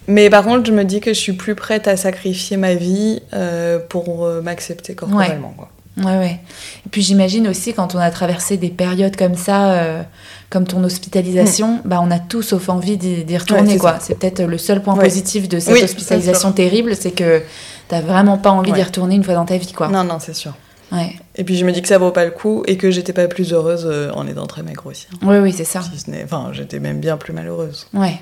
Mais 0.07 0.29
par 0.29 0.45
contre, 0.45 0.65
je 0.65 0.71
me 0.71 0.85
dis 0.85 1.01
que 1.01 1.13
je 1.13 1.19
suis 1.19 1.33
plus 1.33 1.53
prête 1.53 1.87
à 1.87 1.97
sacrifier 1.97 2.55
ma 2.55 2.73
vie 2.75 3.21
euh, 3.33 3.77
pour 3.89 4.25
euh, 4.25 4.41
m'accepter 4.41 4.95
corporellement. 4.95 5.53
quoi. 5.57 5.69
Ouais, 5.97 6.17
ouais. 6.17 6.39
Et 6.85 6.89
puis 6.89 7.01
j'imagine 7.01 7.47
aussi 7.47 7.73
quand 7.73 7.93
on 7.95 7.97
a 7.99 8.09
traversé 8.11 8.55
des 8.55 8.69
périodes 8.69 9.17
comme 9.17 9.35
ça, 9.35 9.71
euh, 9.73 10.01
comme 10.49 10.65
ton 10.65 10.81
hospitalisation, 10.83 11.81
bah 11.83 11.99
on 12.01 12.09
a 12.11 12.19
tous 12.19 12.43
sauf 12.43 12.69
envie 12.69 12.95
d'y 12.97 13.37
retourner, 13.37 13.63
Mm. 13.63 13.65
Ouais, 13.65 13.73
c'est 13.73 13.79
quoi. 13.79 13.97
C'est 13.99 14.15
peut-être 14.19 14.43
le 14.43 14.57
seul 14.57 14.81
point 14.81 14.95
Ouais. 14.95 15.03
positif 15.03 15.49
de 15.49 15.59
cette 15.59 15.73
Oui, 15.73 15.83
hospitalisation 15.83 16.51
terrible, 16.53 16.95
c'est 16.95 17.11
que 17.11 17.41
t'as 17.87 18.01
vraiment 18.01 18.37
pas 18.37 18.51
envie 18.51 18.71
d'y 18.71 18.83
retourner 18.83 19.15
une 19.15 19.23
fois 19.23 19.33
dans 19.33 19.45
ta 19.45 19.57
vie, 19.57 19.73
quoi. 19.73 19.87
Non, 19.89 20.03
non, 20.03 20.17
c'est 20.19 20.35
sûr. 20.35 20.53
Ouais. 20.91 21.15
Et 21.35 21.43
puis 21.43 21.57
je 21.57 21.65
me 21.65 21.71
dis 21.73 21.81
que 21.81 21.87
ça 21.87 21.97
vaut 21.97 22.11
pas 22.11 22.23
le 22.23 22.31
coup 22.31 22.63
et 22.65 22.77
que 22.77 22.91
j'étais 22.91 23.11
pas 23.11 23.27
plus 23.27 23.51
heureuse 23.51 23.85
euh, 23.85 24.09
en 24.13 24.25
étant 24.25 24.47
très 24.47 24.63
maigre 24.63 24.85
aussi. 24.85 25.07
hein. 25.13 25.17
Oui, 25.21 25.37
oui, 25.39 25.51
c'est 25.51 25.65
ça. 25.65 25.81
Si 25.81 25.99
ce 25.99 26.23
Enfin, 26.23 26.49
j'étais 26.53 26.79
même 26.79 26.99
bien 27.01 27.17
plus 27.17 27.33
malheureuse. 27.33 27.87
Ouais. 27.93 28.19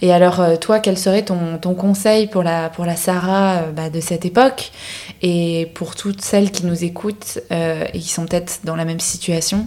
Et 0.00 0.12
alors, 0.12 0.40
euh, 0.40 0.56
toi, 0.56 0.80
quel 0.80 0.98
serait 0.98 1.22
ton, 1.22 1.58
ton 1.58 1.74
conseil 1.74 2.26
pour 2.26 2.42
la, 2.42 2.70
pour 2.70 2.84
la 2.84 2.96
Sarah 2.96 3.58
euh, 3.58 3.70
bah, 3.72 3.88
de 3.88 4.00
cette 4.00 4.24
époque? 4.24 4.72
Et 5.22 5.70
pour 5.74 5.94
toutes 5.94 6.20
celles 6.22 6.50
qui 6.50 6.66
nous 6.66 6.82
écoutent 6.84 7.38
euh, 7.52 7.84
et 7.94 7.98
qui 8.00 8.08
sont 8.08 8.26
peut-être 8.26 8.60
dans 8.64 8.76
la 8.76 8.84
même 8.84 9.00
situation 9.00 9.66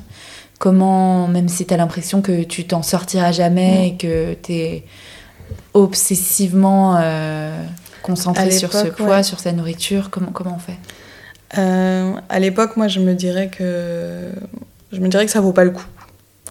Comment, 0.60 1.28
même 1.28 1.50
si 1.50 1.66
tu 1.66 1.74
as 1.74 1.78
l'impression 1.78 2.22
que 2.22 2.44
tu 2.44 2.66
t'en 2.66 2.82
sortiras 2.82 3.32
jamais 3.34 3.90
et 3.90 3.98
que 3.98 4.36
tu 4.42 4.54
es 4.54 4.84
obsessivement 5.74 6.96
euh, 6.98 7.62
concentré 8.06 8.52
sur 8.52 8.72
ce 8.72 8.88
poids, 8.88 9.18
ouais. 9.18 9.24
sur 9.24 9.40
sa 9.40 9.52
nourriture, 9.52 10.10
comment, 10.10 10.32
comment 10.32 10.56
on 10.56 10.60
fait? 10.60 10.78
Euh, 11.58 12.14
à 12.30 12.40
l'époque, 12.40 12.78
moi, 12.78 12.88
je 12.88 13.00
me 13.00 13.14
dirais 13.14 13.50
que 13.50 14.30
je 14.92 15.00
me 15.00 15.08
dirais 15.08 15.26
que 15.26 15.32
ça 15.32 15.42
vaut 15.42 15.54
pas 15.54 15.64
le 15.64 15.72
coup. 15.72 15.86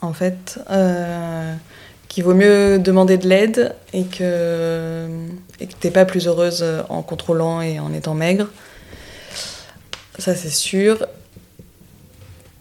En 0.02 0.12
fait, 0.12 0.58
euh, 0.70 1.54
qu'il 2.08 2.24
vaut 2.24 2.34
mieux 2.34 2.78
demander 2.78 3.16
de 3.16 3.28
l'aide 3.28 3.74
et 3.92 4.04
que 4.04 5.08
et 5.60 5.66
que 5.66 5.74
t'es 5.78 5.90
pas 5.90 6.04
plus 6.04 6.26
heureuse 6.26 6.64
en 6.88 7.02
contrôlant 7.02 7.60
et 7.60 7.78
en 7.78 7.92
étant 7.92 8.14
maigre. 8.14 8.48
Ça, 10.18 10.34
c'est 10.34 10.50
sûr. 10.50 11.06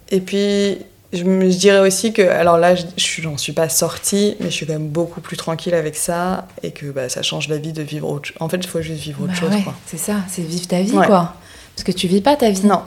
Et 0.09 0.21
puis, 0.21 0.77
je, 1.13 1.23
me, 1.23 1.49
je 1.49 1.57
dirais 1.57 1.79
aussi 1.79 2.11
que, 2.13 2.21
alors 2.23 2.57
là, 2.57 2.75
je, 2.75 2.83
je 2.97 3.03
suis- 3.03 3.21
j'en 3.23 3.37
suis 3.37 3.53
pas 3.53 3.69
sortie, 3.69 4.35
mais 4.39 4.47
je 4.47 4.51
suis 4.55 4.65
quand 4.65 4.73
même 4.73 4.87
beaucoup 4.89 5.21
plus 5.21 5.37
tranquille 5.37 5.73
avec 5.75 5.95
ça 5.95 6.47
et 6.63 6.71
que 6.71 6.87
bah, 6.87 7.07
ça 7.09 7.21
change 7.21 7.47
la 7.49 7.57
vie 7.57 7.71
de 7.73 7.81
vivre 7.83 8.09
autre 8.09 8.27
chose. 8.29 8.37
En 8.39 8.49
fait, 8.49 8.57
il 8.57 8.67
faut 8.67 8.81
juste 8.81 9.01
vivre 9.01 9.21
autre 9.23 9.33
Bah 9.33 9.39
chose, 9.39 9.51
ouais. 9.51 9.63
C'est 9.85 9.97
ça, 9.97 10.15
c'est 10.27 10.41
vivre 10.41 10.67
ta 10.67 10.81
vie, 10.81 10.91
Ouais. 10.91 11.05
quoi. 11.05 11.33
Parce 11.75 11.83
que 11.83 11.91
tu 11.91 12.07
vis 12.07 12.21
pas 12.21 12.35
ta 12.35 12.49
vie. 12.49 12.65
Non, 12.65 12.81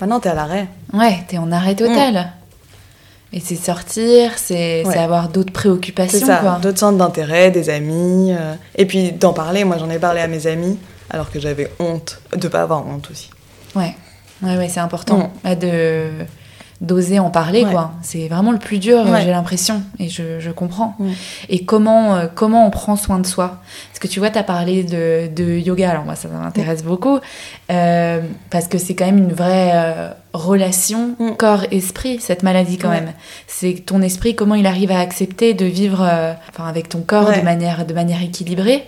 maintenant 0.00 0.20
t'es 0.20 0.28
à 0.28 0.34
l'arrêt. 0.34 0.68
Ouais, 0.92 1.18
t'es 1.28 1.38
en 1.38 1.50
arrêt 1.52 1.74
total. 1.74 2.32
Et 3.32 3.38
c'est 3.40 3.54
sortir, 3.56 4.32
c'est 4.36 4.84
Ouais. 4.84 4.96
avoir 4.96 5.28
d'autres 5.28 5.52
préoccupations, 5.52 6.26
d'autres 6.60 6.78
centres 6.78 6.98
d'intérêt, 6.98 7.50
des 7.52 7.70
amis. 7.70 8.32
euh, 8.32 8.54
et 8.76 8.86
puis 8.86 9.12
d'en 9.12 9.32
parler, 9.32 9.62
moi 9.64 9.76
j'en 9.78 9.88
ai 9.88 9.98
parlé 10.00 10.20
à 10.20 10.26
mes 10.26 10.46
amis, 10.48 10.78
alors 11.10 11.30
que 11.30 11.38
j'avais 11.38 11.70
honte 11.78 12.20
de 12.36 12.48
pas 12.48 12.62
avoir 12.62 12.84
honte 12.86 13.08
aussi. 13.10 13.30
Ouais, 13.76 13.94
ouais, 14.42 14.56
ouais, 14.56 14.68
c'est 14.68 14.80
important 14.80 15.18
Mm. 15.18 15.30
bah, 15.44 15.54
de 15.54 16.08
d'oser 16.80 17.18
en 17.18 17.28
parler, 17.28 17.64
Ouais. 17.64 17.70
quoi. 17.72 17.92
C'est 18.00 18.26
vraiment 18.28 18.52
le 18.52 18.58
plus 18.58 18.78
dur, 18.78 19.00
euh, 19.06 19.10
Ouais. 19.12 19.20
j'ai 19.22 19.30
l'impression, 19.30 19.82
et 19.98 20.08
je, 20.08 20.40
je 20.40 20.50
comprends. 20.50 20.96
Et 21.50 21.64
comment, 21.66 22.14
euh, 22.16 22.26
comment 22.34 22.66
on 22.66 22.70
prend 22.70 22.96
soin 22.96 23.18
de 23.18 23.26
soi? 23.26 23.58
Parce 23.90 23.98
que 23.98 24.08
tu 24.08 24.18
vois, 24.18 24.30
tu 24.30 24.38
as 24.38 24.42
parlé 24.42 24.82
de, 24.82 25.28
de 25.34 25.58
yoga, 25.58 25.90
alors 25.90 26.04
moi 26.04 26.14
ça 26.16 26.28
m'intéresse 26.28 26.82
beaucoup, 26.82 27.18
euh, 27.70 28.20
parce 28.48 28.66
que 28.66 28.78
c'est 28.78 28.94
quand 28.94 29.04
même 29.04 29.18
une 29.18 29.32
vraie 29.34 29.72
euh, 29.74 30.10
relation 30.32 31.16
Mm. 31.18 31.32
corps-esprit, 31.36 32.18
cette 32.18 32.42
maladie 32.42 32.78
quand 32.78 32.88
même. 32.88 33.12
C'est 33.46 33.82
ton 33.84 34.00
esprit, 34.00 34.34
comment 34.34 34.54
il 34.54 34.66
arrive 34.66 34.90
à 34.90 35.00
accepter 35.00 35.52
de 35.52 35.66
vivre 35.66 36.00
enfin, 36.48 36.66
avec 36.66 36.88
ton 36.88 37.00
corps 37.00 37.28
Ouais. 37.28 37.40
de, 37.40 37.44
manière, 37.44 37.84
de 37.84 37.92
manière 37.92 38.22
équilibrée? 38.22 38.84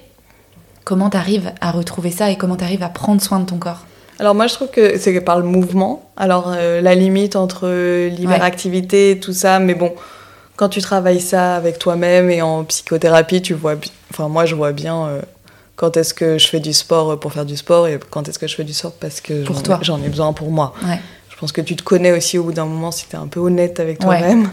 Comment 0.84 1.10
tu 1.10 1.16
arrives 1.18 1.52
à 1.60 1.70
retrouver 1.70 2.10
ça 2.10 2.30
et 2.30 2.36
comment 2.36 2.56
tu 2.56 2.64
arrives 2.64 2.82
à 2.82 2.88
prendre 2.88 3.20
soin 3.20 3.38
de 3.38 3.44
ton 3.44 3.58
corps? 3.58 3.84
Alors 4.18 4.34
moi 4.34 4.46
je 4.46 4.54
trouve 4.54 4.68
que 4.68 4.98
c'est 4.98 5.20
par 5.20 5.38
le 5.38 5.44
mouvement. 5.44 6.10
Alors 6.16 6.52
euh, 6.54 6.80
la 6.80 6.94
limite 6.94 7.34
entre 7.36 7.68
l'hyperactivité 8.08 9.12
et 9.12 9.18
tout 9.20 9.32
ça, 9.32 9.58
mais 9.58 9.74
bon, 9.74 9.92
quand 10.56 10.68
tu 10.68 10.80
travailles 10.80 11.20
ça 11.20 11.56
avec 11.56 11.78
toi-même 11.78 12.30
et 12.30 12.42
en 12.42 12.64
psychothérapie, 12.64 13.42
tu 13.42 13.54
vois, 13.54 13.74
enfin 14.10 14.28
moi 14.28 14.44
je 14.44 14.54
vois 14.54 14.72
bien 14.72 15.06
euh, 15.06 15.20
quand 15.76 15.96
est-ce 15.96 16.14
que 16.14 16.38
je 16.38 16.46
fais 16.46 16.60
du 16.60 16.72
sport 16.72 17.18
pour 17.18 17.32
faire 17.32 17.46
du 17.46 17.56
sport 17.56 17.88
et 17.88 17.98
quand 18.10 18.28
est-ce 18.28 18.38
que 18.38 18.46
je 18.46 18.54
fais 18.54 18.64
du 18.64 18.72
sport 18.74 18.92
parce 18.92 19.20
que 19.20 19.44
j'en- 19.82 19.98
ai 20.02 20.08
besoin 20.08 20.32
pour 20.32 20.50
moi. 20.50 20.74
Ouais. 20.86 21.00
Je 21.30 21.36
pense 21.36 21.50
que 21.50 21.60
tu 21.62 21.74
te 21.74 21.82
connais 21.82 22.12
aussi 22.12 22.38
au 22.38 22.44
bout 22.44 22.52
d'un 22.52 22.66
moment 22.66 22.92
si 22.92 23.08
tu 23.08 23.16
es 23.16 23.18
un 23.18 23.26
peu 23.26 23.40
honnête 23.40 23.80
avec 23.80 23.98
Ouais. 24.00 24.20
toi-même. 24.20 24.50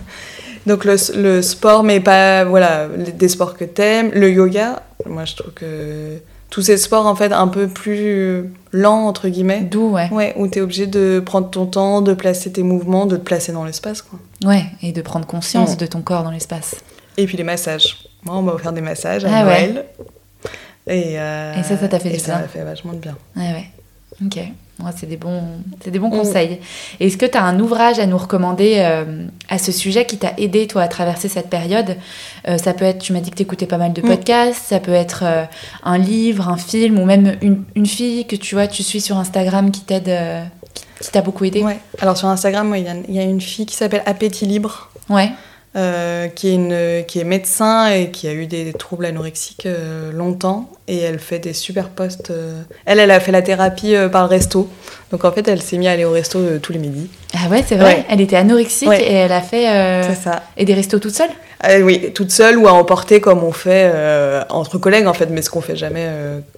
Donc 0.65 0.85
le, 0.85 0.95
le 1.15 1.41
sport, 1.43 1.83
mais 1.83 1.99
pas 1.99 2.45
voilà 2.45 2.87
les- 2.97 3.11
des 3.11 3.27
sports 3.27 3.55
que 3.55 3.65
t'aimes. 3.65 4.09
Le 4.13 4.31
yoga, 4.31 4.81
moi 5.05 5.25
je 5.25 5.35
trouve 5.35 5.53
que 5.53 6.17
tous 6.49 6.61
ces 6.63 6.77
sports 6.77 7.05
en 7.05 7.15
fait 7.15 7.31
un 7.31 7.47
peu 7.47 7.67
plus 7.67 8.45
lents 8.71 9.05
entre 9.07 9.27
guillemets. 9.29 9.61
D'où, 9.61 9.89
ouais. 9.91 10.09
Ouais, 10.11 10.33
où 10.37 10.47
t'es 10.47 10.61
obligé 10.61 10.87
de 10.87 11.21
prendre 11.25 11.49
ton 11.49 11.65
temps, 11.65 12.01
de 12.01 12.13
placer 12.13 12.51
tes 12.51 12.63
mouvements, 12.63 13.05
de 13.05 13.17
te 13.17 13.21
placer 13.23 13.51
dans 13.51 13.63
l'espace 13.65 14.01
quoi. 14.01 14.19
Ouais, 14.45 14.63
et 14.81 14.91
de 14.91 15.01
prendre 15.01 15.25
conscience 15.27 15.77
de 15.77 15.85
ton 15.85 16.01
corps 16.01 16.23
dans 16.23 16.31
l'espace. 16.31 16.75
Et 17.17 17.25
puis 17.25 17.37
les 17.37 17.43
massages. 17.43 17.97
Moi 18.23 18.35
on 18.35 18.41
m'a 18.41 18.53
offert 18.53 18.73
des 18.73 18.81
massages 18.81 19.25
à 19.25 19.29
Ah 19.31 19.45
ouais. 19.45 19.67
Noël. 19.73 19.85
Et, 20.87 21.19
euh, 21.19 21.53
Et 21.59 21.63
ça, 21.63 21.77
ça 21.77 21.87
t'a 21.87 21.99
fait 21.99 22.09
et 22.09 22.13
du 22.13 22.19
ça 22.19 22.31
bien. 22.33 22.41
m'a 22.41 22.47
fait 22.47 22.63
vachement 22.63 22.93
de 22.93 22.97
bien. 22.97 23.15
Ouais, 23.35 23.51
ouais. 23.53 23.69
Ok. 24.25 24.35
Ouais, 24.37 24.91
c'est 24.95 25.07
des 25.07 25.17
bons, 25.17 25.43
c'est 25.83 25.91
des 25.91 25.99
bons 25.99 26.07
Mm. 26.07 26.17
conseils. 26.19 26.59
Est-ce 27.01 27.17
que 27.17 27.25
tu 27.25 27.37
as 27.37 27.43
un 27.43 27.59
ouvrage 27.59 27.99
à 27.99 28.05
nous 28.05 28.17
recommander 28.17 28.75
euh, 28.77 29.25
à 29.49 29.57
ce 29.57 29.73
sujet 29.73 30.05
qui 30.05 30.17
t'a 30.17 30.31
aidé, 30.37 30.67
toi, 30.67 30.83
à 30.83 30.87
traverser 30.87 31.27
cette 31.27 31.49
période? 31.49 31.97
Euh, 32.47 32.57
Ça 32.57 32.73
peut 32.73 32.85
être, 32.85 32.99
tu 32.99 33.11
m'as 33.11 33.19
dit 33.19 33.29
que 33.29 33.35
tu 33.35 33.43
écoutais 33.43 33.65
pas 33.65 33.77
mal 33.77 33.91
de 33.91 34.01
Mm. 34.01 34.05
podcasts, 34.07 34.63
ça 34.67 34.79
peut 34.79 34.93
être 34.93 35.23
euh, 35.25 35.43
un 35.83 35.97
livre, 35.97 36.47
un 36.47 36.55
film, 36.57 36.97
ou 36.97 37.03
même 37.05 37.35
une, 37.41 37.63
une 37.75 37.85
fille 37.85 38.25
que 38.25 38.37
tu 38.37 38.55
vois, 38.55 38.67
tu 38.67 38.83
suis 38.83 39.01
sur 39.01 39.17
Instagram 39.17 39.69
qui 39.71 39.81
t'aide, 39.81 40.09
qui, 40.73 40.83
qui 41.01 41.11
t'a 41.11 41.21
beaucoup 41.21 41.43
aidé? 41.43 41.61
Ouais. 41.61 41.77
Alors 41.99 42.15
sur 42.15 42.29
Instagram, 42.29 42.67
moi, 42.69 42.77
il 42.77 42.85
y, 43.09 43.13
y 43.15 43.19
a 43.19 43.23
une 43.23 43.41
fille 43.41 43.65
qui 43.65 43.75
s'appelle 43.75 44.03
Appétit 44.05 44.45
Libre. 44.45 44.89
Ouais. 45.09 45.29
Euh, 45.75 46.27
qui, 46.27 46.49
est 46.49 46.55
une, 46.55 47.05
qui 47.05 47.19
est 47.19 47.23
médecin 47.23 47.91
et 47.91 48.09
qui 48.09 48.27
a 48.27 48.33
eu 48.33 48.47
des 48.47 48.73
troubles 48.73 49.05
anorexiques 49.05 49.65
euh, 49.67 50.11
longtemps. 50.11 50.69
Et 50.87 50.97
elle 50.97 51.19
fait 51.19 51.37
des 51.39 51.53
super 51.53 51.89
postes. 51.89 52.31
euh. 52.31 52.61
Elle, 52.85 52.99
elle 52.99 53.11
a 53.11 53.19
fait 53.19 53.31
la 53.31 53.41
thérapie 53.43 53.93
par 54.11 54.23
le 54.23 54.29
resto. 54.29 54.67
Donc 55.11 55.25
en 55.25 55.31
fait, 55.31 55.47
elle 55.47 55.61
s'est 55.61 55.77
mise 55.77 55.87
à 55.87 55.91
aller 55.91 56.05
au 56.05 56.11
resto 56.11 56.39
tous 56.59 56.73
les 56.73 56.79
midis. 56.79 57.09
Ah 57.35 57.49
ouais, 57.49 57.63
c'est 57.65 57.75
vrai. 57.75 57.97
Ouais. 57.97 58.05
Elle 58.09 58.21
était 58.21 58.35
anorexique 58.35 58.89
Ouais. 58.89 59.03
et 59.03 59.13
elle 59.13 59.31
a 59.31 59.41
fait 59.41 59.65
C'est 60.07 60.21
ça. 60.23 60.43
et 60.57 60.65
des 60.65 60.73
restos 60.73 60.99
toute 60.99 61.13
seule? 61.15 61.29
Oui, 61.83 62.11
toute 62.13 62.31
seule 62.31 62.57
ou 62.57 62.67
à 62.67 62.73
emporter 62.73 63.19
comme 63.21 63.43
on 63.43 63.51
fait 63.51 63.91
entre 64.49 64.77
collègues 64.77 65.07
en 65.07 65.13
fait, 65.13 65.27
mais 65.27 65.41
ce 65.41 65.49
qu'on 65.49 65.61
fait 65.61 65.75
jamais 65.75 66.07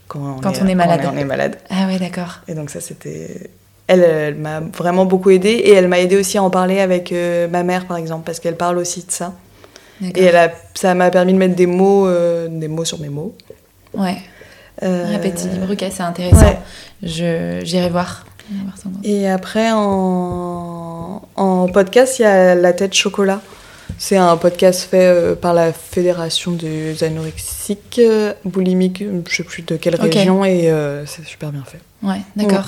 quand, 0.08 0.20
on, 0.38 0.40
Quand 0.42 0.54
on 0.62 0.68
est 0.68 0.76
malade. 0.76 1.02
on 1.12 1.18
est 1.18 1.24
malade. 1.26 1.58
Ah 1.70 1.88
ouais, 1.88 1.98
d'accord. 2.00 2.40
Et 2.48 2.54
donc 2.54 2.70
ça, 2.70 2.80
c'était... 2.82 3.50
Elle, 3.92 4.04
elle 4.04 4.36
m'a 4.36 4.60
vraiment 4.62 5.06
beaucoup 5.06 5.32
aidée 5.32 5.50
et 5.50 5.74
elle 5.74 5.88
m'a 5.88 6.00
aidée 6.00 6.18
aussi 6.18 6.38
à 6.38 6.44
en 6.44 6.50
parler 6.50 6.80
avec 6.80 7.12
euh, 7.12 7.48
ma 7.48 7.64
mère, 7.64 7.86
par 7.88 7.98
exemple, 7.98 8.24
parce 8.26 8.40
qu'elle 8.40 8.56
parle 8.56 8.78
aussi 8.78 9.02
de 9.06 9.12
ça. 9.12 9.34
Et 10.16 10.24
elle 10.24 10.38
a, 10.38 10.52
ça 10.74 10.96
m'a 10.96 11.12
permis 11.12 11.34
de 11.34 11.38
mettre 11.38 11.56
des 11.56 11.68
mots, 11.68 12.08
euh, 12.08 12.48
des 12.50 12.68
mots 12.68 12.86
sur 12.86 13.00
mes 13.00 13.10
mots. 13.10 13.36
Ouais. 13.94 14.18
Euh, 14.82 15.06
c'est 15.92 16.02
intéressant. 16.02 16.38
ouais. 16.42 16.60
Je 17.04 17.60
j'irai 17.64 17.90
voir. 17.90 18.26
Et 19.04 19.30
après, 19.30 19.72
en, 19.72 21.22
en 21.36 21.68
podcast, 21.68 22.20
il 22.20 22.24
y 22.24 22.26
a 22.26 22.56
La 22.56 22.74
Tête 22.74 22.94
Chocolat. 22.94 23.42
C'est 23.98 24.18
un 24.18 24.36
podcast 24.38 24.88
fait 24.90 25.06
euh, 25.06 25.36
par 25.36 25.54
la 25.54 25.72
Fédération 25.74 26.52
des 26.52 27.04
anorexiques, 27.04 28.00
euh, 28.00 28.34
boulimiques, 28.46 29.04
je 29.30 29.36
sais 29.36 29.44
plus 29.44 29.62
de 29.64 29.76
quelle 29.76 29.96
région, 29.96 30.44
et 30.44 30.72
euh, 30.72 31.06
c'est 31.06 31.26
super 31.26 31.52
bien 31.52 31.64
fait. 31.64 31.80
Ouais, 32.02 32.22
d'accord. 32.36 32.66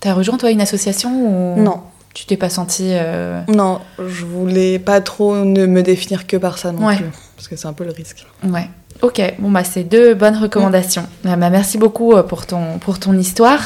T'as 0.00 0.12
rejoint 0.14 0.36
toi 0.36 0.50
une 0.50 0.60
association 0.60 1.10
ou 1.56 1.60
Non, 1.60 1.80
tu 2.14 2.26
t'es 2.26 2.36
pas 2.36 2.50
senti 2.50 2.88
euh, 2.90 3.40
non, 3.48 3.80
je 3.98 4.24
voulais 4.24 4.78
pas 4.78 5.00
trop 5.00 5.36
ne 5.44 5.66
me 5.66 5.82
définir 5.82 6.26
que 6.26 6.36
par 6.36 6.58
ça 6.58 6.72
non 6.72 6.86
Ouais. 6.86 6.96
plus, 6.96 7.06
parce 7.36 7.48
que 7.48 7.56
c'est 7.56 7.66
un 7.66 7.72
peu 7.72 7.84
le 7.84 7.90
risque. 7.92 8.26
Ouais. 8.44 8.68
Ok, 9.02 9.20
bon 9.38 9.50
bah 9.50 9.62
c'est 9.64 9.84
deux 9.84 10.14
bonnes 10.14 10.36
recommandations. 10.38 11.06
Ah 11.26 11.36
bah, 11.36 11.50
merci 11.50 11.76
beaucoup 11.76 12.14
euh, 12.14 12.22
pour 12.22 12.46
ton 12.46 12.78
pour 12.78 12.98
ton 12.98 13.12
histoire. 13.18 13.60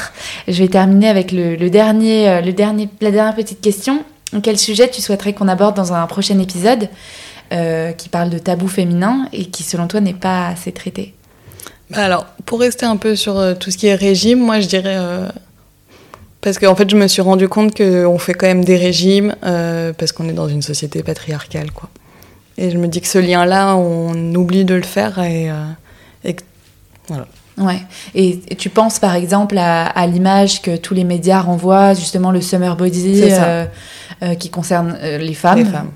Je 0.49 0.57
vais 0.61 0.67
terminer 0.67 1.07
avec 1.07 1.31
le, 1.31 1.55
le 1.55 1.69
dernier 1.69 2.27
euh, 2.29 2.41
le 2.41 2.51
dernier 2.51 2.89
la 2.99 3.11
dernière 3.11 3.35
petite 3.35 3.61
question. 3.61 4.03
Quel 4.43 4.57
sujet 4.57 4.89
tu 4.89 5.01
souhaiterais 5.01 5.31
qu'on 5.33 5.47
aborde 5.47 5.75
dans 5.75 5.93
un 5.93 6.05
prochain 6.07 6.37
épisode 6.39 6.89
euh, 7.53 7.91
qui 7.93 8.07
parle 8.09 8.29
de 8.29 8.37
tabou 8.39 8.67
féminin 8.67 9.27
et 9.33 9.45
qui 9.45 9.63
selon 9.63 9.87
toi 9.87 9.99
n'est 10.01 10.13
pas 10.13 10.47
assez 10.47 10.71
traité? 10.73 11.13
Bah 11.89 12.03
Alors, 12.05 12.25
pour 12.45 12.59
rester 12.61 12.85
un 12.85 12.95
peu 12.97 13.15
sur 13.17 13.57
tout 13.59 13.71
ce 13.71 13.77
qui 13.77 13.87
est 13.87 13.95
régime, 13.95 14.39
moi 14.39 14.59
je 14.61 14.67
dirais. 14.67 14.95
euh, 14.97 15.27
parce 16.41 16.57
qu'en 16.59 16.75
fait, 16.75 16.89
je 16.89 16.95
me 16.97 17.07
suis 17.07 17.21
rendu 17.21 17.47
compte 17.47 17.75
qu'on 17.77 18.17
fait 18.17 18.33
quand 18.33 18.47
même 18.47 18.63
des 18.65 18.77
régimes 18.77 19.35
euh, 19.43 19.93
parce 19.97 20.11
qu'on 20.11 20.27
est 20.27 20.33
dans 20.33 20.47
une 20.47 20.61
société 20.61 21.03
patriarcale, 21.03 21.71
quoi. 21.71 21.89
Et 22.57 22.69
je 22.69 22.77
me 22.77 22.87
dis 22.87 23.01
que 23.01 23.07
ce 23.07 23.17
lien-là, 23.17 23.75
on 23.75 24.35
oublie 24.35 24.65
de 24.65 24.75
le 24.75 24.81
faire 24.83 25.17
et, 25.19 25.49
euh, 25.49 25.53
et 26.25 26.35
voilà. 27.07 27.27
Ouais. 27.57 27.81
Et, 28.15 28.39
et 28.49 28.55
tu 28.55 28.69
penses 28.69 28.99
par 28.99 29.15
exemple 29.15 29.57
à, 29.57 29.85
à 29.85 30.07
l'image 30.07 30.61
que 30.61 30.75
tous 30.77 30.93
les 30.93 31.03
médias 31.03 31.41
renvoient, 31.41 31.93
justement 31.93 32.31
le 32.31 32.41
summer 32.41 32.75
body 32.75 33.21
euh, 33.23 33.65
euh, 34.23 34.35
qui 34.35 34.49
concerne 34.49 34.97
les 35.01 35.33
femmes. 35.33 35.59
les 35.59 35.65
femmes. 35.65 35.91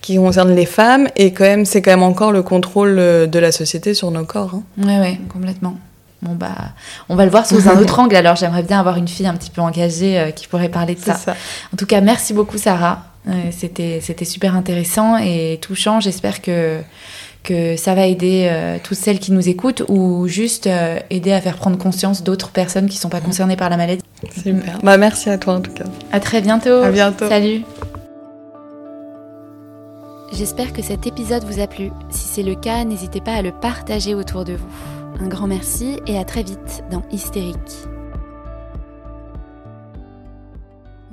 Qui 0.00 0.16
concerne 0.16 0.54
les 0.54 0.66
femmes 0.66 1.08
et 1.16 1.32
quand 1.32 1.44
même, 1.44 1.64
c'est 1.64 1.82
quand 1.82 1.90
même 1.90 2.02
encore 2.02 2.30
le 2.32 2.42
contrôle 2.42 2.96
de 2.96 3.38
la 3.38 3.52
société 3.52 3.94
sur 3.94 4.10
nos 4.10 4.24
corps. 4.24 4.54
hein. 4.54 4.62
Ouais, 4.78 4.98
ouais, 5.00 5.20
complètement. 5.32 5.76
Bon 6.22 6.34
bah, 6.34 6.54
on 7.08 7.14
va 7.14 7.24
le 7.24 7.30
voir 7.30 7.46
sous 7.46 7.68
un 7.68 7.78
autre 7.78 7.98
angle. 8.00 8.16
Alors 8.16 8.36
j'aimerais 8.36 8.62
bien 8.62 8.80
avoir 8.80 8.96
une 8.96 9.08
fille 9.08 9.26
un 9.26 9.34
petit 9.34 9.50
peu 9.50 9.60
engagée 9.60 10.18
euh, 10.18 10.30
qui 10.30 10.48
pourrait 10.48 10.68
parler 10.68 10.94
de 10.94 11.00
ça. 11.00 11.14
ça. 11.14 11.36
En 11.72 11.76
tout 11.76 11.86
cas, 11.86 12.00
merci 12.00 12.34
beaucoup 12.34 12.58
Sarah. 12.58 13.04
Euh, 13.28 13.32
c'était 13.50 14.00
c'était 14.02 14.24
super 14.24 14.56
intéressant 14.56 15.16
et 15.18 15.58
touchant. 15.60 16.00
J'espère 16.00 16.42
que 16.42 16.80
que 17.42 17.76
ça 17.76 17.94
va 17.94 18.06
aider 18.06 18.48
euh, 18.50 18.78
toutes 18.82 18.98
celles 18.98 19.18
qui 19.18 19.32
nous 19.32 19.48
écoutent 19.48 19.82
ou 19.88 20.26
juste 20.26 20.66
euh, 20.66 20.98
aider 21.10 21.32
à 21.32 21.40
faire 21.40 21.56
prendre 21.56 21.78
conscience 21.78 22.22
d'autres 22.22 22.50
personnes 22.50 22.88
qui 22.88 22.96
sont 22.96 23.08
pas 23.08 23.20
concernées 23.20 23.56
par 23.56 23.70
la 23.70 23.76
maladie. 23.76 24.02
Super. 24.34 24.78
Bah, 24.82 24.98
merci 24.98 25.30
à 25.30 25.38
toi 25.38 25.54
en 25.54 25.60
tout 25.60 25.72
cas. 25.72 25.84
À 26.12 26.20
très 26.20 26.40
bientôt. 26.40 26.82
À 26.82 26.90
bientôt. 26.90 27.28
Salut. 27.28 27.62
J'espère 30.32 30.72
que 30.72 30.82
cet 30.82 31.06
épisode 31.06 31.44
vous 31.44 31.60
a 31.60 31.66
plu. 31.66 31.90
Si 32.10 32.26
c'est 32.26 32.42
le 32.42 32.54
cas, 32.54 32.84
n'hésitez 32.84 33.20
pas 33.20 33.32
à 33.32 33.42
le 33.42 33.52
partager 33.52 34.14
autour 34.14 34.44
de 34.44 34.54
vous. 34.54 34.97
Un 35.20 35.26
grand 35.26 35.48
merci 35.48 35.98
et 36.06 36.16
à 36.16 36.24
très 36.24 36.42
vite 36.42 36.84
dans 36.90 37.02
Hystérique. 37.10 37.88